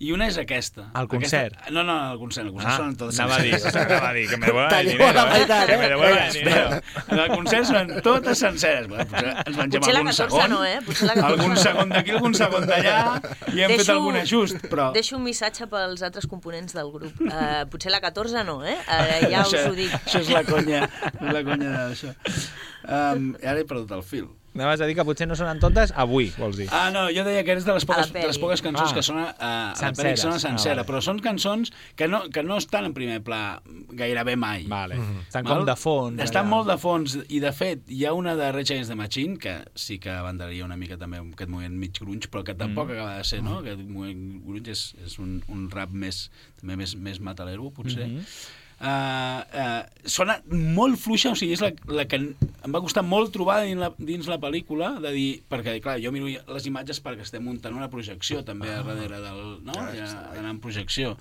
I 0.03 0.11
una 0.13 0.27
és 0.27 0.37
aquesta. 0.41 0.89
Al 0.99 1.07
concert? 1.09 1.55
Aquesta... 1.55 1.73
No, 1.77 1.85
no, 1.87 1.95
al 2.11 2.19
concert. 2.19 2.47
Al 2.49 2.53
concert 2.53 2.73
Ah, 2.73 2.77
sonen 2.81 2.97
totes 2.99 3.19
anava 3.21 3.37
a 3.37 3.43
dir, 3.45 3.55
anava 3.55 4.09
a 4.09 4.13
dir, 4.17 4.25
que 4.29 4.37
me 4.37 4.47
devuelvan 4.51 4.75
el 4.81 4.89
dinero, 4.91 5.13
la 5.15 5.25
eh? 5.25 5.39
meitat, 5.39 5.67
Que 5.69 5.77
me 5.79 5.89
devuelvan 5.93 6.19
el 6.19 6.29
Espera, 6.29 6.65
dinero. 6.65 7.05
En 7.15 7.19
el 7.25 7.29
concert 7.35 7.69
sonen 7.71 8.03
totes 8.03 8.39
senceres. 8.43 8.89
Bueno, 8.91 9.07
potser 9.07 9.31
ens 9.47 9.57
mengem 9.61 9.81
Potser 9.85 9.95
algun 9.97 10.11
14 10.11 10.35
segon. 10.35 10.51
no, 10.51 10.61
eh? 10.65 10.81
Potser 10.89 11.09
la 11.09 11.15
14 11.21 11.33
Algun 11.35 11.55
no. 11.55 11.63
segon 11.63 11.95
d'aquí, 11.95 12.15
algun 12.19 12.35
segon 12.41 12.67
d'allà, 12.73 12.97
i 13.55 13.65
hem 13.65 13.77
fet 13.79 13.93
algun 13.95 14.21
ajust, 14.21 14.69
però... 14.73 14.91
Deixo 14.99 15.17
un 15.17 15.25
missatge 15.29 15.71
pels 15.71 16.03
altres 16.11 16.27
components 16.31 16.75
del 16.77 16.91
grup. 16.95 17.21
Uh, 17.25 17.65
potser 17.73 17.95
la 17.95 18.01
14 18.05 18.45
no, 18.51 18.59
eh? 18.67 18.77
Uh, 18.85 19.29
ja 19.33 19.45
us 19.47 19.55
això, 19.55 19.67
ho 19.71 19.77
dic. 19.79 19.95
Això 20.05 20.25
és 20.25 20.33
la 20.35 20.43
conya, 20.49 20.87
la 21.23 21.45
conya 21.47 21.71
d'això. 21.79 22.15
Um, 22.85 23.31
ara 23.41 23.61
he 23.63 23.65
perdut 23.69 23.95
el 23.97 24.03
fil. 24.05 24.27
Anaves 24.55 24.81
a 24.81 24.87
dir 24.87 24.95
que 24.95 25.03
potser 25.03 25.27
no 25.27 25.35
sonen 25.35 25.59
totes 25.59 25.91
avui, 25.99 26.29
vols 26.39 26.55
dir. 26.61 26.69
Ah, 26.71 26.87
no, 26.95 27.09
jo 27.11 27.25
deia 27.27 27.43
que 27.43 27.51
eres 27.57 27.65
de 27.67 27.75
les 27.75 27.85
poques, 27.85 28.11
A 28.11 28.19
de 28.21 28.27
les 28.29 28.39
poques 28.39 28.63
cançons 28.63 28.93
Ah. 28.93 28.95
que 28.95 29.03
sona 29.03 29.25
uh, 29.35 29.35
a 29.43 29.75
la 29.81 29.91
pel·li 29.93 30.17
sona 30.17 30.37
Ah, 30.37 30.39
sencera, 30.39 30.77
vale. 30.77 30.87
però 30.87 31.01
són 31.03 31.19
cançons 31.19 31.73
que 31.97 32.07
no, 32.07 32.21
que 32.31 32.45
no 32.47 32.57
estan 32.63 32.85
en 32.87 32.95
primer 32.95 33.21
pla 33.27 33.61
gairebé 33.91 34.37
mai. 34.37 34.63
Vale. 34.71 34.95
Estan 35.27 35.45
com 35.45 35.65
de 35.67 35.75
fons, 35.75 36.23
Estan 36.23 36.47
allà. 36.47 36.51
molt 36.55 36.69
de 36.71 36.79
fons, 36.79 37.19
i 37.29 37.41
de 37.43 37.51
fet 37.53 37.83
hi 37.91 38.05
ha 38.07 38.13
una 38.15 38.37
de 38.37 38.53
Rage 38.53 38.75
Against 38.75 38.91
the 38.91 38.97
Machine 38.97 39.39
que 39.39 39.57
sí 39.75 39.99
que 39.99 40.15
banderaria 40.23 40.65
una 40.65 40.77
mica 40.77 40.97
també 40.97 41.19
aquest 41.19 41.51
moviment 41.51 41.75
mig 41.77 41.99
grunge, 41.99 42.31
però 42.31 42.45
que 42.45 42.55
tampoc 42.55 42.89
Mm. 42.89 42.93
acaba 42.93 43.17
de 43.19 43.25
ser, 43.25 43.43
no? 43.43 43.59
Aquest 43.59 43.81
moviment 43.81 44.41
grunge 44.47 44.71
és, 44.71 44.95
és 45.05 45.19
un, 45.19 45.43
un 45.49 45.69
rap 45.71 45.91
més, 45.91 46.31
també 46.61 46.77
més, 46.77 46.95
més 46.95 47.19
metalero, 47.19 47.73
potser. 47.73 48.07
Mhm. 48.07 48.23
Uh, 48.85 49.41
uh, 49.57 49.85
sona 50.05 50.35
molt 50.53 50.99
fluixa, 51.01 51.31
o 51.33 51.39
sigui, 51.39 51.55
és 51.57 51.63
la, 51.65 51.71
la 51.89 52.05
que 52.05 52.19
em 52.21 52.75
va 52.75 52.83
costar 52.85 53.01
molt 53.07 53.33
trobar 53.33 53.63
dins 53.65 53.81
la, 53.81 53.89
dins 53.97 54.29
la 54.29 54.37
pel·lícula, 54.43 54.91
de 55.01 55.13
dir, 55.15 55.29
perquè, 55.49 55.79
clar, 55.81 55.97
jo 56.03 56.13
miro 56.13 56.29
les 56.29 56.69
imatges 56.69 57.01
perquè 57.01 57.25
estem 57.25 57.47
muntant 57.49 57.77
una 57.79 57.89
projecció 57.89 58.43
també 58.45 58.69
ah, 58.75 58.83
darrere 58.85 59.23
del... 59.25 59.45
No? 59.65 59.77
Ja, 59.97 60.11
d'anar 60.35 60.53
en 60.53 60.61
projecció. 60.61 61.15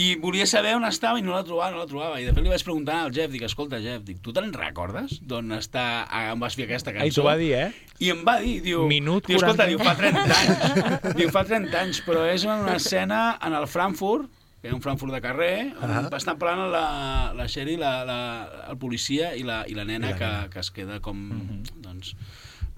I 0.00 0.14
volia 0.18 0.46
saber 0.50 0.72
on 0.78 0.86
estava 0.88 1.20
i 1.20 1.22
no 1.22 1.34
la 1.34 1.44
trobava, 1.46 1.70
no 1.74 1.82
la 1.82 1.86
trobava. 1.86 2.18
I 2.18 2.26
de 2.26 2.34
fet 2.34 2.42
li 2.42 2.50
vaig 2.50 2.62
preguntar 2.64 2.96
al 3.04 3.14
Jeff, 3.14 3.30
dic, 3.30 3.44
escolta, 3.46 3.78
Jeff, 3.84 4.02
dic, 4.06 4.18
tu 4.24 4.34
te'n 4.34 4.50
recordes 4.54 5.18
d'on 5.22 5.54
està, 5.60 5.84
on 6.32 6.42
vas 6.42 6.58
fer 6.58 6.66
aquesta 6.66 6.94
cançó? 6.96 7.06
Ai, 7.06 7.14
t'ho 7.14 7.26
va 7.26 7.36
dir, 7.38 7.52
eh? 7.58 7.70
I 8.00 8.10
em 8.16 8.26
va 8.26 8.38
dir, 8.42 8.56
diu... 8.66 8.86
Minut 8.90 9.30
diu, 9.30 9.38
escolta, 9.38 9.68
40. 9.68 9.70
diu, 9.70 9.84
fa 9.84 9.94
30 9.98 10.38
anys. 10.40 11.16
diu, 11.20 11.30
fa 11.34 11.46
30 11.46 11.80
anys, 11.84 12.02
però 12.06 12.26
és 12.30 12.46
una 12.48 12.78
escena 12.80 13.22
en 13.44 13.58
el 13.60 13.70
Frankfurt, 13.70 14.39
que 14.60 14.68
hi 14.68 14.72
ha 14.72 14.76
un 14.76 14.82
Frankfurt 14.84 15.12
de 15.14 15.20
carrer, 15.24 15.72
on 15.80 15.90
Ah. 15.90 16.02
estan 16.18 16.36
parlant 16.38 16.70
la, 16.72 17.32
la 17.36 17.46
Sherry, 17.48 17.76
la, 17.80 18.04
la, 18.04 18.16
el 18.68 18.76
policia 18.78 19.34
i 19.36 19.42
la, 19.46 19.62
i 19.66 19.74
la 19.74 19.84
nena, 19.88 20.10
I 20.10 20.12
la 20.12 20.18
que, 20.18 20.26
nena. 20.26 20.50
que 20.52 20.60
es 20.60 20.70
queda 20.70 21.00
com, 21.00 21.22
doncs, 21.80 22.14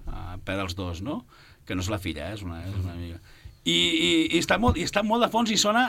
uh, 0.06 0.36
per 0.44 0.60
als 0.62 0.76
dos, 0.78 1.02
no? 1.02 1.24
Que 1.66 1.74
no 1.74 1.82
és 1.82 1.90
la 1.90 1.98
filla, 1.98 2.28
eh? 2.30 2.34
és, 2.38 2.42
una, 2.46 2.60
és 2.68 2.76
una 2.78 2.92
amiga. 2.94 3.18
I, 3.64 3.74
i, 3.74 4.12
i, 4.32 4.38
està 4.38 4.58
molt, 4.62 4.78
I 4.78 4.86
està 4.86 5.02
molt 5.06 5.22
de 5.26 5.30
fons 5.30 5.50
i 5.50 5.58
sona 5.58 5.88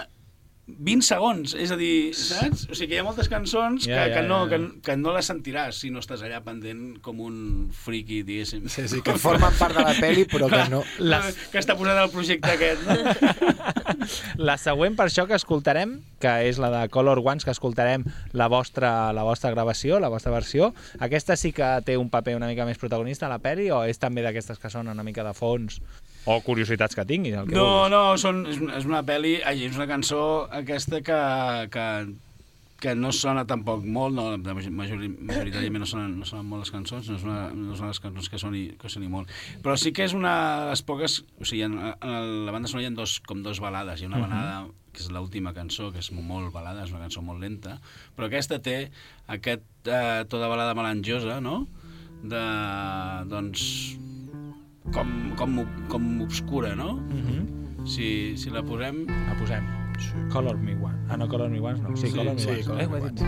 20 0.64 1.03
segons, 1.03 1.53
és 1.59 1.72
a 1.74 1.76
dir, 1.76 2.14
saps? 2.16 2.61
O 2.72 2.76
sigui 2.78 2.93
que 2.93 2.95
hi 2.95 3.01
ha 3.01 3.03
moltes 3.03 3.28
cançons 3.28 3.84
Ja, 3.84 4.05
que, 4.07 4.14
que, 4.16 4.22
no, 4.30 4.38
ja. 4.45 4.53
que, 4.53 4.80
que 4.86 4.95
no 4.95 5.11
les 5.11 5.28
sentiràs 5.28 5.82
si 5.84 5.89
no 5.91 5.99
estàs 5.99 6.24
allà 6.24 6.39
pendent 6.45 7.01
com 7.03 7.20
un 7.20 7.36
friki, 7.76 8.22
diguéssim. 8.24 8.70
Sí, 8.72 8.86
sí, 8.88 9.01
que 9.03 9.18
formen 9.20 9.51
part 9.59 9.76
de 9.76 9.84
la 9.84 9.91
pel·li, 9.97 10.24
però 10.32 10.47
que 10.51 10.61
no... 10.72 10.80
Les... 11.03 11.41
Que 11.51 11.59
està 11.59 11.76
posat 11.76 11.99
al 11.99 12.14
projecte 12.14 12.53
aquest, 12.55 12.88
no? 12.88 13.68
La 14.49 14.55
següent, 14.59 14.95
per 14.95 15.09
això 15.09 15.28
que 15.28 15.36
escoltarem, 15.36 15.97
que 16.24 16.32
és 16.47 16.57
la 16.59 16.72
de 16.72 16.82
Color 16.91 17.20
Ones, 17.24 17.43
que 17.43 17.51
escoltarem 17.53 18.03
la 18.36 18.47
vostra, 18.51 19.11
la 19.16 19.24
vostra 19.28 19.51
gravació, 19.51 19.99
la 20.03 20.09
vostra 20.11 20.32
versió, 20.34 20.72
aquesta 21.03 21.38
sí 21.39 21.53
que 21.55 21.70
té 21.86 21.95
un 21.99 22.09
paper 22.11 22.38
una 22.39 22.49
mica 22.49 22.68
més 22.68 22.80
protagonista 22.80 23.28
a 23.28 23.34
la 23.36 23.39
pel·li 23.43 23.70
o 23.72 23.84
és 23.88 23.99
també 24.01 24.24
d'aquestes 24.26 24.59
que 24.59 24.72
són 24.72 24.91
una 24.91 25.05
mica 25.07 25.28
de 25.28 25.36
fons 25.38 25.80
o 26.26 26.38
curiositats 26.41 26.95
que 26.95 27.05
tinguis? 27.05 27.34
El 27.36 27.47
que 27.49 27.55
No, 27.55 27.65
vulguis? 27.65 27.91
no, 27.91 28.03
són, 28.17 28.45
és, 28.47 28.86
una, 28.88 29.01
pel·li, 29.03 29.38
ai, 29.45 29.65
és 29.67 29.76
una 29.76 29.88
cançó 29.89 30.21
aquesta 30.51 31.01
que, 31.03 31.17
que, 31.74 31.88
que 32.84 32.93
no 32.99 33.11
sona 33.15 33.45
tampoc 33.47 33.84
molt, 33.84 34.15
no, 34.15 34.26
majori, 34.76 35.09
majoritàriament 35.19 35.84
no 35.84 35.88
sonen, 35.88 36.17
no 36.19 36.26
sonen 36.28 36.45
molt 36.47 36.63
les 36.65 36.71
cançons, 36.71 37.09
no, 37.09 37.15
és 37.15 37.24
una, 37.24 37.49
no 37.55 37.76
són 37.80 37.88
les 37.91 37.99
cançons 38.03 38.30
que 38.32 38.39
soni, 38.41 38.63
que 38.80 38.89
soni 38.91 39.07
molt. 39.11 39.32
Però 39.63 39.76
sí 39.80 39.91
que 39.95 40.03
és 40.07 40.13
una 40.15 40.34
de 40.65 40.69
les 40.71 40.82
poques... 40.88 41.19
O 41.39 41.45
sigui, 41.47 41.63
en, 41.67 41.76
en 41.80 42.45
la 42.47 42.51
banda 42.55 42.67
sonora 42.71 42.88
hi 42.88 42.91
ha 42.91 42.95
dos, 42.97 43.19
com 43.28 43.43
dos 43.43 43.59
balades. 43.63 44.01
Hi 44.01 44.05
ha 44.07 44.11
una 44.13 44.19
Mhm. 44.24 44.30
balada 44.30 44.65
que 44.93 45.01
és 45.01 45.09
l'última 45.09 45.55
cançó, 45.55 45.91
que 45.91 45.99
és 46.03 46.11
molt 46.13 46.51
balada, 46.53 46.84
és 46.84 46.91
una 46.91 46.99
cançó 47.01 47.24
molt 47.26 47.39
lenta, 47.41 47.80
però 48.15 48.28
aquesta 48.28 48.59
té 48.61 48.91
aquest 49.28 49.63
eh, 49.89 50.24
to 50.30 50.38
de 50.38 50.47
balada 50.51 50.76
melangiosa, 50.78 51.39
no?, 51.41 51.63
de, 52.24 52.43
doncs, 53.28 53.63
com, 54.91 55.36
com, 55.38 55.65
com 55.88 56.21
obscura, 56.21 56.75
no? 56.75 56.95
Mhm. 56.97 57.86
Si, 57.86 58.36
si 58.38 58.49
la 58.49 58.63
posem... 58.63 59.05
La 59.07 59.36
posem. 59.39 59.63
Color 60.31 60.57
Me 60.57 60.73
One. 60.75 60.97
Ah, 61.09 61.17
no, 61.17 61.27
Color 61.27 61.49
Me 61.49 61.59
One 61.59 61.79
no. 61.79 61.95
Sí, 61.95 62.07
Sí, 62.07 62.17
Color 62.17 62.34
Me 62.36 62.39
sí, 62.41 62.49
One. 62.49 62.63
Color 62.63 62.81
eh, 62.81 62.86
ho 62.88 62.97
he 62.97 63.01
dit. 63.09 63.21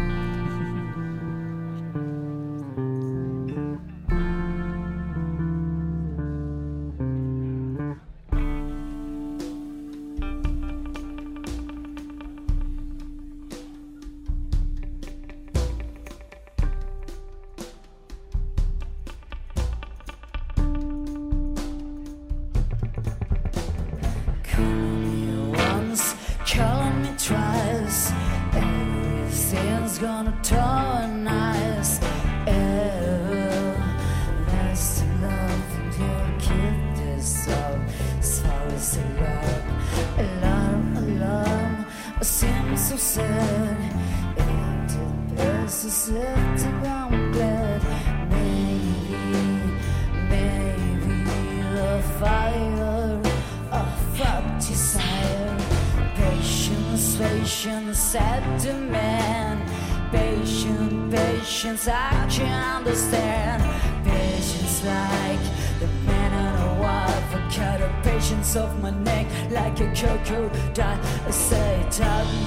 Patience 68.26 68.56
off 68.56 68.76
my 68.82 68.90
neck 68.90 69.28
like 69.52 69.80
a 69.82 69.94
crocodile. 69.94 71.00
I 71.28 71.30
say, 71.30 71.86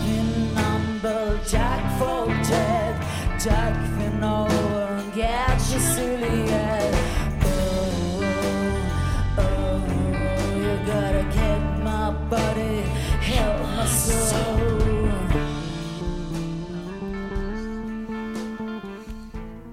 been 0.02 0.52
number, 0.52 1.38
Jack 1.46 1.80
for 2.00 2.26
dead. 2.42 2.98
Been 3.96 4.24
over 4.24 4.98
and 4.98 5.14
get 5.14 5.54
you 5.70 5.78
silly 5.78 6.48
head. 6.50 6.94
Oh, 7.44 8.22
oh, 9.38 9.38
oh, 9.38 9.78
you 10.58 10.74
gotta 10.84 11.22
get 11.32 11.60
my 11.84 12.10
body, 12.28 12.82
help 13.22 13.60
my 13.76 13.86
soul. 13.86 14.58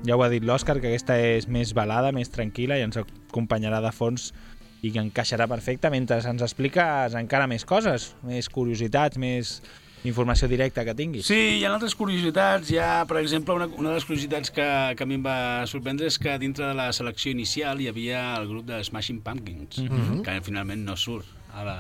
Ja 0.06 0.14
ho 0.14 0.22
ha 0.22 0.30
dit 0.30 0.46
l'Òscar, 0.46 0.78
que 0.78 0.94
aquesta 0.94 1.18
és 1.18 1.50
més 1.50 1.74
balada, 1.74 2.14
més 2.14 2.30
tranquil·la 2.30 2.78
i 2.78 2.86
ens 2.86 3.02
acompanyarà 3.02 3.82
de 3.82 3.90
fons 3.90 4.30
i 4.86 4.92
que 4.94 5.02
encaixarà 5.02 5.48
perfecte 5.50 5.90
mentre 5.90 6.20
ens 6.30 6.44
expliques 6.46 7.16
encara 7.18 7.48
més 7.50 7.66
coses, 7.66 8.12
més 8.28 8.50
curiositats, 8.54 9.18
més 9.18 9.56
informació 10.06 10.46
directa 10.48 10.84
que 10.86 10.94
tinguis. 10.94 11.26
Sí, 11.26 11.58
hi 11.58 11.64
ha 11.66 11.72
altres 11.74 11.96
curiositats. 11.98 12.70
Hi 12.70 12.78
ha, 12.78 12.90
per 13.10 13.18
exemple, 13.24 13.56
una, 13.58 13.66
una 13.74 13.90
de 13.90 13.96
les 13.96 14.06
curiositats 14.06 14.52
que, 14.54 14.68
que 14.98 15.02
a 15.04 15.08
mi 15.10 15.18
em 15.18 15.24
va 15.26 15.38
sorprendre 15.66 16.06
és 16.12 16.20
que 16.22 16.36
dintre 16.38 16.68
de 16.70 16.76
la 16.78 16.92
selecció 16.94 17.34
inicial 17.34 17.82
hi 17.82 17.88
havia 17.90 18.20
el 18.38 18.46
grup 18.52 18.68
de 18.70 18.84
Smashing 18.86 19.24
Pumpkins, 19.26 19.80
Mhm. 19.82 20.22
que 20.28 20.38
finalment 20.46 20.86
no 20.86 20.96
surt 20.96 21.26
a 21.56 21.64
la, 21.66 21.80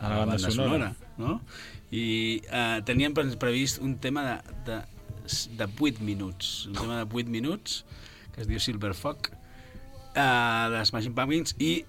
A 0.00 0.08
la 0.08 0.24
banda 0.24 0.50
sonora. 0.50 0.94
no? 1.18 1.40
I 1.92 2.40
eh, 2.50 3.10
pre- 3.14 3.36
previst 3.38 3.78
un 3.82 3.98
tema 3.98 4.24
de, 4.66 4.72
de, 4.72 4.80
de 5.56 5.68
8 5.78 6.00
minuts, 6.00 6.66
un 6.66 6.72
tema 6.74 7.04
de 7.04 7.06
8 7.14 7.28
minuts, 7.30 7.84
que 8.34 8.40
es 8.42 8.48
diu 8.48 8.58
Silver 8.58 8.94
Fog, 8.94 9.28
eh, 10.14 10.68
de 10.74 10.84
Smashing 10.86 11.14
Pumpkins, 11.14 11.54
i 11.58 11.84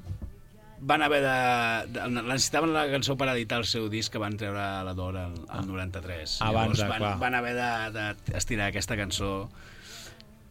van 0.81 1.01
haver 1.05 1.21
de, 1.21 1.93
de... 1.93 2.05
Necessitaven 2.21 2.73
la 2.73 2.87
cançó 2.89 3.15
per 3.17 3.27
editar 3.35 3.59
el 3.61 3.65
seu 3.69 3.87
disc 3.89 4.11
que 4.13 4.21
van 4.21 4.37
treure 4.37 4.59
a 4.61 4.83
la 4.83 4.93
d'or 4.97 5.15
el, 5.21 5.35
el 5.59 5.67
93. 5.67 6.37
Ah. 6.41 6.49
Abans 6.49 6.77
de- 6.77 6.83
Llavors 6.83 6.97
clar. 6.97 7.09
van, 7.11 7.19
van 7.21 7.35
haver 7.37 7.55
de- 7.55 8.13
d'estirar 8.31 8.71
aquesta 8.71 8.97
cançó 8.97 9.49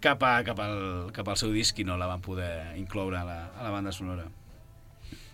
cap, 0.01 0.22
a, 0.22 0.37
cap, 0.47 0.59
al, 0.64 1.11
cap 1.12 1.28
al 1.28 1.37
seu 1.37 1.51
disc 1.53 1.78
i 1.78 1.85
no 1.85 1.97
la 2.01 2.07
van 2.09 2.22
poder 2.24 2.76
incloure 2.78 3.18
a 3.18 3.24
la, 3.24 3.41
a 3.59 3.64
la 3.66 3.70
banda 3.74 3.93
sonora. 3.93 4.28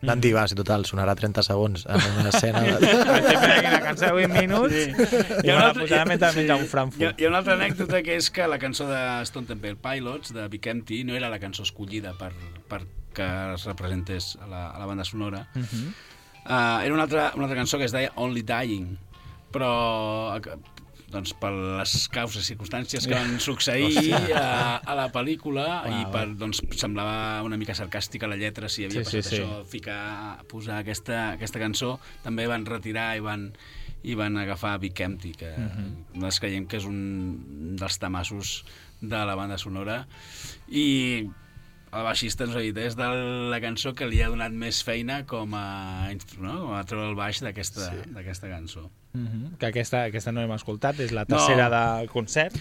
Van 0.07 0.21
dir, 0.21 0.35
va, 0.37 0.43
si 0.47 0.55
total, 0.55 0.85
sonarà 0.85 1.15
30 1.17 1.43
segons 1.43 1.87
en 1.89 2.03
una 2.21 2.29
escena. 2.35 2.61
Sempre 2.79 3.53
aquí 3.55 3.67
una 3.71 3.81
cançó 3.81 4.05
de 4.11 4.27
8 4.27 4.29
minuts 4.35 4.75
Sí. 4.75 4.91
i 4.93 5.49
me 5.49 5.57
la 5.57 5.71
posarà 5.75 6.03
mentre 6.09 6.33
menja 6.37 6.57
un 6.57 6.63
Hi 6.63 6.67
ha, 6.67 6.71
Frankfurt. 6.73 7.21
hi 7.21 7.25
ha 7.25 7.31
una 7.31 7.39
altra 7.41 7.55
anècdota 7.57 8.03
que 8.05 8.17
és 8.21 8.29
que 8.31 8.47
la 8.49 8.59
cançó 8.63 8.87
de 8.91 9.01
Stone 9.29 9.49
Temple 9.49 9.77
Pilots, 9.81 10.35
de 10.37 10.47
Big 10.53 10.69
Empty, 10.69 11.03
no 11.09 11.17
era 11.17 11.31
la 11.33 11.39
cançó 11.43 11.65
escollida 11.65 12.13
per, 12.21 12.33
per 12.69 12.83
que 13.17 13.27
es 13.55 13.65
representés 13.65 14.35
a 14.43 14.47
la, 14.51 14.63
a 14.71 14.79
la 14.79 14.87
banda 14.87 15.05
sonora. 15.09 15.47
Mhm. 15.55 15.89
Uh, 16.47 16.79
era 16.85 16.95
una 16.95 17.03
altra, 17.09 17.33
una 17.35 17.49
altra 17.49 17.57
cançó 17.59 17.79
que 17.81 17.89
es 17.89 17.93
deia 17.97 18.13
Only 18.15 18.43
Dying, 18.47 18.93
però 19.51 19.71
eh, 20.37 20.55
doncs, 21.11 21.33
per 21.41 21.51
les 21.55 21.95
causes 22.13 22.45
i 22.45 22.53
circumstàncies 22.53 23.07
que 23.09 23.15
van 23.17 23.41
succeir 23.43 24.13
a, 24.39 24.77
a 24.79 24.95
la 24.99 25.09
pel·lícula 25.15 25.65
Uau. 25.87 25.97
i 25.97 26.05
per, 26.13 26.25
doncs, 26.39 26.61
semblava 26.79 27.43
una 27.47 27.59
mica 27.59 27.75
sarcàstica 27.79 28.29
la 28.31 28.37
lletra 28.39 28.69
si 28.71 28.85
havia 28.87 29.03
Sí, 29.03 29.11
sí, 29.11 29.17
passat 29.23 29.33
sí. 29.33 29.41
això, 29.41 29.65
ficar, 29.71 30.45
posar 30.51 30.81
aquesta, 30.85 31.33
aquesta 31.39 31.63
cançó, 31.63 31.97
també 32.23 32.47
van 32.51 32.67
retirar 32.67 33.09
i 33.19 33.25
van, 33.27 33.49
i 34.07 34.15
van 34.19 34.37
agafar 34.39 34.77
Big 34.83 35.01
Empty, 35.03 35.33
que 35.41 35.51
Mhm. 35.51 35.89
nosaltres 36.15 36.41
creiem 36.45 36.67
que 36.71 36.77
és 36.79 36.85
un 36.87 37.75
dels 37.79 37.99
tamassos 37.99 38.61
de 39.01 39.25
la 39.27 39.35
banda 39.35 39.59
sonora 39.59 40.05
i 40.69 41.27
el 41.93 42.03
baixista 42.05 42.45
ens 42.45 42.57
ha 42.57 42.63
dit 42.65 42.77
és 42.83 42.97
de 42.99 43.07
la 43.53 43.61
cançó 43.63 43.95
que 43.97 44.09
li 44.11 44.19
ha 44.23 44.29
donat 44.33 44.53
més 44.53 44.83
feina 44.85 45.23
com 45.29 45.55
a, 45.57 46.11
no? 46.39 46.55
com 46.67 46.75
a 46.77 46.83
treure 46.89 47.09
el 47.13 47.17
baix 47.19 47.41
d'aquesta 47.45 47.91
sí. 47.93 48.47
cançó. 48.51 48.89
Mhm. 49.17 49.57
Que 49.57 49.71
aquesta, 49.71 50.03
aquesta 50.11 50.33
no 50.33 50.43
l'hem 50.43 50.53
escoltat, 50.53 50.99
és 51.01 51.13
la 51.17 51.25
tercera 51.25 51.71
No. 51.71 51.77
del 51.97 52.11
concert. 52.11 52.53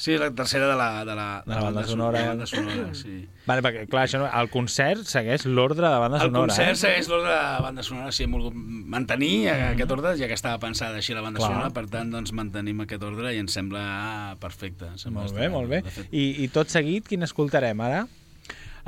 Sí, 0.00 0.16
la 0.18 0.30
tercera 0.32 0.66
de 0.66 0.74
la, 0.74 1.04
de 1.04 1.14
la, 1.14 1.42
De 1.46 1.54
la 1.54 1.60
banda 1.60 1.84
sonora. 1.84 2.18
De 2.18 2.24
la 2.24 2.30
banda 2.30 2.46
sonora 2.46 2.94
sí. 2.94 3.28
Vale, 3.46 3.62
perquè, 3.62 3.84
clar, 3.86 4.06
això 4.08 4.18
no, 4.18 4.26
el 4.40 4.48
concert 4.50 5.04
segueix 5.06 5.44
l'ordre 5.46 5.86
de 5.86 5.98
banda 6.02 6.16
El 6.18 6.30
sonora. 6.30 6.48
concert 6.48 6.72
eh? 6.72 6.80
segueix 6.82 7.08
l'ordre 7.12 7.28
de 7.30 7.36
la 7.36 7.60
banda 7.60 7.82
sonora, 7.86 8.10
si 8.16 8.24
hem 8.24 8.32
volgut 8.32 8.54
mantenir 8.56 9.50
aquest 9.50 9.92
ordre, 9.92 10.16
ja 10.18 10.26
que 10.26 10.38
estava 10.40 10.58
pensada 10.58 10.96
així 10.98 11.14
la 11.14 11.20
banda 11.22 11.38
Clar. 11.38 11.52
sonora, 11.52 11.70
per 11.76 11.86
tant, 11.92 12.10
doncs 12.10 12.32
mantenim 12.32 12.80
aquest 12.80 13.04
ordre 13.06 13.34
i 13.36 13.38
ens 13.44 13.52
sembla 13.54 13.84
ah, 13.84 14.36
perfecte. 14.40 14.88
Em 14.90 14.98
Sembla 14.98 15.28
Molt 15.28 15.36
bé, 15.36 15.48
molt 15.52 15.68
bé. 15.70 15.82
de. 15.84 16.08
I, 16.10 16.44
I 16.44 16.48
tot 16.48 16.72
seguit, 16.72 17.06
quin 17.06 17.22
escoltarem 17.22 17.78
ara? 17.86 18.06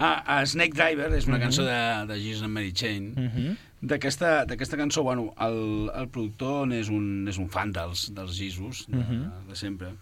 Ah, 0.02 0.38
a 0.40 0.46
Snake 0.50 0.74
Driver 0.74 1.12
és 1.14 1.26
una 1.28 1.36
Mhm. 1.38 1.42
cançó 1.44 1.62
de, 1.64 2.06
de 2.10 2.16
Jesus 2.20 2.42
and 2.42 2.52
Mary 2.56 2.72
Chain. 2.72 3.12
Mhm. 3.14 3.56
D'aquesta 3.82 4.44
d'aquesta 4.46 4.76
cançó, 4.76 5.02
bueno, 5.06 5.32
el, 5.40 5.90
el 5.94 6.08
productor 6.08 6.72
és 6.74 6.88
un, 6.90 7.28
és 7.28 7.38
un 7.38 7.48
fan 7.48 7.70
dels, 7.72 8.08
dels 8.14 8.34
Jesus, 8.36 8.86
de, 8.88 8.96
Mhm. 8.98 9.46
de 9.48 9.54
sempre. 9.56 9.92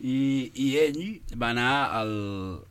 I, 0.00 0.50
I 0.54 0.66
ell 0.78 1.20
va 1.36 1.50
anar 1.50 1.90
al, 2.00 2.12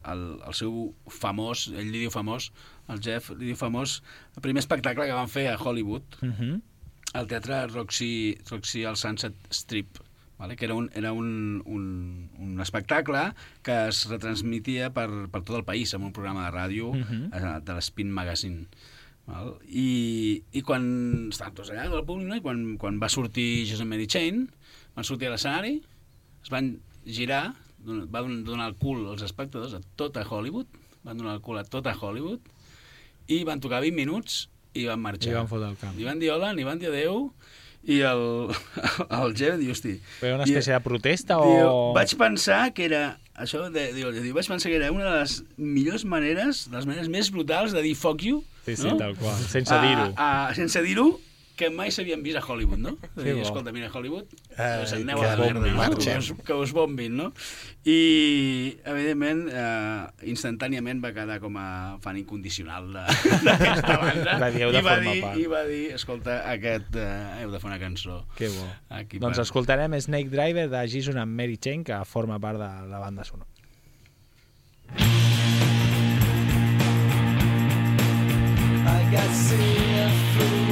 al, 0.04 0.42
al 0.48 0.54
seu 0.56 0.94
famós, 1.12 1.68
ell 1.76 1.90
li 1.92 2.00
diu 2.06 2.12
famós, 2.12 2.52
el 2.88 3.02
Jeff 3.04 3.30
li 3.36 3.46
diu 3.50 3.56
famós, 3.60 4.02
el 4.36 4.42
primer 4.42 4.60
espectacle 4.64 5.06
que 5.06 5.14
van 5.14 5.28
fer 5.28 5.48
a 5.52 5.58
Hollywood, 5.58 6.04
Mhm. 6.22 6.62
al 7.14 7.28
teatre 7.28 7.68
Roxy, 7.68 8.38
Roxy 8.50 8.86
al 8.86 8.96
Sunset 8.96 9.34
Strip, 9.52 10.00
vale? 10.38 10.56
que 10.56 10.66
era, 10.66 10.76
un, 10.76 10.90
era 10.94 11.12
un, 11.14 11.62
un, 11.66 12.30
un 12.38 12.60
espectacle 12.62 13.34
que 13.64 13.88
es 13.90 14.06
retransmitia 14.10 14.92
per, 14.94 15.08
per 15.32 15.42
tot 15.44 15.58
el 15.58 15.64
país 15.66 15.94
en 15.94 16.04
un 16.04 16.14
programa 16.14 16.46
de 16.46 16.52
ràdio 16.56 16.94
Mhm. 16.94 17.32
eh, 17.34 17.60
de 17.66 17.74
l'Spin 17.74 18.12
Magazine. 18.12 18.68
Val? 19.28 19.58
I, 19.68 20.44
I 20.54 20.62
quan 20.64 21.30
estaven 21.32 21.54
tots 21.58 21.72
allà, 21.74 21.90
del 21.92 22.06
públic, 22.06 22.28
no? 22.30 22.36
i 22.38 22.42
quan, 22.42 22.78
quan 22.80 23.00
va 23.02 23.10
sortir 23.10 23.66
Joseph 23.68 23.88
Mary 23.90 24.08
Chain, 24.08 24.46
van 24.96 25.04
sortir 25.04 25.28
a 25.28 25.32
l'escenari, 25.34 25.82
es 26.44 26.50
van 26.54 26.78
girar, 27.06 27.54
va 27.88 28.22
don- 28.22 28.44
donar 28.48 28.70
el 28.72 28.76
cul 28.80 29.04
als 29.12 29.22
espectadors 29.28 29.74
a 29.76 29.82
tota 30.00 30.24
Hollywood, 30.30 30.68
van 31.04 31.18
donar 31.18 31.34
el 31.36 31.42
cul 31.42 31.58
a 31.60 31.64
tota 31.66 31.92
Hollywood, 32.00 32.40
i 33.28 33.44
van 33.44 33.60
tocar 33.60 33.82
20 33.84 33.96
minuts 33.96 34.48
i 34.74 34.86
van 34.88 35.02
marxar. 35.04 35.34
I 35.34 35.36
van 35.36 35.48
fotre 35.52 35.68
el 35.74 35.78
camp. 35.82 35.98
Li 35.98 36.06
van 36.08 36.20
dir 36.20 36.32
hola, 36.32 36.54
li 36.56 36.64
van 36.64 36.80
dir 36.80 36.88
adeu, 36.88 37.34
i 37.88 38.02
el, 38.04 38.22
el 39.22 39.36
Jeff 39.40 39.56
diu, 39.62 39.72
hosti... 39.72 39.96
Però 40.20 40.36
una 40.36 40.44
i- 40.46 40.52
espècie 40.52 40.76
de 40.76 40.82
protesta 40.84 41.38
Diu, 41.40 41.70
o... 41.72 41.94
vaig 41.96 42.14
pensar 42.20 42.74
que 42.76 42.86
era 42.90 43.04
això 43.38 43.68
de, 43.72 43.86
diu, 43.96 44.12
diu, 44.12 44.34
vaig 44.36 44.48
pensar 44.52 44.70
que 44.72 44.76
era 44.80 44.92
una 44.92 45.06
de 45.08 45.22
les 45.22 45.38
millors 45.58 46.04
maneres, 46.10 46.66
les 46.74 46.88
maneres 46.90 47.08
més 47.14 47.30
brutals 47.32 47.72
de 47.76 47.84
dir 47.86 47.96
fuck 47.96 48.24
you, 48.28 48.44
Sí, 48.68 48.76
sí, 48.76 48.90
no? 48.90 48.98
tal 49.00 49.14
qual, 49.16 49.38
sense 49.48 49.78
dir-ho. 49.80 50.10
sense 50.58 50.82
dir-ho, 50.84 51.06
que 51.58 51.72
mai 51.74 51.90
s'havien 51.92 52.22
vist 52.22 52.38
a 52.38 52.42
Hollywood, 52.46 52.78
no? 52.78 52.92
Que 53.18 53.34
bo. 53.34 53.42
escolta, 53.42 53.72
mira, 53.74 53.90
Hollywood, 53.90 54.28
Ai, 54.56 54.84
us 54.86 54.94
aneu 54.94 55.18
que 55.20 55.26
a 55.26 55.32
la 55.36 55.48
merda, 55.48 55.72
no? 55.90 55.98
Que 55.98 56.14
us, 56.20 56.30
que 56.46 56.54
us 56.54 56.72
bombin, 56.76 57.16
no? 57.18 57.32
I, 57.84 58.78
evidentment, 58.86 59.48
eh, 59.50 60.30
instantàniament 60.30 61.02
va 61.04 61.12
quedar 61.18 61.40
com 61.42 61.58
a 61.58 61.98
fan 62.04 62.20
incondicional 62.22 62.92
de- 62.94 63.08
d'aquesta 63.48 63.98
banda. 64.04 64.38
Va 64.38 64.52
dir, 64.54 64.64
"Heu 64.68 64.72
de 64.76 64.80
I 64.80 64.86
va 64.86 64.96
dir, 65.02 65.16
part." 65.26 65.38
I 65.42 65.46
va 65.56 65.64
dir, 65.66 65.84
escolta, 65.98 66.38
aquest, 66.54 66.94
eh, 66.96 67.42
heu 67.42 67.52
de 67.52 67.60
fer 67.60 67.72
una 67.74 67.80
cançó. 67.82 68.22
Que 68.38 68.50
bo. 68.54 68.70
Aquí 68.90 69.18
doncs 69.20 69.38
per- 69.42 69.48
escoltarem 69.50 69.98
Snake 70.00 70.30
Driver 70.30 70.70
de 70.70 70.86
Jason 70.88 71.18
and 71.18 71.34
Mary 71.34 71.58
Chain, 71.58 71.84
que 71.84 71.98
forma 72.06 72.40
part 72.40 72.60
de 72.62 72.70
la 72.88 73.00
banda 73.00 73.24
sonora. 73.24 73.50
I 78.90 79.10
got 79.12 79.30
syphilitic 79.32 80.67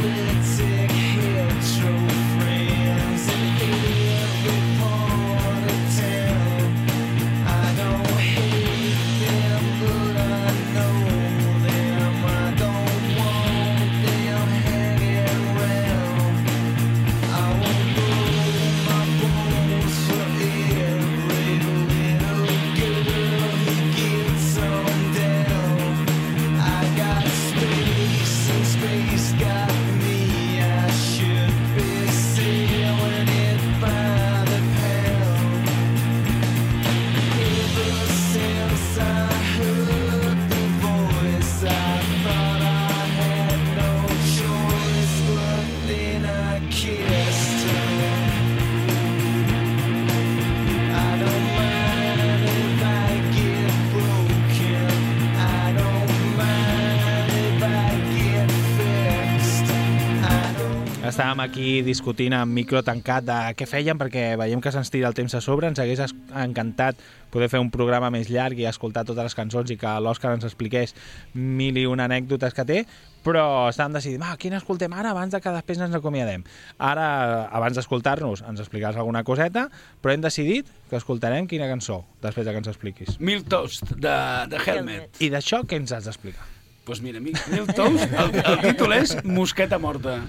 Estàvem 61.15 61.39
aquí 61.45 61.69
discutint 61.79 62.33
amb 62.35 62.51
micro 62.51 62.81
tancat 62.83 63.23
de 63.23 63.35
què 63.55 63.63
fèiem 63.63 63.95
perquè 63.95 64.33
veiem 64.35 64.59
que 64.59 64.71
se'ns 64.75 64.89
tira 64.91 65.07
el 65.07 65.13
temps 65.15 65.31
a 65.37 65.39
sobre. 65.39 65.69
Ens 65.71 65.79
hagués 65.79 66.01
encantat 66.35 66.99
poder 67.31 67.47
fer 67.47 67.61
un 67.63 67.69
programa 67.71 68.09
més 68.11 68.27
llarg 68.27 68.59
i 68.59 68.65
escoltar 68.67 69.05
totes 69.07 69.23
les 69.23 69.35
cançons 69.37 69.69
i 69.71 69.77
que 69.79 69.93
l'Òscar 70.03 70.33
ens 70.35 70.43
expliqués 70.43 70.91
mil 71.31 71.79
i 71.79 71.85
una 71.87 72.09
anècdotes 72.09 72.51
que 72.57 72.65
té, 72.67 72.81
però 73.23 73.45
estàvem 73.69 73.95
decidint, 73.95 74.25
ah, 74.27 74.35
quina 74.35 74.59
escoltem 74.59 74.91
ara 74.91 75.13
abans 75.15 75.31
de 75.31 75.39
que 75.39 75.53
després 75.55 75.79
ens 75.85 75.95
acomiadem. 75.95 76.43
Ara, 76.83 77.05
abans 77.47 77.79
d'escoltar-nos, 77.79 78.43
ens 78.43 78.59
explicaràs 78.65 78.99
alguna 78.99 79.23
coseta, 79.23 79.69
però 80.03 80.11
hem 80.11 80.25
decidit 80.25 80.67
que 80.89 80.99
escoltarem 80.99 81.47
quina 81.47 81.69
cançó 81.71 82.01
després 82.25 82.43
de 82.43 82.51
que 82.51 82.59
ens 82.59 82.73
expliquis. 82.73 83.21
Mil 83.21 83.45
Toast, 83.47 83.95
de, 83.95 84.17
de 84.51 84.59
Helmet. 84.65 85.23
I 85.23 85.31
d'això 85.31 85.63
què 85.63 85.79
ens 85.79 85.95
has 85.95 86.11
d'explicar? 86.11 86.43
Doncs 86.43 86.83
pues 86.91 86.99
mira, 87.07 87.23
Mil, 87.23 87.39
Mil 87.55 87.71
Toast, 87.71 88.03
el, 88.03 88.35
el 88.43 88.59
títol 88.67 88.97
és 88.99 89.15
Mosqueta 89.23 89.79
morta. 89.79 90.19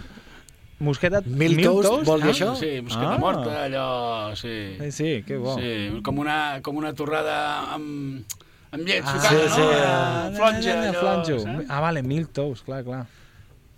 Mosqueta... 0.79 1.23
Mil 1.25 1.55
toast, 1.63 2.05
vol 2.05 2.21
dir 2.21 2.33
això? 2.35 2.51
Sí, 2.61 2.81
mosqueta 2.85 3.15
Ah. 3.15 3.19
morta, 3.19 3.65
allò... 3.65 3.87
Sí. 4.37 4.77
Sí, 4.81 4.91
sí, 4.93 5.11
que 5.27 5.39
bo. 5.41 5.55
Sí, 5.59 6.01
com 6.05 6.19
una, 6.21 6.61
com 6.63 6.77
una 6.77 6.93
torrada 6.93 7.37
amb, 7.73 8.25
amb 8.73 8.83
llet 8.85 9.01
Ah, 9.07 9.15
sucada, 9.15 9.45
sí, 9.49 9.55
sí. 9.55 9.61
no? 9.61 9.71
Ah, 9.73 10.31
Flonja, 10.37 10.75
allò, 10.83 10.99
flonjo. 11.01 11.39
Ah, 11.69 11.81
vale, 11.81 12.03
mil 12.03 12.29
tous, 12.29 12.61
clar, 12.67 12.83
clar. 12.85 13.07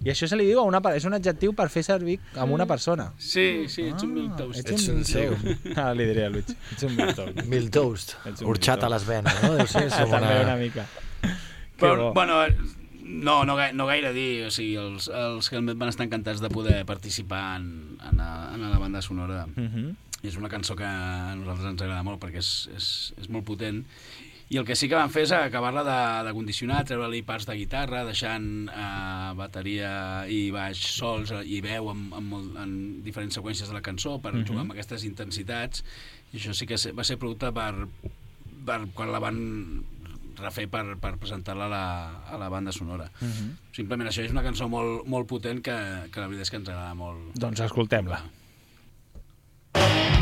I 0.03 0.11
això 0.13 0.29
se 0.31 0.37
li 0.39 0.45
diu 0.47 0.61
a 0.61 0.63
una... 0.67 0.79
És 0.95 1.07
un 1.09 1.15
adjectiu 1.17 1.53
per 1.59 1.69
fer 1.75 1.83
servir 1.83 2.19
amb 2.39 2.53
una 2.55 2.67
persona. 2.71 3.09
Sí, 3.19 3.67
sí, 3.71 3.89
ets 3.91 4.03
un 4.07 4.13
Mil 4.15 4.29
Toast. 4.39 4.61
Ets 4.71 4.89
un 4.93 5.01
sí. 5.05 5.25
toast. 5.27 5.67
Ara 5.75 5.95
li 5.99 6.05
diré 6.07 6.27
a 6.27 6.31
Luigi. 6.31 6.55
Ets 6.75 6.85
un 6.87 6.95
mil 6.95 7.15
toast. 7.19 7.41
Mil 7.51 7.67
toast. 7.75 8.13
Urxat 8.43 8.79
mil 8.83 8.87
a 8.87 8.91
les 8.95 9.07
venes, 9.09 9.41
no? 9.43 9.55
Deu 9.59 9.67
ser, 9.67 9.89
Ah, 9.93 10.03
com 10.05 10.13
També 10.15 10.35
una- 10.37 10.45
una 10.45 10.57
mica. 10.61 10.85
Que 11.23 11.33
Però, 11.83 12.13
bueno, 12.15 12.39
no, 13.09 13.45
no, 13.49 13.57
gai- 13.57 13.73
no 13.75 13.87
gaire 13.89 14.13
dir, 14.13 14.45
o 14.47 14.51
sigui, 14.55 14.77
els, 14.77 15.09
els 15.09 15.49
Helmet 15.53 15.79
van 15.81 15.89
estar 15.91 16.05
encantats 16.07 16.41
de 16.45 16.51
poder 16.53 16.85
participar 16.87 17.57
en, 17.59 17.97
en, 18.05 18.21
a, 18.21 18.53
en 18.55 18.69
la 18.71 18.79
banda 18.79 19.03
sonora. 19.03 19.47
Mhm. 19.57 19.97
I 20.23 20.27
és 20.33 20.37
una 20.37 20.49
cançó 20.51 20.75
que 20.75 20.83
a 20.85 21.35
nosaltres 21.39 21.69
ens 21.71 21.83
agrada 21.85 22.03
molt 22.03 22.19
perquè 22.21 22.41
és, 22.43 22.49
és, 22.75 22.87
és 23.23 23.29
molt 23.31 23.45
potent. 23.47 23.85
I 24.51 24.57
el 24.57 24.65
que 24.65 24.75
sí 24.75 24.89
que 24.89 24.97
van 24.97 25.11
fer 25.13 25.23
és 25.27 25.33
acabar-la 25.37 25.83
de, 25.85 25.99
de 26.27 26.33
condicionar, 26.35 26.81
treure-li 26.89 27.21
parts 27.23 27.45
de 27.47 27.55
guitarra, 27.55 28.01
deixant 28.09 28.47
eh, 28.73 29.35
bateria 29.37 29.91
i 30.33 30.49
baix 30.51 30.81
sols 30.97 31.31
i 31.45 31.61
veu 31.61 31.91
en, 31.93 32.07
en, 32.17 32.25
molt, 32.33 32.57
en 32.59 32.73
diferents 33.05 33.37
seqüències 33.39 33.69
de 33.69 33.77
la 33.77 33.83
cançó 33.85 34.17
per 34.25 34.33
Mhm. 34.35 34.47
jugar 34.49 34.65
amb 34.65 34.73
aquestes 34.73 35.05
intensitats. 35.05 35.85
I 36.33 36.39
això 36.41 36.55
sí 36.57 36.67
que 36.67 36.81
va 36.97 37.05
ser 37.05 37.19
producte 37.21 37.53
per, 37.53 37.75
per 38.67 38.81
quan 38.97 39.13
la 39.13 39.21
van 39.23 39.39
refer 40.43 40.69
per, 40.73 40.85
per 41.01 41.15
presentar-la 41.21 41.67
a, 41.67 41.73
la, 41.73 41.85
a 42.35 42.41
la 42.41 42.51
banda 42.53 42.73
sonora. 42.73 43.09
Mhm. 43.21 43.57
Simplement 43.77 44.11
això 44.11 44.25
és 44.25 44.35
una 44.35 44.45
cançó 44.47 44.69
molt, 44.69 45.07
molt 45.07 45.29
potent 45.31 45.63
que, 45.63 45.79
que 46.13 46.21
la 46.21 46.29
veritat 46.29 46.49
és 46.49 46.55
que 46.55 46.63
ens 46.63 46.69
agrada 46.69 46.95
molt. 46.99 47.35
Doncs 47.39 47.67
escoltem-la. 47.69 48.23
I 49.79 50.18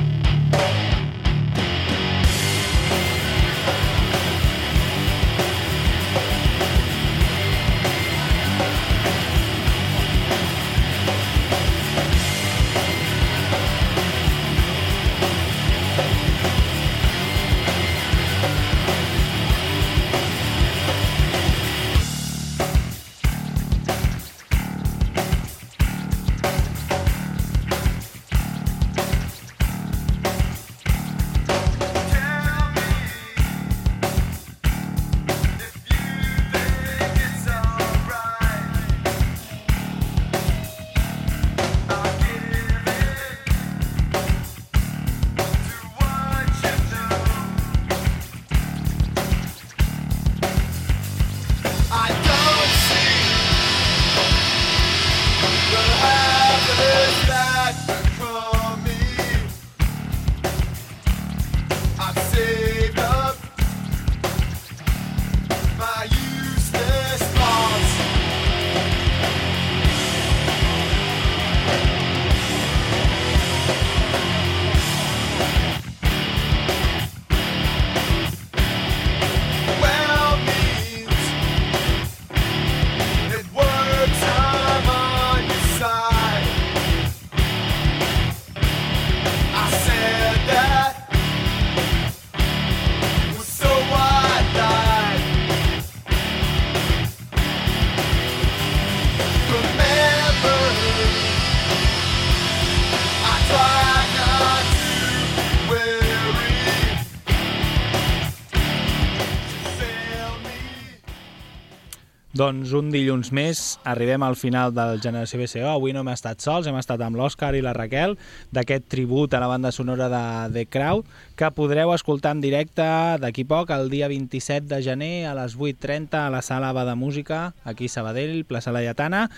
Doncs 112.66 112.80
un 112.82 112.88
dilluns 112.90 113.28
més 113.30 113.58
arribem 113.86 114.24
al 114.26 114.34
final 114.34 114.72
del 114.74 114.96
Generació 114.98 115.38
BCO. 115.38 115.68
Avui 115.70 115.92
no 115.94 116.00
hem 116.02 116.08
estat 116.10 116.42
sols, 116.42 116.66
hem 116.66 116.74
estat 116.80 117.04
amb 117.06 117.14
l'Òscar 117.14 117.52
i 117.54 117.60
la 117.62 117.76
Raquel 117.76 118.16
d'aquest 118.50 118.88
tribut 118.90 119.36
a 119.36 119.42
la 119.44 119.46
banda 119.46 119.70
sonora 119.70 120.08
de 120.10 120.22
The 120.56 120.64
Crowd 120.66 121.06
que 121.38 121.52
podreu 121.54 121.94
escoltar 121.94 122.34
en 122.34 122.42
directe 122.42 122.82
d'aquí 123.22 123.46
poc, 123.46 123.70
el 123.70 123.86
dia 123.92 124.10
27 124.10 124.66
de 124.66 124.82
gener 124.82 125.28
a 125.30 125.36
les 125.38 125.54
8.30 125.54 126.18
a 126.24 126.34
la 126.34 126.42
Sala 126.42 126.74
Aba 126.74 126.82
de 126.90 126.98
Música, 126.98 127.54
aquí 127.62 127.86
a 127.86 127.94
Sabadell, 128.00 128.42
plaça 128.50 128.74
Laietana. 128.74 129.28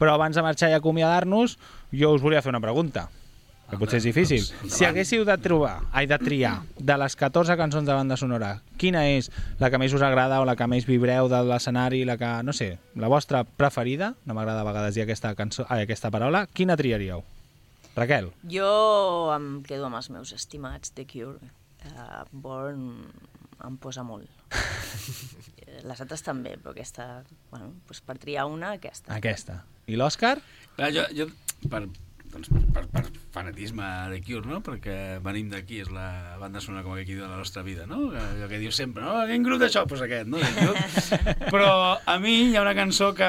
Però 0.00 0.16
abans 0.16 0.40
de 0.40 0.48
marxar 0.48 0.72
i 0.72 0.80
acomiadar-nos, 0.80 1.60
jo 1.92 2.16
us 2.16 2.24
volia 2.24 2.40
fer 2.40 2.56
una 2.56 2.64
pregunta 2.64 3.10
que 3.68 3.78
potser 3.80 3.98
és 4.00 4.06
difícil. 4.08 4.44
doncs, 4.44 4.74
Si 4.74 4.86
haguéssiu 4.88 5.24
de 5.28 5.36
trobar, 5.38 5.82
ai, 5.92 6.06
de 6.08 6.18
triar, 6.18 6.62
de 6.78 6.96
les 6.96 7.16
14 7.16 7.56
cançons 7.60 7.86
de 7.86 7.94
banda 7.94 8.16
sonora, 8.16 8.62
quina 8.80 9.04
és 9.10 9.30
la 9.60 9.70
que 9.70 9.78
més 9.78 9.92
us 9.92 10.02
agrada 10.02 10.40
o 10.40 10.46
la 10.48 10.56
que 10.56 10.66
més 10.66 10.86
vibreu 10.88 11.28
de 11.28 11.42
l'escenari, 11.44 12.04
la 12.08 12.16
que, 12.16 12.30
no 12.42 12.52
sé, 12.56 12.78
la 12.96 13.08
vostra 13.12 13.44
preferida, 13.44 14.14
no 14.24 14.34
m'agrada 14.34 14.64
a 14.64 14.68
vegades 14.68 14.94
dir 14.96 15.04
aquesta, 15.04 15.34
cançó, 15.36 15.66
ai, 15.68 15.82
aquesta 15.84 16.10
paraula, 16.10 16.46
quina 16.52 16.76
triaríeu? 16.76 17.24
Raquel? 17.98 18.30
Jo 18.46 19.32
em 19.34 19.62
quedo 19.66 19.88
amb 19.88 19.98
els 19.98 20.08
meus 20.14 20.32
estimats 20.32 20.92
The 20.94 21.04
Cure. 21.08 21.52
Uh, 21.88 22.24
Born 22.32 22.84
em 23.66 23.76
posa 23.82 24.04
molt. 24.06 24.30
Les 25.88 26.00
altres 26.00 26.22
també, 26.24 26.56
però 26.62 26.72
aquesta, 26.72 27.24
bueno, 27.50 27.72
doncs 27.88 28.00
per 28.06 28.16
triar 28.22 28.46
una, 28.50 28.72
aquesta. 28.78 29.12
Aquesta. 29.14 29.62
I 29.90 29.98
l'Òscar? 29.98 30.38
Clar, 30.76 30.92
jo, 30.94 31.04
jo 31.16 31.26
per, 31.70 31.84
doncs, 32.38 32.70
per, 32.74 32.86
per, 32.92 33.04
fanatisme 33.34 33.84
de 34.12 34.20
Cure, 34.24 34.46
no? 34.48 34.60
perquè 34.64 35.18
venim 35.22 35.50
d'aquí, 35.52 35.80
és 35.84 35.90
la 35.94 36.36
banda 36.40 36.60
sonora 36.62 36.84
com 36.86 36.94
aquí 36.96 37.14
de 37.18 37.26
la 37.26 37.36
nostra 37.36 37.62
vida, 37.66 37.86
no? 37.86 38.08
allò 38.14 38.48
que 38.50 38.58
diu 38.62 38.72
sempre, 38.74 39.02
no? 39.04 39.20
quin 39.28 39.44
grup 39.46 39.60
d'això? 39.62 39.84
Doncs 39.84 39.92
pues 39.92 40.02
aquest, 40.06 40.28
no? 40.30 40.38
Però 41.52 41.70
a 41.98 42.16
mi 42.22 42.34
hi 42.50 42.56
ha 42.56 42.62
una 42.64 42.74
cançó 42.78 43.12
que, 43.16 43.28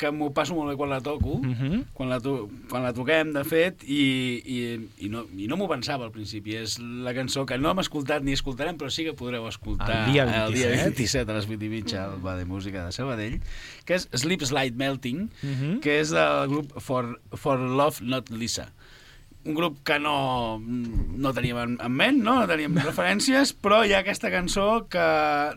que 0.00 0.10
m'ho 0.14 0.30
passo 0.36 0.54
molt 0.56 0.72
bé 0.72 0.76
quan 0.80 0.90
la 0.92 1.00
toco, 1.04 1.40
Mm 1.44 1.54
-hmm. 1.54 1.84
quan 1.92 2.08
la, 2.08 2.20
to 2.20 2.48
quan 2.70 2.82
la 2.82 2.92
toquem, 2.92 3.32
de 3.32 3.44
fet, 3.44 3.82
i, 3.84 4.40
i, 4.44 4.58
i 5.06 5.08
no, 5.08 5.24
i 5.36 5.46
no 5.46 5.56
m'ho 5.56 5.68
pensava 5.68 6.04
al 6.04 6.10
principi. 6.12 6.54
És 6.56 6.78
la 6.78 7.12
cançó 7.14 7.44
que 7.46 7.58
no 7.58 7.70
hem 7.70 7.78
escoltat 7.78 8.22
ni 8.22 8.32
escoltarem, 8.32 8.76
però 8.76 8.90
sí 8.90 9.04
que 9.04 9.12
podreu 9.12 9.46
escoltar 9.48 10.06
El 10.06 10.12
dia 10.12 10.22
el 10.24 10.52
dia 10.54 10.68
27. 10.68 10.84
27 10.84 11.30
a 11.30 11.34
les 11.34 11.46
8 11.48 11.64
i 11.64 11.68
mitja 11.68 12.04
al 12.04 12.20
Bar 12.20 12.36
de 12.38 12.44
Música 12.44 12.84
de 12.86 12.92
Sabadell, 12.92 13.40
que 13.84 13.94
és 13.94 14.08
Sleep 14.14 14.42
Slide 14.42 14.76
Melting, 14.76 15.30
Mhm. 15.42 15.80
que 15.80 16.00
és 16.00 16.10
del 16.10 16.48
grup 16.48 16.72
For, 16.80 17.20
For 17.32 17.58
Love 17.58 17.96
Not 18.00 18.23
Lisa. 18.30 18.70
un 19.46 19.52
grup 19.52 19.82
que 19.84 19.98
no, 20.00 20.58
no 20.58 21.32
teníem 21.36 21.58
en, 21.60 21.72
en 21.84 21.92
ment, 21.92 22.16
no? 22.24 22.38
no 22.40 22.46
teníem 22.48 22.78
referències, 22.80 23.50
però 23.52 23.82
hi 23.84 23.92
ha 23.92 23.98
aquesta 24.00 24.30
cançó 24.32 24.86
que 24.88 25.02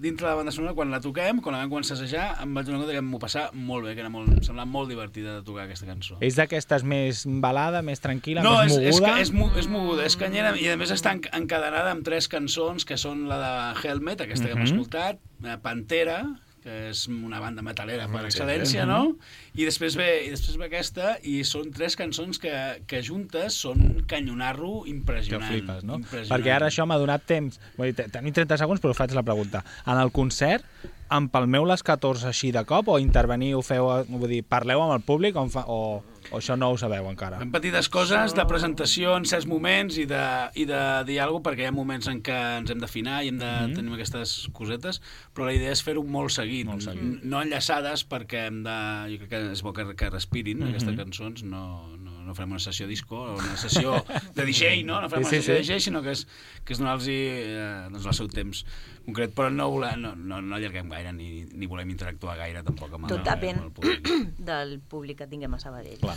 dintre 0.03 0.25
de 0.27 0.31
la 0.33 0.35
banda 0.41 0.51
sonora, 0.51 0.73
quan 0.75 0.91
la 0.91 0.99
toquem, 0.99 1.39
quan 1.39 1.55
la 1.55 1.61
vam 1.61 1.71
començar 1.71 1.95
a 1.95 2.01
assajar, 2.01 2.25
em 2.43 2.51
vaig 2.53 2.65
donar 2.67 2.81
compte 2.81 2.97
que 2.97 3.03
m'ho 3.07 3.21
passava 3.23 3.53
molt 3.55 3.87
bé, 3.87 3.93
que 3.95 4.03
era 4.03 4.09
molt, 4.11 4.27
em 4.27 4.43
semblava 4.43 4.67
molt 4.67 4.91
divertida 4.91 5.37
de 5.37 5.45
tocar 5.47 5.63
aquesta 5.69 5.87
cançó. 5.87 6.17
És 6.19 6.35
d'aquestes 6.35 6.83
més 6.83 7.23
balada, 7.39 7.79
més 7.81 8.03
tranquil·la, 8.03 8.43
No, 8.43 8.57
més 8.59 8.75
és, 8.75 8.77
és, 8.89 8.99
moguda? 8.99 9.13
que 9.15 9.21
és, 9.23 9.31
mo- 9.31 9.53
és 9.63 9.69
moguda, 9.71 10.03
és 10.11 10.17
canyera, 10.19 10.51
i 10.59 10.67
a 10.67 10.75
més 10.75 10.91
està 10.91 11.13
en- 11.15 11.23
encadenada 11.39 11.95
amb 11.95 12.03
tres 12.03 12.27
cançons, 12.27 12.83
que 12.83 12.97
són 12.99 13.23
la 13.31 13.39
de 13.39 13.87
Helmet, 13.87 14.19
aquesta 14.27 14.47
que 14.47 14.57
hem 14.57 14.65
Mhm. 14.65 14.67
escoltat, 14.73 15.23
eh, 15.45 15.55
Pantera, 15.63 16.25
que 16.67 16.89
és 16.89 17.05
una 17.07 17.39
banda 17.39 17.63
metalera 17.63 18.09
per 18.11 18.25
sí, 18.25 18.33
excel·lència, 18.33 18.83
no? 18.89 19.13
I 19.55 19.63
després 19.69 19.95
ve, 19.95 20.07
i 20.27 20.33
després 20.33 20.57
ve 20.59 20.67
aquesta, 20.67 21.13
i 21.23 21.37
són 21.47 21.71
tres 21.71 21.95
cançons 21.95 22.41
que, 22.43 22.51
que 22.91 22.99
juntes 23.07 23.55
són 23.63 24.03
canyonarro 24.11 24.81
Que 24.83 24.91
impressionant. 24.97 25.47
flipes, 25.53 25.87
no? 25.87 26.01
Impressionant. 26.01 26.33
Perquè 26.35 26.51
ara 26.57 26.67
això 26.67 26.83
m'ha 26.89 26.99
donat 26.99 27.23
temps. 27.29 27.61
Vull 27.77 27.93
dir, 27.93 27.95
te- 28.01 28.09
tenim 28.17 28.35
30 28.35 28.59
segons, 28.59 28.83
però 28.83 28.91
faig 28.97 29.15
la 29.15 29.23
pregunta. 29.23 29.63
En 29.87 29.95
el 30.01 30.11
concert, 30.11 30.67
empalmeu 31.07 31.63
les 31.69 31.83
14 31.87 32.27
així 32.33 32.51
de 32.51 32.65
cop 32.67 32.89
o 32.91 32.99
interveniu, 32.99 33.61
feu, 33.63 33.87
vull 34.11 34.27
dir, 34.27 34.41
parleu 34.43 34.83
amb 34.83 34.97
el 34.97 35.05
públic 35.07 35.39
o, 35.39 35.45
fa, 35.53 35.63
o, 35.71 36.01
o 36.31 36.37
això 36.39 36.57
no 36.57 36.71
ho 36.73 36.77
sabeu 36.77 37.05
encara? 37.09 37.37
Fem 37.39 37.51
petites 37.51 37.87
coses 37.89 38.33
de 38.35 38.45
presentació 38.49 39.15
en 39.17 39.25
certs 39.25 39.45
moments 39.47 39.97
i 39.97 40.05
de, 40.09 40.21
i 40.55 40.65
de 40.65 40.81
dir 41.07 41.19
alguna 41.21 41.41
cosa, 41.43 41.49
perquè 41.51 41.65
hi 41.65 41.69
ha 41.69 41.71
moments 41.75 42.07
en 42.11 42.21
què 42.25 42.37
ens 42.59 42.71
hem 42.73 42.79
d'afinar 42.83 43.23
i 43.23 43.29
hem 43.31 43.37
de 43.39 43.51
Mhm. 43.67 43.75
tenir 43.75 43.93
aquestes 43.93 44.47
cosetes, 44.53 45.01
però 45.33 45.45
la 45.45 45.53
idea 45.53 45.71
és 45.71 45.83
fer-ho 45.83 46.03
molt 46.03 46.31
seguit, 46.31 46.65
molt 46.67 46.81
seguit. 46.83 47.23
no 47.23 47.41
enllaçades 47.41 48.03
perquè 48.07 48.47
hem 48.47 48.63
de... 48.63 48.77
Jo 49.13 49.17
crec 49.23 49.29
que 49.29 49.51
és 49.51 49.61
bo 49.63 49.73
que, 49.73 49.85
que 49.95 50.09
respirin 50.09 50.59
Mhm. 50.59 50.69
aquestes 50.69 50.95
cançons, 50.97 51.43
no, 51.43 51.87
no, 51.97 52.23
no 52.27 52.33
farem 52.35 52.51
una 52.51 52.59
sessió 52.59 52.87
disco 52.87 53.15
o 53.15 53.33
una 53.37 53.55
sessió 53.57 54.03
de 54.35 54.45
DJ, 54.45 54.83
no? 54.83 54.99
No 55.01 55.09
farem 55.09 55.23
Sí, 55.25 55.29
sí, 55.29 55.35
una 55.37 55.41
sessió 55.41 55.53
sí. 55.53 55.57
de 55.57 55.73
DJ, 55.73 55.79
sinó 55.79 56.01
que 56.03 56.11
és, 56.11 56.27
que 56.65 56.73
és 56.73 56.79
donar-los 56.79 57.07
eh, 57.07 57.87
doncs 57.91 58.05
el 58.05 58.13
seu 58.13 58.27
temps 58.27 58.65
concret, 59.07 59.31
però 59.33 59.47
no, 59.49 59.69
volem, 59.71 60.01
no, 60.03 60.11
no, 60.19 60.41
no 60.43 60.55
allarguem 60.57 60.89
gaire 60.91 61.13
ni, 61.15 61.45
ni 61.55 61.65
volem 61.69 61.89
interactuar 61.93 62.35
gaire 62.41 62.59
tampoc 62.67 62.91
amb, 62.97 63.07
Tot 63.07 63.23
depèn 63.23 63.61
amb 63.61 63.69
el 63.69 63.71
públic. 63.71 64.09
del 64.49 64.73
públic 64.83 65.21
que 65.21 65.27
tinguem 65.31 65.53
a 65.55 65.59
Sabadell. 65.61 65.95
Clar. 66.01 66.15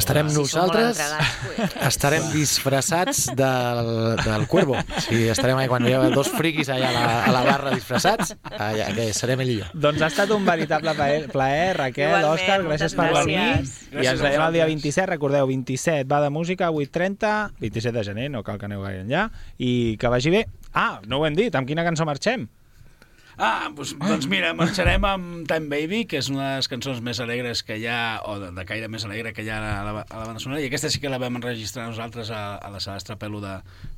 Estarem 0.00 0.30
Si 0.32 0.38
nosaltres, 0.40 1.00
pues- 1.44 1.76
estarem 1.92 2.24
disfressats 2.32 3.26
del, 3.36 4.16
del 4.24 4.46
Cuervo. 4.48 4.76
Sí, 5.04 5.28
estarem 5.28 5.60
ahí, 5.60 5.68
quan 5.68 5.84
hi 5.86 5.92
ha 5.92 6.00
dos 6.14 6.30
friquis 6.32 6.70
allà 6.72 6.88
a 6.88 6.94
la, 6.96 7.04
a 7.26 7.34
la 7.36 7.42
barra 7.46 7.74
disfressats, 7.76 8.34
allà, 8.56 8.88
que 8.96 9.10
serem 9.16 9.44
ell 9.44 9.52
i 9.54 9.58
jo. 9.60 9.68
Doncs 9.74 10.02
ha 10.02 10.08
estat 10.12 10.32
un 10.34 10.48
veritable 10.48 10.94
plaer, 10.96 11.28
plaer 11.32 11.76
Raquel, 11.82 12.08
Igualment, 12.16 12.32
Òscar, 12.32 12.58
gràcies 12.66 12.96
per 12.96 13.10
venir. 13.20 13.38
gràcies. 13.38 13.76
I 13.92 14.10
ens 14.14 14.24
veiem 14.24 14.46
el 14.48 14.56
dia 14.56 14.64
vosaltres. 14.64 14.72
27, 14.72 15.06
recordeu, 15.12 15.46
27 15.52 16.08
va 16.08 16.22
de 16.24 16.30
música, 16.32 16.70
8.30, 16.72 17.52
27 17.60 17.96
de 17.98 18.04
gener, 18.08 18.30
no 18.32 18.42
cal 18.42 18.56
que 18.58 18.66
aneu 18.70 18.80
gaire 18.82 19.04
enllà, 19.04 19.28
i 19.58 19.98
que 20.00 20.08
vagi 20.12 20.32
bé. 20.32 20.46
Ah, 20.72 21.00
no 21.06 21.20
ho 21.20 21.26
hem 21.28 21.36
dit, 21.38 21.54
amb 21.54 21.68
quina 21.68 21.84
cançó 21.86 22.08
marxem? 22.08 22.48
Ah, 23.40 23.70
doncs, 23.72 23.94
doncs 23.96 24.26
mira, 24.28 24.52
marxarem 24.56 25.04
amb 25.08 25.46
Time 25.48 25.70
Baby, 25.72 26.02
que 26.08 26.18
és 26.20 26.28
una 26.28 26.50
de 26.50 26.56
les 26.60 26.68
cançons 26.68 27.00
més 27.04 27.20
alegres 27.22 27.62
que 27.64 27.78
hi 27.80 27.86
ha, 27.88 28.20
o 28.28 28.36
de, 28.40 28.50
de 28.52 28.64
caire 28.68 28.90
més 28.92 29.06
alegre 29.08 29.32
que 29.32 29.44
hi 29.44 29.48
ha 29.48 29.56
a 29.62 29.84
la, 29.86 29.94
a 30.04 30.18
la 30.20 30.26
banda 30.28 30.42
sonora, 30.42 30.60
i 30.60 30.68
aquesta 30.68 30.90
sí 30.92 31.00
que 31.00 31.10
la 31.12 31.20
vam 31.22 31.40
enregistrar 31.40 31.86
nosaltres 31.88 32.30
a, 32.30 32.42
a 32.60 32.68
la 32.72 32.80
sala 32.84 33.00
Estrapelo 33.00 33.40
de, 33.40 33.54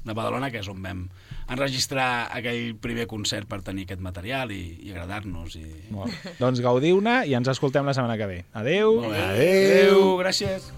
de 0.06 0.14
Badalona, 0.14 0.52
que 0.54 0.62
és 0.62 0.70
on 0.70 0.78
vam 0.86 1.08
enregistrar 1.50 2.30
aquell 2.30 2.78
primer 2.80 3.08
concert 3.10 3.50
per 3.50 3.60
tenir 3.66 3.88
aquest 3.88 4.04
material 4.04 4.54
i, 4.54 4.62
i 4.86 4.94
agradar-nos. 4.94 5.58
I... 5.58 5.66
Molt. 5.94 6.30
Doncs 6.38 6.62
gaudiu-ne 6.64 7.24
i 7.26 7.34
ens 7.34 7.50
escoltem 7.50 7.86
la 7.86 7.96
setmana 7.96 8.18
que 8.20 8.30
ve. 8.30 8.40
Adeu! 8.54 9.02
Bé. 9.10 9.28
Adéu, 9.34 10.16
gràcies. 10.22 10.70